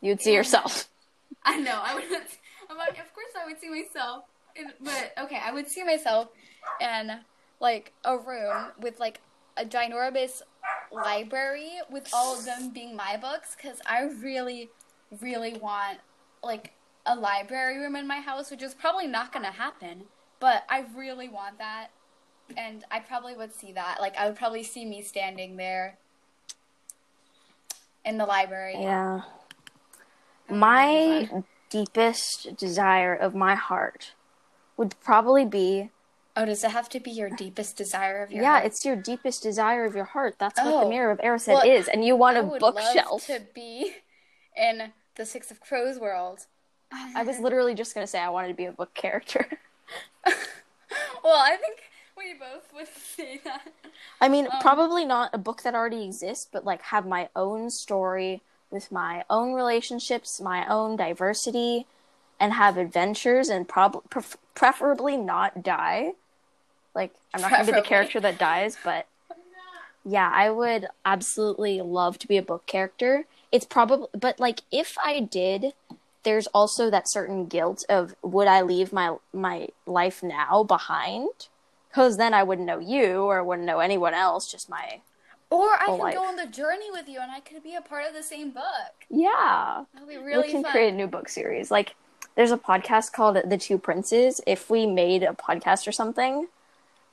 You'd 0.00 0.20
see 0.20 0.34
yourself. 0.34 0.88
I 1.44 1.58
know. 1.58 1.80
I 1.84 1.94
would. 1.94 2.04
I'm 2.04 2.76
like, 2.76 2.98
of 2.98 3.12
course, 3.14 3.32
I 3.40 3.46
would 3.46 3.60
see 3.60 3.68
myself. 3.68 4.24
In, 4.56 4.72
but 4.80 5.12
okay, 5.24 5.38
I 5.44 5.52
would 5.52 5.68
see 5.68 5.84
myself 5.84 6.28
in 6.80 7.12
like 7.60 7.92
a 8.04 8.16
room 8.16 8.72
with 8.80 8.98
like 8.98 9.20
a 9.56 9.64
ginormous 9.64 10.42
library 10.90 11.72
with 11.90 12.08
all 12.12 12.38
of 12.38 12.44
them 12.44 12.70
being 12.70 12.96
my 12.96 13.16
books 13.16 13.56
because 13.56 13.80
I 13.86 14.02
really, 14.22 14.70
really 15.20 15.54
want 15.54 15.98
like 16.42 16.72
a 17.04 17.14
library 17.14 17.78
room 17.78 17.96
in 17.96 18.06
my 18.06 18.20
house, 18.20 18.50
which 18.50 18.62
is 18.62 18.74
probably 18.74 19.06
not 19.06 19.32
gonna 19.32 19.50
happen. 19.52 20.04
But 20.40 20.64
I 20.68 20.84
really 20.94 21.28
want 21.28 21.58
that, 21.58 21.88
and 22.56 22.84
I 22.90 23.00
probably 23.00 23.34
would 23.34 23.54
see 23.54 23.72
that. 23.72 23.98
Like, 24.00 24.16
I 24.18 24.26
would 24.26 24.36
probably 24.36 24.62
see 24.62 24.84
me 24.84 25.00
standing 25.02 25.56
there 25.56 25.96
in 28.04 28.18
the 28.18 28.26
library. 28.26 28.74
Yeah. 28.78 29.22
My 30.48 30.92
would 30.92 31.20
be 31.20 31.26
fun. 31.26 31.44
deepest 31.70 32.56
desire 32.56 33.14
of 33.14 33.34
my 33.34 33.54
heart 33.54 34.12
would 34.76 34.94
probably 35.00 35.44
be 35.44 35.90
Oh, 36.38 36.44
does 36.44 36.62
it 36.62 36.70
have 36.72 36.90
to 36.90 37.00
be 37.00 37.10
your 37.10 37.30
deepest 37.30 37.78
desire 37.78 38.22
of 38.22 38.30
your 38.30 38.42
yeah, 38.42 38.52
heart? 38.56 38.66
it's 38.66 38.84
your 38.84 38.94
deepest 38.94 39.42
desire 39.42 39.86
of 39.86 39.94
your 39.94 40.04
heart. 40.04 40.36
That's 40.38 40.60
what 40.60 40.66
Oh. 40.74 40.80
the 40.84 40.90
mirror 40.90 41.10
of 41.10 41.18
Erised 41.20 41.48
Well, 41.48 41.62
is, 41.62 41.88
and 41.88 42.04
you 42.04 42.14
want 42.14 42.36
I 42.36 42.40
a 42.40 42.44
would 42.44 42.60
bookshelf. 42.60 43.26
to 43.28 43.40
be 43.54 43.94
in 44.56 44.92
the 45.16 45.26
Six 45.26 45.50
of 45.50 45.60
Crows 45.60 45.98
world. 45.98 46.46
I 46.92 47.24
was 47.24 47.38
literally 47.40 47.74
just 47.74 47.94
gonna 47.94 48.06
say 48.06 48.20
I 48.20 48.28
wanted 48.28 48.48
to 48.48 48.54
be 48.54 48.64
a 48.66 48.72
book 48.72 48.94
character. 48.94 49.46
well, 51.24 51.36
I 51.36 51.56
think 51.56 51.80
we 52.16 52.34
both 52.34 52.72
would 52.74 52.88
say 52.88 53.40
that. 53.44 53.72
I 54.20 54.28
mean, 54.28 54.46
Um, 54.50 54.60
probably 54.60 55.04
not 55.04 55.30
a 55.34 55.38
book 55.38 55.62
that 55.62 55.74
already 55.74 56.04
exists, 56.04 56.46
but 56.50 56.64
like 56.64 56.82
have 56.82 57.06
my 57.06 57.28
own 57.36 57.70
story 57.70 58.40
with 58.70 58.90
my 58.90 59.24
own 59.28 59.52
relationships, 59.52 60.40
my 60.40 60.66
own 60.68 60.96
diversity, 60.96 61.86
and 62.40 62.52
have 62.52 62.76
adventures 62.76 63.48
and 63.48 63.68
prob- 63.68 64.08
pref- 64.10 64.36
preferably 64.54 65.16
not 65.16 65.62
die. 65.62 66.12
Like, 66.94 67.14
I'm 67.34 67.42
not 67.42 67.50
going 67.50 67.66
to 67.66 67.72
be 67.72 67.78
the 67.78 67.82
character 67.86 68.20
that 68.20 68.38
dies, 68.38 68.76
but 68.82 69.06
yeah, 70.04 70.30
I 70.32 70.50
would 70.50 70.86
absolutely 71.04 71.80
love 71.80 72.18
to 72.20 72.28
be 72.28 72.36
a 72.38 72.42
book 72.42 72.66
character. 72.66 73.26
It's 73.56 73.64
probably, 73.64 74.08
but 74.12 74.38
like, 74.38 74.60
if 74.70 74.96
I 75.02 75.20
did, 75.20 75.72
there's 76.24 76.46
also 76.48 76.90
that 76.90 77.08
certain 77.08 77.46
guilt 77.46 77.84
of 77.88 78.14
would 78.22 78.48
I 78.48 78.60
leave 78.60 78.92
my 78.92 79.16
my 79.32 79.68
life 79.86 80.22
now 80.22 80.62
behind? 80.62 81.48
Because 81.88 82.18
then 82.18 82.34
I 82.34 82.42
wouldn't 82.42 82.66
know 82.66 82.78
you 82.78 83.22
or 83.22 83.42
wouldn't 83.42 83.66
know 83.66 83.78
anyone 83.78 84.12
else. 84.12 84.50
Just 84.52 84.68
my 84.68 85.00
Or 85.48 85.70
I 85.80 85.86
could 85.86 86.14
go 86.20 86.24
on 86.26 86.36
the 86.36 86.46
journey 86.46 86.90
with 86.90 87.08
you, 87.08 87.18
and 87.20 87.32
I 87.32 87.40
could 87.40 87.62
be 87.62 87.74
a 87.74 87.80
part 87.80 88.06
of 88.06 88.12
the 88.14 88.22
same 88.22 88.50
book. 88.50 88.94
yeah. 89.08 89.84
That 89.94 90.00
would 90.02 90.10
be 90.10 90.18
really 90.18 90.48
we 90.48 90.52
can 90.52 90.62
fun. 90.62 90.72
create 90.72 90.92
a 90.92 90.96
new 90.96 91.06
book 91.06 91.28
series. 91.30 91.70
Like, 91.70 91.94
there's 92.34 92.52
a 92.52 92.58
podcast 92.58 93.12
called 93.12 93.38
The 93.52 93.56
Two 93.56 93.78
Princes. 93.78 94.42
If 94.46 94.68
we 94.68 94.84
made 94.84 95.22
a 95.22 95.32
podcast 95.32 95.88
or 95.88 95.92
something 95.92 96.48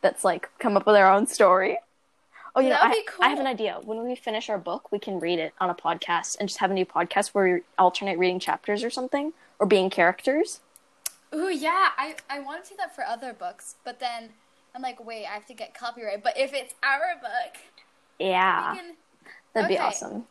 that's 0.01 0.23
like 0.25 0.49
come 0.59 0.75
up 0.75 0.85
with 0.85 0.97
our 0.97 1.09
own 1.09 1.27
story. 1.27 1.77
Oh, 2.56 2.62
you 2.62 2.70
That'd 2.70 2.91
I, 2.91 2.93
be 2.93 3.06
I 3.20 3.30
have 3.30 3.39
an 3.39 3.47
idea. 3.47 3.80
When 3.84 4.04
we 4.04 4.16
finish 4.16 4.49
our 4.49 4.60
book, 4.60 4.91
we 4.91 4.99
can 4.99 5.20
read 5.20 5.39
it 5.39 5.54
on 5.60 5.70
a 5.70 5.74
podcast 5.76 6.38
and 6.39 6.47
just 6.47 6.60
have 6.60 6.70
a 6.70 6.74
new 6.74 6.86
podcast 6.86 7.30
where 7.30 7.56
we 7.56 7.62
alternate 7.80 8.20
reading 8.20 8.39
chapters 8.39 8.84
or 8.84 8.89
something 8.91 9.34
or 9.60 9.66
being 9.66 9.89
characters. 9.89 10.60
Ooh, 11.34 11.49
yeah, 11.49 11.89
I 11.97 12.16
I 12.30 12.39
want 12.41 12.64
to 12.66 12.70
do 12.72 12.76
that 12.78 12.93
for 12.93 13.04
other 13.04 13.34
books, 13.34 13.76
but 13.84 13.99
then 13.99 14.30
I'm 14.76 14.84
like, 14.84 15.04
wait, 15.04 15.26
I 15.26 15.34
have 15.34 15.47
to 15.47 15.54
get 15.56 15.74
copyright. 15.74 16.24
But 16.24 16.38
if 16.38 16.54
it's 16.54 16.76
our 16.84 17.20
book, 17.20 17.58
Yeah, 18.20 18.76
can. 18.76 18.95
that'd 19.54 19.68
be 19.68 19.80
awesome. 19.80 20.26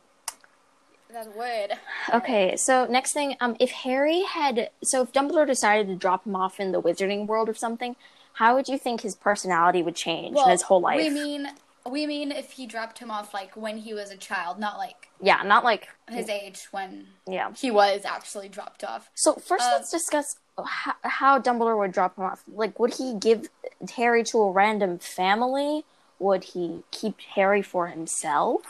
That 1.12 1.36
would. 1.36 1.78
Okay, 2.14 2.56
so 2.56 2.86
next 2.86 3.12
thing, 3.12 3.36
um, 3.40 3.54
if 3.60 3.70
Harry 3.70 4.22
had, 4.22 4.70
so 4.82 5.02
if 5.02 5.12
Dumbledore 5.12 5.46
decided 5.46 5.88
to 5.88 5.94
drop 5.96 6.24
him 6.24 6.34
off 6.34 6.58
in 6.58 6.72
the 6.72 6.80
Wizarding 6.80 7.26
world 7.26 7.48
or 7.50 7.54
something, 7.54 7.96
how 8.34 8.54
would 8.54 8.66
you 8.68 8.78
think 8.78 9.02
his 9.02 9.14
personality 9.14 9.82
would 9.82 9.94
change 9.94 10.38
in 10.38 10.48
his 10.48 10.62
whole 10.62 10.80
life? 10.80 10.96
We 10.96 11.10
mean 11.10 11.48
we 11.88 12.06
mean 12.06 12.32
if 12.32 12.52
he 12.52 12.66
dropped 12.66 12.98
him 12.98 13.10
off 13.10 13.34
like 13.34 13.56
when 13.56 13.78
he 13.78 13.94
was 13.94 14.10
a 14.10 14.16
child, 14.16 14.58
not 14.58 14.78
like 14.78 15.08
yeah, 15.20 15.42
not 15.44 15.64
like 15.64 15.88
his 16.10 16.28
age 16.28 16.66
when 16.70 17.06
yeah. 17.26 17.52
he 17.54 17.70
was 17.70 18.04
actually 18.04 18.48
dropped 18.48 18.84
off. 18.84 19.10
So 19.14 19.34
first, 19.34 19.64
Uh, 19.64 19.72
let's 19.76 19.90
discuss 19.90 20.36
how, 20.64 20.94
how 21.02 21.38
Dumbledore 21.38 21.78
would 21.78 21.92
drop 21.92 22.16
him 22.16 22.24
off. 22.24 22.42
Like, 22.52 22.78
would 22.78 22.94
he 22.94 23.14
give 23.14 23.48
Harry 23.96 24.22
to 24.24 24.38
a 24.38 24.50
random 24.50 24.98
family? 24.98 25.84
Would 26.18 26.44
he 26.44 26.82
keep 26.90 27.20
Harry 27.34 27.62
for 27.62 27.88
himself? 27.88 28.62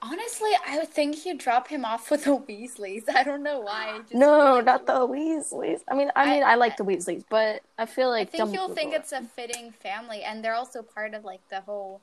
Honestly, 0.00 0.50
I 0.66 0.78
would 0.78 0.90
think 0.90 1.16
he'd 1.16 1.38
drop 1.38 1.68
him 1.68 1.84
off 1.84 2.10
with 2.10 2.24
the 2.24 2.36
Weasleys. 2.36 3.08
I 3.08 3.24
don't 3.24 3.42
know 3.42 3.60
why. 3.60 4.00
No, 4.12 4.56
like 4.56 4.64
not 4.66 4.86
the 4.86 4.92
Weasleys. 4.92 5.80
I 5.88 5.94
mean, 5.94 6.10
I 6.14 6.26
mean, 6.26 6.42
I, 6.42 6.56
like 6.56 6.76
the 6.76 6.84
Weasleys, 6.84 7.24
but 7.30 7.62
I 7.78 7.86
feel 7.86 8.10
like 8.10 8.28
I 8.28 8.30
think 8.30 8.50
he'll 8.50 8.68
think 8.68 8.92
it's 8.92 9.12
a 9.12 9.22
fitting 9.22 9.72
family, 9.72 10.22
and 10.22 10.44
they're 10.44 10.54
also 10.54 10.82
part 10.82 11.14
of 11.14 11.24
like 11.24 11.40
the 11.48 11.62
whole. 11.62 12.02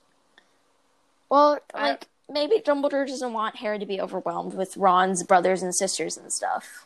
Well, 1.31 1.57
I- 1.73 1.89
like 1.91 2.07
maybe 2.29 2.59
Dumbledore 2.59 3.07
doesn't 3.07 3.33
want 3.33 3.55
Harry 3.57 3.79
to 3.79 3.85
be 3.85 3.99
overwhelmed 3.99 4.53
with 4.53 4.77
Ron's 4.77 5.23
brothers 5.23 5.63
and 5.63 5.73
sisters 5.75 6.15
and 6.17 6.31
stuff. 6.31 6.85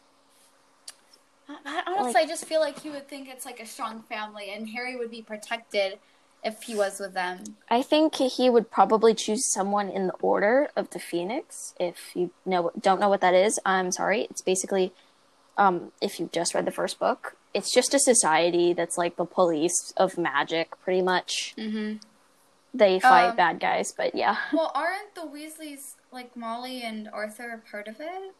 I- 1.49 1.57
I- 1.65 1.83
Honestly, 1.87 2.13
Like- 2.13 2.23
I 2.23 2.25
just 2.27 2.45
feel 2.45 2.59
like 2.59 2.79
he 2.79 2.89
would 2.89 3.07
think 3.07 3.27
it's 3.29 3.45
like 3.45 3.59
a 3.59 3.65
strong 3.65 4.01
family, 4.03 4.49
and 4.51 4.69
Harry 4.69 4.95
would 4.95 5.11
be 5.11 5.21
protected 5.21 5.99
if 6.43 6.63
he 6.63 6.75
was 6.75 6.99
with 6.99 7.13
them. 7.13 7.57
I 7.69 7.81
think 7.81 8.15
he 8.15 8.49
would 8.49 8.71
probably 8.71 9.13
choose 9.13 9.51
someone 9.53 9.89
in 9.89 10.07
the 10.07 10.13
Order 10.21 10.69
of 10.75 10.89
the 10.91 10.99
Phoenix. 10.99 11.73
If 11.79 12.15
you 12.15 12.31
know 12.45 12.71
don't 12.79 12.99
know 12.99 13.09
what 13.09 13.21
that 13.21 13.33
is, 13.33 13.59
I'm 13.65 13.91
sorry. 13.91 14.23
It's 14.29 14.41
basically, 14.41 14.93
um, 15.57 15.91
if 16.01 16.19
you've 16.19 16.31
just 16.31 16.53
read 16.55 16.65
the 16.65 16.71
first 16.71 16.97
book, 16.99 17.35
it's 17.53 17.73
just 17.73 17.93
a 17.93 17.99
society 17.99 18.73
that's 18.73 18.97
like 18.97 19.15
the 19.15 19.25
police 19.25 19.93
of 19.97 20.17
magic, 20.17 20.79
pretty 20.81 21.01
much. 21.01 21.53
Mm-hmm. 21.57 21.97
They 22.77 22.99
fight 22.99 23.29
Um, 23.29 23.35
bad 23.35 23.59
guys, 23.59 23.93
but 23.95 24.13
yeah, 24.15 24.35
Well, 24.53 24.71
aren't 24.75 25.15
the 25.15 25.21
Weasleys 25.21 25.95
like 26.11 26.35
Molly 26.35 26.81
and 26.81 27.09
Arthur 27.11 27.63
part 27.71 27.87
of 27.87 27.99
it? 27.99 28.33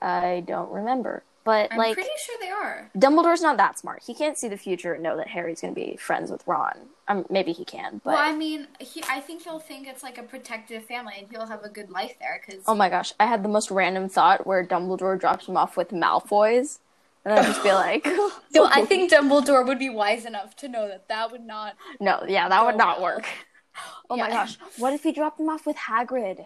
I 0.00 0.44
don't 0.46 0.70
remember. 0.70 1.22
But 1.44 1.72
I'm 1.72 1.78
like, 1.78 1.94
pretty 1.94 2.10
sure 2.24 2.36
they 2.40 2.50
are. 2.50 2.90
Dumbledore's 2.96 3.42
not 3.42 3.56
that 3.56 3.76
smart. 3.76 4.04
He 4.06 4.14
can't 4.14 4.38
see 4.38 4.46
the 4.46 4.56
future 4.56 4.92
and 4.92 5.02
know 5.02 5.16
that 5.16 5.26
Harry's 5.26 5.60
going 5.60 5.74
to 5.74 5.80
be 5.80 5.96
friends 5.96 6.30
with 6.30 6.46
Ron. 6.46 6.90
Um, 7.08 7.26
maybe 7.30 7.50
he 7.52 7.64
can, 7.64 8.00
but 8.04 8.12
Well, 8.12 8.22
I 8.22 8.32
mean, 8.32 8.68
he. 8.78 9.02
I 9.10 9.18
think 9.18 9.42
he'll 9.42 9.58
think 9.58 9.88
it's 9.88 10.04
like 10.04 10.18
a 10.18 10.22
protective 10.22 10.84
family, 10.84 11.14
and 11.18 11.26
he'll 11.32 11.46
have 11.46 11.64
a 11.64 11.68
good 11.68 11.90
life 11.90 12.14
there. 12.20 12.40
Because 12.46 12.62
oh 12.68 12.76
my 12.76 12.88
gosh, 12.88 13.12
I 13.18 13.26
had 13.26 13.42
the 13.42 13.48
most 13.48 13.72
random 13.72 14.08
thought 14.08 14.46
where 14.46 14.64
Dumbledore 14.64 15.18
drops 15.18 15.48
him 15.48 15.56
off 15.56 15.76
with 15.76 15.88
Malfoys, 15.88 16.78
and 17.24 17.34
I'd 17.34 17.46
just 17.46 17.62
be 17.62 17.72
like, 17.72 18.06
so 18.52 18.66
I 18.66 18.84
think 18.86 19.10
Dumbledore 19.12 19.66
would 19.66 19.78
be 19.78 19.88
wise 19.90 20.24
enough 20.24 20.56
to 20.56 20.68
know 20.68 20.88
that 20.88 21.08
that 21.08 21.30
would 21.32 21.44
not. 21.44 21.76
No, 22.00 22.24
yeah, 22.28 22.48
that 22.48 22.64
would 22.64 22.76
not 22.76 23.00
well. 23.00 23.16
work. 23.16 23.26
Oh 24.10 24.16
my 24.18 24.28
gosh. 24.28 24.58
What 24.76 24.92
if 24.92 25.02
he 25.02 25.12
dropped 25.12 25.40
him 25.40 25.48
off 25.48 25.64
with 25.64 25.76
Hagrid? 25.76 26.44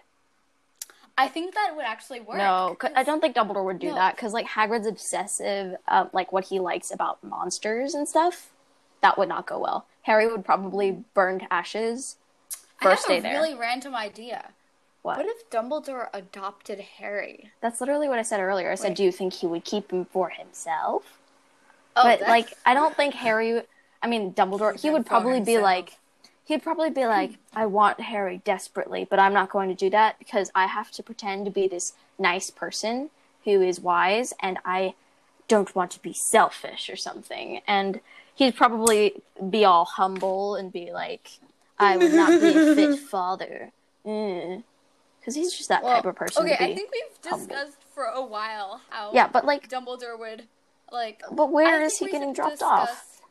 I 1.17 1.27
think 1.27 1.55
that 1.55 1.73
would 1.75 1.83
actually 1.83 2.21
work. 2.21 2.37
No, 2.37 2.77
I 2.95 3.03
don't 3.03 3.19
think 3.19 3.35
Dumbledore 3.35 3.65
would 3.65 3.79
do 3.79 3.87
No. 3.89 3.95
that 3.95 4.15
because 4.15 4.31
like 4.31 4.45
Hagrid's 4.47 4.87
obsessive, 4.87 5.75
um, 5.89 6.09
like 6.13 6.31
what 6.31 6.45
he 6.45 6.59
likes 6.59 6.89
about 6.89 7.21
monsters 7.21 7.93
and 7.93 8.07
stuff. 8.07 8.51
That 9.01 9.17
would 9.17 9.27
not 9.27 9.45
go 9.45 9.59
well. 9.59 9.85
Harry 10.03 10.25
would 10.27 10.45
probably 10.45 11.03
burn 11.13 11.39
to 11.39 11.51
ashes 11.53 12.15
first 12.81 13.07
I 13.07 13.09
day 13.09 13.15
have 13.15 13.25
a 13.25 13.27
there. 13.27 13.41
really 13.41 13.55
random 13.55 13.93
idea. 13.93 14.51
What? 15.07 15.17
What 15.19 15.25
if 15.27 15.49
Dumbledore 15.49 16.09
adopted 16.13 16.81
Harry? 16.81 17.49
That's 17.61 17.79
literally 17.79 18.09
what 18.09 18.19
I 18.19 18.23
said 18.23 18.41
earlier. 18.41 18.69
I 18.69 18.75
said, 18.75 18.89
Wait. 18.89 18.97
do 18.97 19.03
you 19.05 19.11
think 19.13 19.31
he 19.35 19.47
would 19.47 19.63
keep 19.63 19.89
him 19.89 20.03
for 20.03 20.27
himself? 20.27 21.17
Oh, 21.95 22.03
but 22.03 22.19
that's- 22.19 22.29
like, 22.29 22.53
I 22.65 22.73
don't 22.73 22.93
think 22.93 23.13
Harry. 23.13 23.61
I 24.03 24.07
mean, 24.07 24.33
Dumbledore. 24.33 24.77
He 24.77 24.89
would 24.89 25.05
probably 25.05 25.39
be 25.39 25.59
like, 25.59 25.97
he'd 26.43 26.61
probably 26.61 26.89
be 26.89 27.05
like, 27.05 27.37
I 27.55 27.67
want 27.67 28.01
Harry 28.01 28.41
desperately, 28.43 29.07
but 29.09 29.17
I'm 29.17 29.31
not 29.31 29.49
going 29.49 29.69
to 29.69 29.75
do 29.75 29.89
that 29.91 30.19
because 30.19 30.51
I 30.53 30.65
have 30.67 30.91
to 30.91 31.03
pretend 31.03 31.45
to 31.45 31.51
be 31.51 31.69
this 31.69 31.93
nice 32.19 32.49
person 32.49 33.09
who 33.45 33.61
is 33.61 33.79
wise, 33.79 34.33
and 34.41 34.59
I 34.65 34.93
don't 35.47 35.73
want 35.73 35.91
to 35.91 36.01
be 36.01 36.11
selfish 36.11 36.89
or 36.89 36.97
something. 36.97 37.61
And 37.65 38.01
he'd 38.35 38.57
probably 38.57 39.21
be 39.49 39.63
all 39.63 39.85
humble 39.85 40.55
and 40.55 40.69
be 40.69 40.91
like, 40.91 41.29
I 41.79 41.95
would 41.95 42.13
not 42.13 42.41
be 42.41 42.49
a 42.49 42.75
fit 42.75 42.99
father. 43.09 43.71
Mm. 44.05 44.63
Because 45.27 45.35
he's 45.35 45.51
just 45.57 45.67
that 45.67 45.83
type 45.83 46.05
of 46.05 46.15
person. 46.15 46.45
Okay, 46.45 46.53
to 46.55 46.57
be 46.57 46.71
I 46.71 46.73
think 46.73 46.89
we've 46.89 47.29
humble. 47.29 47.47
discussed 47.47 47.77
for 47.93 48.05
a 48.05 48.25
while 48.25 48.79
how 48.89 49.11
Yeah, 49.13 49.27
but 49.27 49.43
like, 49.43 49.67
Dumbledore 49.67 50.17
would 50.17 50.43
like. 50.89 51.21
but 51.33 51.51
where 51.51 51.81
is 51.81 51.97
he 51.97 52.09
getting 52.09 52.31
dropped 52.31 52.51
discuss- 52.59 52.89
off? 52.89 53.21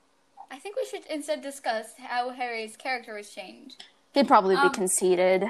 I 0.50 0.58
think 0.58 0.76
we 0.76 0.84
should 0.84 1.06
instead 1.06 1.40
discuss 1.40 1.86
how 1.98 2.28
Harry's 2.30 2.76
character 2.76 3.14
was 3.14 3.30
changed. 3.30 3.82
He'd 4.12 4.28
probably 4.28 4.56
be 4.56 4.60
Um, 4.60 4.72
conceited. 4.72 5.46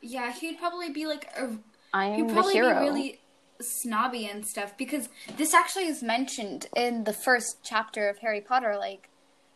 Yeah, 0.00 0.32
he'd 0.32 0.58
probably 0.58 0.90
be 0.90 1.06
like 1.06 1.26
a 1.36 1.56
I'm 1.94 2.14
He'd 2.14 2.28
the 2.28 2.32
probably 2.32 2.54
hero. 2.54 2.74
be 2.80 2.84
really 2.84 3.20
snobby 3.60 4.26
and 4.26 4.44
stuff 4.44 4.76
because 4.76 5.08
this 5.36 5.54
actually 5.54 5.86
is 5.86 6.02
mentioned 6.02 6.66
in 6.74 7.04
the 7.04 7.12
first 7.12 7.58
chapter 7.62 8.08
of 8.08 8.18
Harry 8.18 8.40
Potter, 8.40 8.76
like 8.76 9.08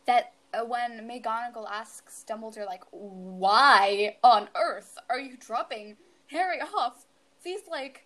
that 0.05 0.31
Uh, 0.53 0.63
when 0.65 1.07
McGonagall 1.07 1.69
asks 1.69 2.23
Dumbledore, 2.27 2.65
like, 2.65 2.83
why 2.91 4.17
on 4.23 4.47
earth 4.55 4.97
are 5.09 5.19
you 5.19 5.35
dropping 5.37 5.97
Harry 6.27 6.59
off 6.59 7.05
these 7.43 7.61
like 7.69 8.05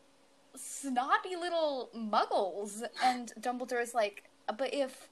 snotty 0.56 1.36
little 1.36 1.90
muggles? 1.96 2.84
And 3.04 3.32
Dumbledore's 3.40 3.94
like, 3.94 4.24
but 4.58 4.74
if 4.74 5.10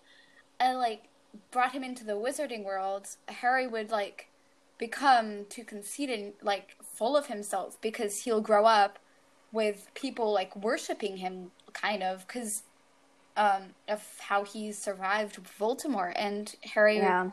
I 0.59 0.73
like 0.73 1.03
brought 1.51 1.73
him 1.73 1.83
into 1.83 2.03
the 2.03 2.13
wizarding 2.13 2.63
world, 2.63 3.07
Harry 3.27 3.67
would 3.67 3.91
like 3.91 4.29
become 4.77 5.45
too 5.49 5.63
conceited, 5.63 6.33
like 6.41 6.75
full 6.83 7.15
of 7.15 7.27
himself, 7.27 7.79
because 7.81 8.23
he'll 8.23 8.41
grow 8.41 8.65
up 8.65 8.99
with 9.51 9.87
people 9.93 10.31
like 10.31 10.55
worshiping 10.55 11.17
him, 11.17 11.51
kind 11.73 12.03
of, 12.03 12.27
because 12.27 12.63
um, 13.37 13.75
of 13.87 14.03
how 14.19 14.43
he 14.43 14.71
survived 14.71 15.39
Voldemort, 15.59 16.13
and 16.15 16.53
Harry 16.73 16.97
yeah. 16.97 17.31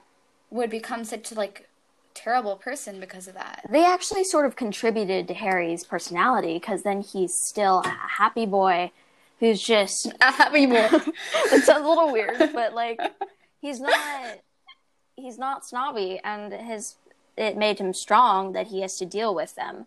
would 0.50 0.70
become 0.70 1.04
such 1.04 1.32
a 1.32 1.34
like 1.34 1.68
terrible 2.14 2.56
person 2.56 3.00
because 3.00 3.26
of 3.26 3.34
that. 3.34 3.64
They 3.68 3.84
actually 3.84 4.24
sort 4.24 4.46
of 4.46 4.54
contributed 4.54 5.26
to 5.28 5.34
Harry's 5.34 5.84
personality 5.84 6.54
because 6.54 6.82
then 6.82 7.00
he's 7.00 7.34
still 7.34 7.80
a 7.80 7.88
happy 7.88 8.46
boy 8.46 8.92
who's 9.40 9.60
just. 9.60 10.12
A 10.20 10.30
happy 10.30 10.66
boy. 10.66 10.88
it 10.92 11.64
sounds 11.64 11.84
a 11.84 11.88
little 11.88 12.12
weird, 12.12 12.38
but 12.52 12.74
like 12.74 13.00
he's 13.60 13.80
not. 13.80 14.38
He's 15.16 15.38
not 15.38 15.64
snobby, 15.64 16.20
and 16.24 16.52
his 16.52 16.96
it 17.36 17.56
made 17.56 17.78
him 17.78 17.92
strong 17.92 18.52
that 18.52 18.68
he 18.68 18.80
has 18.80 18.96
to 18.98 19.06
deal 19.06 19.34
with 19.34 19.54
them. 19.54 19.86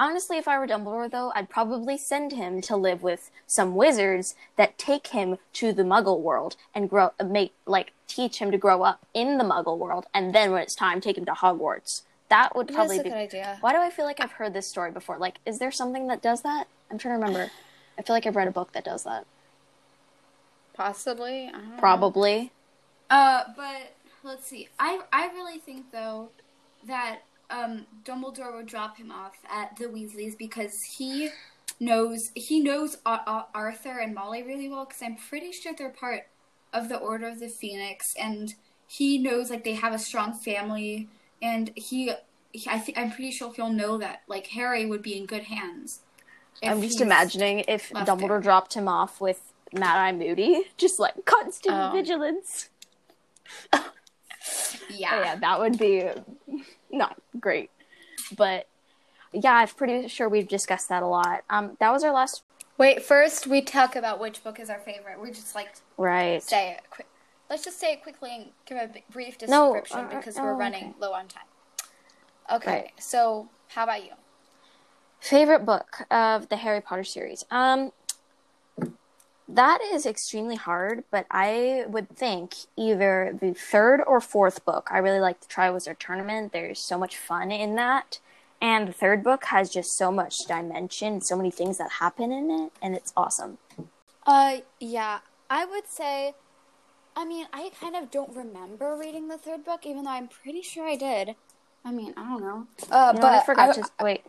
Honestly, 0.00 0.38
if 0.38 0.46
I 0.46 0.58
were 0.58 0.66
Dumbledore, 0.66 1.10
though, 1.10 1.32
I'd 1.34 1.50
probably 1.50 1.98
send 1.98 2.32
him 2.32 2.60
to 2.62 2.76
live 2.76 3.02
with 3.02 3.30
some 3.48 3.74
wizards 3.74 4.36
that 4.56 4.78
take 4.78 5.08
him 5.08 5.38
to 5.54 5.72
the 5.72 5.82
Muggle 5.82 6.20
world 6.20 6.54
and 6.72 6.88
grow, 6.88 7.10
make 7.24 7.52
like 7.66 7.92
teach 8.06 8.38
him 8.38 8.52
to 8.52 8.58
grow 8.58 8.82
up 8.82 9.04
in 9.12 9.38
the 9.38 9.44
Muggle 9.44 9.76
world, 9.76 10.06
and 10.14 10.32
then 10.34 10.52
when 10.52 10.62
it's 10.62 10.76
time, 10.76 11.00
take 11.00 11.18
him 11.18 11.24
to 11.24 11.32
Hogwarts. 11.32 12.02
That 12.28 12.54
would 12.54 12.68
probably 12.68 12.98
That's 12.98 13.00
a 13.00 13.04
be. 13.04 13.10
good 13.10 13.18
idea. 13.18 13.56
Why 13.60 13.72
do 13.72 13.78
I 13.78 13.90
feel 13.90 14.04
like 14.04 14.20
I've 14.20 14.32
heard 14.32 14.52
this 14.52 14.68
story 14.68 14.90
before? 14.92 15.18
Like, 15.18 15.38
is 15.46 15.58
there 15.58 15.72
something 15.72 16.06
that 16.08 16.22
does 16.22 16.42
that? 16.42 16.68
I'm 16.90 16.98
trying 16.98 17.18
to 17.18 17.24
remember. 17.26 17.50
I 17.98 18.02
feel 18.02 18.14
like 18.14 18.26
I've 18.26 18.36
read 18.36 18.48
a 18.48 18.52
book 18.52 18.72
that 18.72 18.84
does 18.84 19.02
that. 19.04 19.26
Possibly. 20.74 21.48
I 21.48 21.52
don't 21.52 21.70
know. 21.70 21.78
Probably. 21.78 22.52
Uh, 23.10 23.44
but 23.56 23.94
let's 24.22 24.46
see. 24.46 24.68
I 24.78 25.00
I 25.12 25.28
really 25.32 25.58
think 25.58 25.90
though 25.90 26.28
that 26.86 27.20
um 27.50 27.86
Dumbledore 28.04 28.54
would 28.56 28.66
drop 28.66 28.96
him 28.98 29.10
off 29.10 29.36
at 29.50 29.76
the 29.76 29.84
Weasleys 29.86 30.36
because 30.36 30.74
he 30.96 31.30
knows 31.80 32.30
he 32.34 32.60
knows 32.60 32.96
Ar- 33.06 33.22
Ar- 33.26 33.46
Arthur 33.54 33.98
and 33.98 34.14
Molly 34.14 34.42
really 34.42 34.68
well 34.68 34.84
because 34.84 35.02
I'm 35.02 35.16
pretty 35.16 35.52
sure 35.52 35.72
they're 35.76 35.90
part 35.90 36.26
of 36.72 36.88
the 36.88 36.96
Order 36.98 37.28
of 37.28 37.40
the 37.40 37.48
Phoenix 37.48 38.06
and 38.18 38.54
he 38.86 39.18
knows 39.18 39.50
like 39.50 39.64
they 39.64 39.74
have 39.74 39.92
a 39.92 39.98
strong 39.98 40.32
family 40.32 41.08
and 41.40 41.70
he, 41.76 42.12
he 42.52 42.68
I 42.70 42.78
think 42.78 42.98
I'm 42.98 43.10
pretty 43.10 43.30
sure 43.30 43.52
he'll 43.54 43.70
know 43.70 43.98
that 43.98 44.22
like 44.28 44.48
Harry 44.48 44.84
would 44.86 45.02
be 45.02 45.16
in 45.16 45.26
good 45.26 45.44
hands. 45.44 46.00
I'm 46.62 46.82
just 46.82 47.00
imagining 47.00 47.64
if 47.68 47.90
Dumbledore 47.90 48.28
there. 48.28 48.40
dropped 48.40 48.74
him 48.74 48.88
off 48.88 49.20
with 49.20 49.52
Mad 49.72 49.96
Eye 49.98 50.12
Moody, 50.12 50.64
just 50.76 50.98
like 50.98 51.24
constant 51.24 51.74
Oh. 51.76 51.92
vigilance. 51.94 52.68
Yeah. 54.90 55.20
Yeah, 55.20 55.36
that 55.36 55.60
would 55.60 55.78
be 55.78 56.08
not 56.90 57.20
great. 57.38 57.70
But 58.36 58.66
yeah, 59.32 59.54
I'm 59.54 59.68
pretty 59.68 60.08
sure 60.08 60.28
we've 60.28 60.48
discussed 60.48 60.88
that 60.88 61.02
a 61.02 61.06
lot. 61.06 61.42
Um, 61.50 61.76
that 61.80 61.90
was 61.92 62.04
our 62.04 62.12
last. 62.12 62.42
Wait, 62.78 63.02
first 63.02 63.46
we 63.46 63.60
talk 63.60 63.96
about 63.96 64.20
which 64.20 64.42
book 64.44 64.60
is 64.60 64.70
our 64.70 64.78
favorite. 64.78 65.20
We 65.20 65.30
just 65.30 65.54
like 65.54 65.68
Right. 65.96 66.42
say 66.42 66.72
it 66.72 66.80
quick. 66.90 67.06
Let's 67.50 67.64
just 67.64 67.80
say 67.80 67.92
it 67.94 68.02
quickly 68.02 68.30
and 68.34 68.46
give 68.66 68.76
a 68.78 68.90
brief 69.10 69.36
No, 69.48 69.72
description 69.72 70.06
uh, 70.06 70.16
because 70.18 70.38
uh, 70.38 70.42
we're 70.42 70.52
oh, 70.52 70.58
running 70.58 70.84
okay. 70.90 70.94
low 71.00 71.12
on 71.12 71.28
time. 71.28 71.44
Okay, 72.52 72.70
Right. 72.70 72.92
so 72.98 73.48
how 73.68 73.84
about 73.84 74.04
you? 74.04 74.12
Favorite 75.20 75.64
book 75.66 76.02
of 76.10 76.48
the 76.48 76.56
Harry 76.56 76.80
Potter 76.80 77.04
series. 77.04 77.44
Um, 77.50 77.90
that 79.48 79.80
is 79.92 80.04
extremely 80.04 80.56
hard, 80.56 81.04
but 81.10 81.26
I 81.30 81.84
would 81.88 82.10
think 82.10 82.54
either 82.76 83.36
the 83.40 83.54
third 83.54 84.02
or 84.06 84.20
fourth 84.20 84.64
book. 84.64 84.88
I 84.90 84.98
really 84.98 85.20
like 85.20 85.40
the 85.40 85.46
Triwizard 85.46 85.98
Tournament. 85.98 86.52
There's 86.52 86.78
so 86.78 86.98
much 86.98 87.16
fun 87.16 87.50
in 87.50 87.74
that. 87.76 88.20
And 88.60 88.88
the 88.88 88.92
third 88.92 89.22
book 89.22 89.44
has 89.46 89.70
just 89.70 89.96
so 89.96 90.10
much 90.10 90.46
dimension, 90.46 91.20
so 91.20 91.36
many 91.36 91.50
things 91.50 91.78
that 91.78 91.92
happen 91.92 92.32
in 92.32 92.50
it, 92.50 92.72
and 92.82 92.94
it's 92.94 93.12
awesome. 93.16 93.58
Uh, 94.26 94.58
yeah, 94.80 95.20
I 95.48 95.64
would 95.64 95.86
say. 95.88 96.34
I 97.16 97.24
mean, 97.24 97.46
I 97.52 97.70
kind 97.80 97.96
of 97.96 98.10
don't 98.10 98.34
remember 98.36 98.96
reading 98.96 99.28
the 99.28 99.38
third 99.38 99.64
book, 99.64 99.86
even 99.86 100.04
though 100.04 100.10
I'm 100.10 100.28
pretty 100.28 100.62
sure 100.62 100.86
I 100.86 100.96
did. 100.96 101.34
I 101.84 101.90
mean, 101.90 102.14
I 102.16 102.24
don't 102.24 102.40
know. 102.40 102.66
Uh, 102.90 103.12
You 103.14 103.20
know, 103.20 103.20
but 103.20 103.32
I 103.32 103.44
forgot 103.44 103.70
I, 103.70 103.72
to 103.80 103.90
wait. 104.00 104.24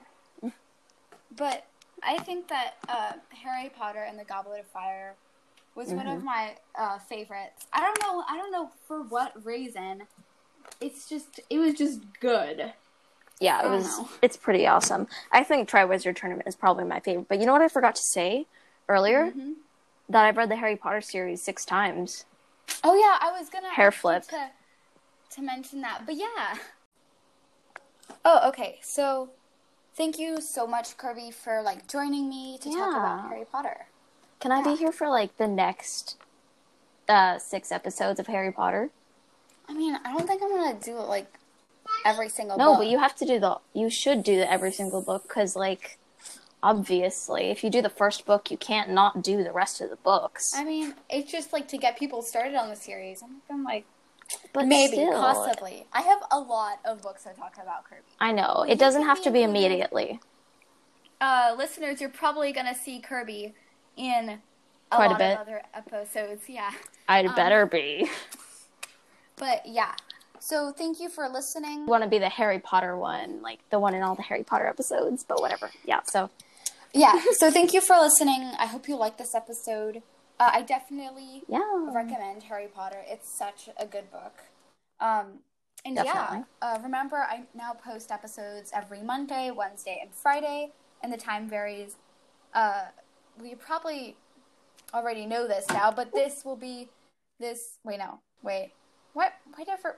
But 1.36 1.66
I 2.04 2.18
think 2.20 2.48
that 2.48 2.76
uh, 2.88 3.14
Harry 3.44 3.70
Potter 3.70 4.04
and 4.08 4.18
the 4.18 4.24
Goblet 4.24 4.60
of 4.62 4.68
Fire 4.68 5.16
was 5.76 5.90
one 5.90 6.06
Mm-hmm. 6.06 6.18
of 6.18 6.24
my 6.24 6.56
uh, 6.78 6.98
favorites. 7.00 7.66
I 7.74 7.82
don't 7.82 8.00
know. 8.02 8.24
I 8.28 8.38
don't 8.38 8.52
know 8.52 8.70
for 8.88 9.02
what 9.04 9.46
reason. 9.46 10.04
It's 10.82 11.08
just. 11.08 11.40
It 11.50 11.58
was 11.60 11.74
just 11.76 12.02
good. 12.20 12.74
Yeah, 13.40 13.66
it 13.66 13.70
was. 13.70 13.86
know. 13.86 14.10
It's 14.22 14.36
pretty 14.38 14.68
awesome. 14.68 15.08
I 15.32 15.44
think 15.44 15.70
Triwizard 15.70 16.16
Tournament 16.18 16.48
is 16.48 16.56
probably 16.56 16.84
my 16.84 17.00
favorite. 17.00 17.28
But 17.30 17.40
you 17.40 17.46
know 17.46 17.54
what 17.54 17.62
I 17.62 17.70
forgot 17.70 17.96
to 17.96 18.02
say 18.02 18.46
earlier? 18.90 19.28
Mm-hmm. 19.28 19.52
That 20.10 20.26
I've 20.26 20.38
read 20.38 20.50
the 20.50 20.56
Harry 20.58 20.76
Potter 20.76 21.02
series 21.02 21.42
six 21.42 21.64
times. 21.66 22.26
Oh 22.84 22.96
yeah, 22.96 23.18
I 23.22 23.32
was 23.40 23.50
gonna 23.50 23.70
Hair 23.70 23.92
flip. 23.92 24.24
to 24.24 24.50
to 25.36 25.42
mention 25.42 25.82
that, 25.82 26.02
but 26.06 26.16
yeah. 26.16 26.56
Oh, 28.26 28.50
okay. 28.50 28.80
So, 28.82 29.30
thank 30.00 30.18
you 30.18 30.40
so 30.40 30.66
much, 30.66 30.98
Kirby, 30.98 31.30
for 31.30 31.62
like 31.62 31.86
joining 31.88 32.30
me 32.30 32.58
to 32.62 32.72
talk 32.72 32.96
about 32.96 33.30
Harry 33.30 33.46
Potter. 33.46 33.86
Can 34.40 34.52
I 34.52 34.64
be 34.64 34.76
here 34.76 34.94
for 34.94 35.10
like 35.10 35.38
the 35.38 35.48
next 35.48 36.18
uh, 37.10 37.38
six 37.38 37.72
episodes 37.72 38.20
of 38.20 38.28
Harry 38.28 38.52
Potter? 38.52 38.90
I 39.68 39.74
mean, 39.74 40.00
I 40.04 40.14
don't 40.14 40.26
think 40.26 40.42
I'm 40.42 40.50
gonna 40.50 40.80
do 40.80 40.98
it 40.98 41.08
like 41.08 41.28
every 42.06 42.30
single. 42.30 42.58
Book. 42.58 42.66
No, 42.66 42.72
book. 42.72 42.80
but 42.80 42.88
you 42.88 42.98
have 42.98 43.16
to 43.18 43.26
do 43.26 43.40
the. 43.40 43.58
You 43.74 43.90
should 43.90 44.24
do 44.24 44.38
the 44.38 44.50
every 44.50 44.72
single 44.72 45.02
book 45.02 45.24
because, 45.24 45.58
like, 45.58 46.00
obviously, 46.64 47.52
if 47.52 47.62
you 47.62 47.70
do 47.70 47.82
the 47.82 47.90
first 47.90 48.26
book, 48.26 48.50
you 48.50 48.58
can't 48.58 48.90
not 48.90 49.22
do 49.22 49.44
the 49.44 49.52
rest 49.52 49.82
of 49.82 49.90
the 49.90 49.98
books. 49.98 50.54
I 50.56 50.64
mean, 50.64 50.96
it's 51.10 51.30
just 51.30 51.52
like 51.52 51.68
to 51.68 51.78
get 51.78 52.00
people 52.00 52.22
started 52.22 52.56
on 52.56 52.70
the 52.70 52.78
series. 52.78 53.22
I'm, 53.22 53.42
I'm 53.50 53.66
like, 53.66 53.86
but 54.54 54.66
maybe, 54.68 54.94
still, 54.94 55.12
possibly. 55.14 55.86
I 55.94 56.02
have 56.02 56.20
a 56.32 56.40
lot 56.40 56.80
of 56.86 57.02
books 57.02 57.26
I 57.28 57.34
talk 57.34 57.56
about 57.62 57.84
Kirby. 57.86 58.02
I 58.20 58.32
know 58.32 58.66
it 58.68 58.80
doesn't 58.80 59.04
have 59.04 59.22
to 59.24 59.32
be 59.32 59.44
immediately. 59.44 60.20
Uh, 61.22 61.54
listeners, 61.58 62.00
you're 62.02 62.10
probably 62.10 62.52
gonna 62.54 62.76
see 62.76 63.00
Kirby 63.00 63.54
in 63.98 64.40
a 64.92 64.96
Quite 64.96 65.12
a 65.12 65.16
bit. 65.18 65.34
of 65.34 65.40
other 65.40 65.62
episodes. 65.74 66.44
Yeah, 66.48 66.72
I'd 67.08 67.26
Um, 67.28 67.36
better 67.36 67.66
be. 67.66 68.10
but 69.36 69.66
yeah. 69.66 69.94
So 70.42 70.72
thank 70.72 71.00
you 71.02 71.10
for 71.10 71.28
listening. 71.28 71.86
want 71.86 72.04
to 72.04 72.10
be 72.10 72.18
the 72.18 72.30
Harry 72.30 72.60
Potter 72.60 72.96
one, 72.98 73.42
like 73.42 73.60
the 73.72 73.80
one 73.80 73.94
in 73.94 74.02
all 74.02 74.16
the 74.16 74.22
Harry 74.22 74.44
Potter 74.44 74.68
episodes, 74.68 75.26
but 75.28 75.42
whatever. 75.42 75.70
Yeah, 75.86 76.00
so 76.06 76.30
Yeah. 76.94 77.22
So 77.34 77.52
thank 77.52 77.74
you 77.74 77.82
for 77.82 77.98
listening. 78.00 78.52
I 78.58 78.66
hope 78.66 78.88
you 78.88 78.96
like 78.96 79.18
this 79.18 79.36
episode. 79.36 80.02
Uh, 80.40 80.52
I 80.54 80.62
definitely 80.62 81.44
yeah. 81.48 81.60
recommend 81.94 82.44
Harry 82.44 82.68
Potter. 82.74 83.02
It's 83.08 83.30
such 83.30 83.70
a 83.78 83.86
good 83.86 84.10
book. 84.12 84.38
Um, 85.02 85.40
and 85.86 85.96
Definitely. 85.96 86.46
yeah, 86.62 86.76
uh, 86.76 86.80
remember 86.82 87.18
I 87.18 87.44
now 87.56 87.74
post 87.74 88.12
episodes 88.12 88.72
every 88.74 89.02
Monday, 89.02 89.52
Wednesday, 89.52 90.00
and 90.02 90.14
Friday, 90.14 90.72
and 91.02 91.12
the 91.12 91.18
time 91.18 91.50
varies. 91.50 91.96
Uh, 92.54 92.86
we 93.42 93.56
probably 93.56 94.18
already 94.94 95.26
know 95.26 95.48
this 95.48 95.66
now, 95.70 95.92
but 95.92 96.14
this 96.14 96.44
will 96.44 96.58
be 96.58 96.90
this. 97.40 97.78
Wait, 97.86 98.00
no, 98.00 98.20
wait. 98.44 98.72
What? 99.14 99.34
Why 99.56 99.64
did 99.64 99.74
I 99.74 99.78
for? 99.78 99.98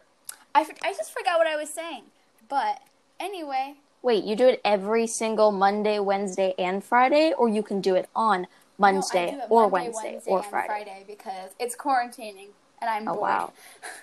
I, 0.54 0.64
for- 0.64 0.76
I 0.84 0.94
just 0.94 1.12
forgot 1.12 1.40
what 1.40 1.48
I 1.48 1.56
was 1.56 1.70
saying. 1.70 2.04
But 2.48 2.80
anyway, 3.20 3.76
Wait, 4.04 4.24
you 4.24 4.36
do 4.36 4.48
it 4.48 4.60
every 4.66 5.06
single 5.06 5.52
Monday, 5.52 6.00
Wednesday, 6.00 6.56
and 6.58 6.84
Friday, 6.84 7.34
or 7.38 7.48
you 7.48 7.62
can 7.62 7.82
do 7.82 7.94
it 7.94 8.10
on 8.16 8.48
Monday 8.82 9.34
it 9.34 9.46
or 9.50 9.70
Monday, 9.70 9.92
Wednesday, 10.04 10.32
or 10.32 10.40
and 10.40 10.48
Friday. 10.50 11.04
because 11.08 11.52
it's 11.60 11.76
quarantining 11.76 12.50
and 12.82 12.90
I'm 12.90 13.08
Oh, 13.08 13.14
bored. 13.16 13.22
wow. 13.22 13.54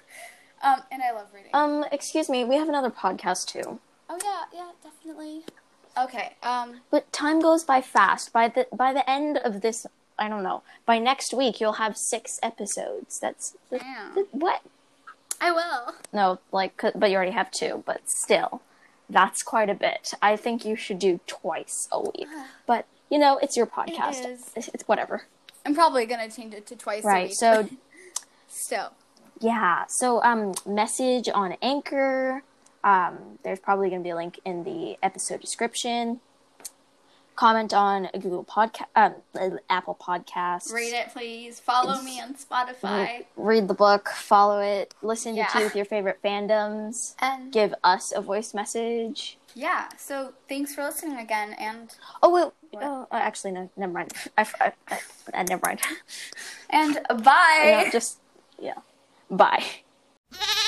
um, 0.62 0.82
and 0.90 1.02
I 1.02 1.12
love 1.12 1.26
reading. 1.34 1.50
Um, 1.54 1.84
excuse 1.92 2.28
me, 2.28 2.44
we 2.44 2.56
have 2.56 2.68
another 2.68 2.90
podcast 2.90 3.46
too. 3.46 3.80
Oh 4.08 4.18
yeah, 4.24 4.44
yeah, 4.52 4.70
definitely. 4.82 5.42
Okay. 5.98 6.36
Um. 6.42 6.80
But 6.90 7.12
time 7.12 7.40
goes 7.40 7.64
by 7.64 7.80
fast. 7.80 8.32
By 8.32 8.48
the 8.48 8.66
by 8.72 8.92
the 8.92 9.08
end 9.10 9.36
of 9.38 9.60
this, 9.60 9.86
I 10.18 10.28
don't 10.28 10.42
know. 10.42 10.62
By 10.86 10.98
next 10.98 11.34
week, 11.34 11.60
you'll 11.60 11.74
have 11.74 11.96
six 11.96 12.38
episodes. 12.42 13.18
That's 13.20 13.54
Yeah. 13.70 14.14
what? 14.30 14.62
I 15.40 15.52
will. 15.52 15.94
No, 16.12 16.38
like, 16.52 16.80
but 16.94 17.10
you 17.10 17.16
already 17.16 17.32
have 17.32 17.50
two. 17.50 17.82
But 17.86 18.08
still, 18.08 18.60
that's 19.10 19.42
quite 19.42 19.70
a 19.70 19.74
bit. 19.74 20.14
I 20.22 20.36
think 20.36 20.64
you 20.64 20.74
should 20.76 20.98
do 20.98 21.20
twice 21.26 21.88
a 21.92 22.00
week. 22.00 22.26
But 22.66 22.86
you 23.10 23.18
know, 23.18 23.38
it's 23.38 23.56
your 23.56 23.66
podcast. 23.66 24.26
is. 24.28 24.50
It's, 24.56 24.68
it's 24.74 24.88
whatever. 24.88 25.22
I'm 25.66 25.74
probably 25.74 26.06
gonna 26.06 26.30
change 26.30 26.54
it 26.54 26.66
to 26.66 26.76
twice 26.76 27.04
a 27.04 27.06
Right. 27.08 27.28
week. 27.28 27.36
So 27.38 27.68
still. 28.48 28.92
yeah. 29.40 29.84
So 29.88 30.22
um, 30.22 30.52
message 30.66 31.28
on 31.32 31.56
Anchor. 31.62 32.42
Um, 32.84 33.38
there's 33.42 33.58
probably 33.58 33.88
going 33.90 34.00
to 34.02 34.04
be 34.04 34.10
a 34.10 34.16
link 34.16 34.38
in 34.44 34.62
the 34.64 34.96
episode 35.02 35.40
description. 35.40 36.20
Comment 37.34 37.72
on 37.72 38.08
a 38.12 38.18
Google 38.18 38.44
Podcast, 38.44 38.86
um, 38.96 39.14
uh, 39.40 39.50
Apple 39.70 39.96
Podcast. 40.00 40.72
Read 40.72 40.92
it, 40.92 41.08
please. 41.12 41.60
Follow 41.60 42.00
me 42.02 42.20
on 42.20 42.34
Spotify. 42.34 43.26
read 43.36 43.68
the 43.68 43.74
book, 43.74 44.08
follow 44.08 44.58
it, 44.60 44.92
listen 45.02 45.34
to 45.34 45.38
Yeah. 45.38 45.46
two 45.46 45.64
of 45.64 45.74
your 45.76 45.84
favorite 45.84 46.18
fandoms, 46.24 47.14
And 47.20 47.52
give 47.52 47.74
us 47.84 48.12
a 48.14 48.20
voice 48.20 48.54
message. 48.54 49.38
yeah. 49.54 49.88
So 49.98 50.32
thanks 50.48 50.74
for 50.74 50.82
listening 50.82 51.18
again. 51.18 51.52
And 51.52 51.94
Oh, 52.24 52.32
wait, 52.32 52.52
Oh, 52.82 53.06
uh, 53.10 53.14
actually, 53.16 53.52
no. 53.52 53.70
Never 53.76 53.92
mind. 53.92 54.12
I, 54.36 54.46
I, 54.60 54.72
I, 54.90 54.98
uh, 55.34 55.42
never 55.44 55.62
mind. 55.64 55.80
And 56.70 57.00
bye. 57.22 57.88
Just 57.92 58.18
yeah. 58.58 58.78
Bye. 59.30 59.64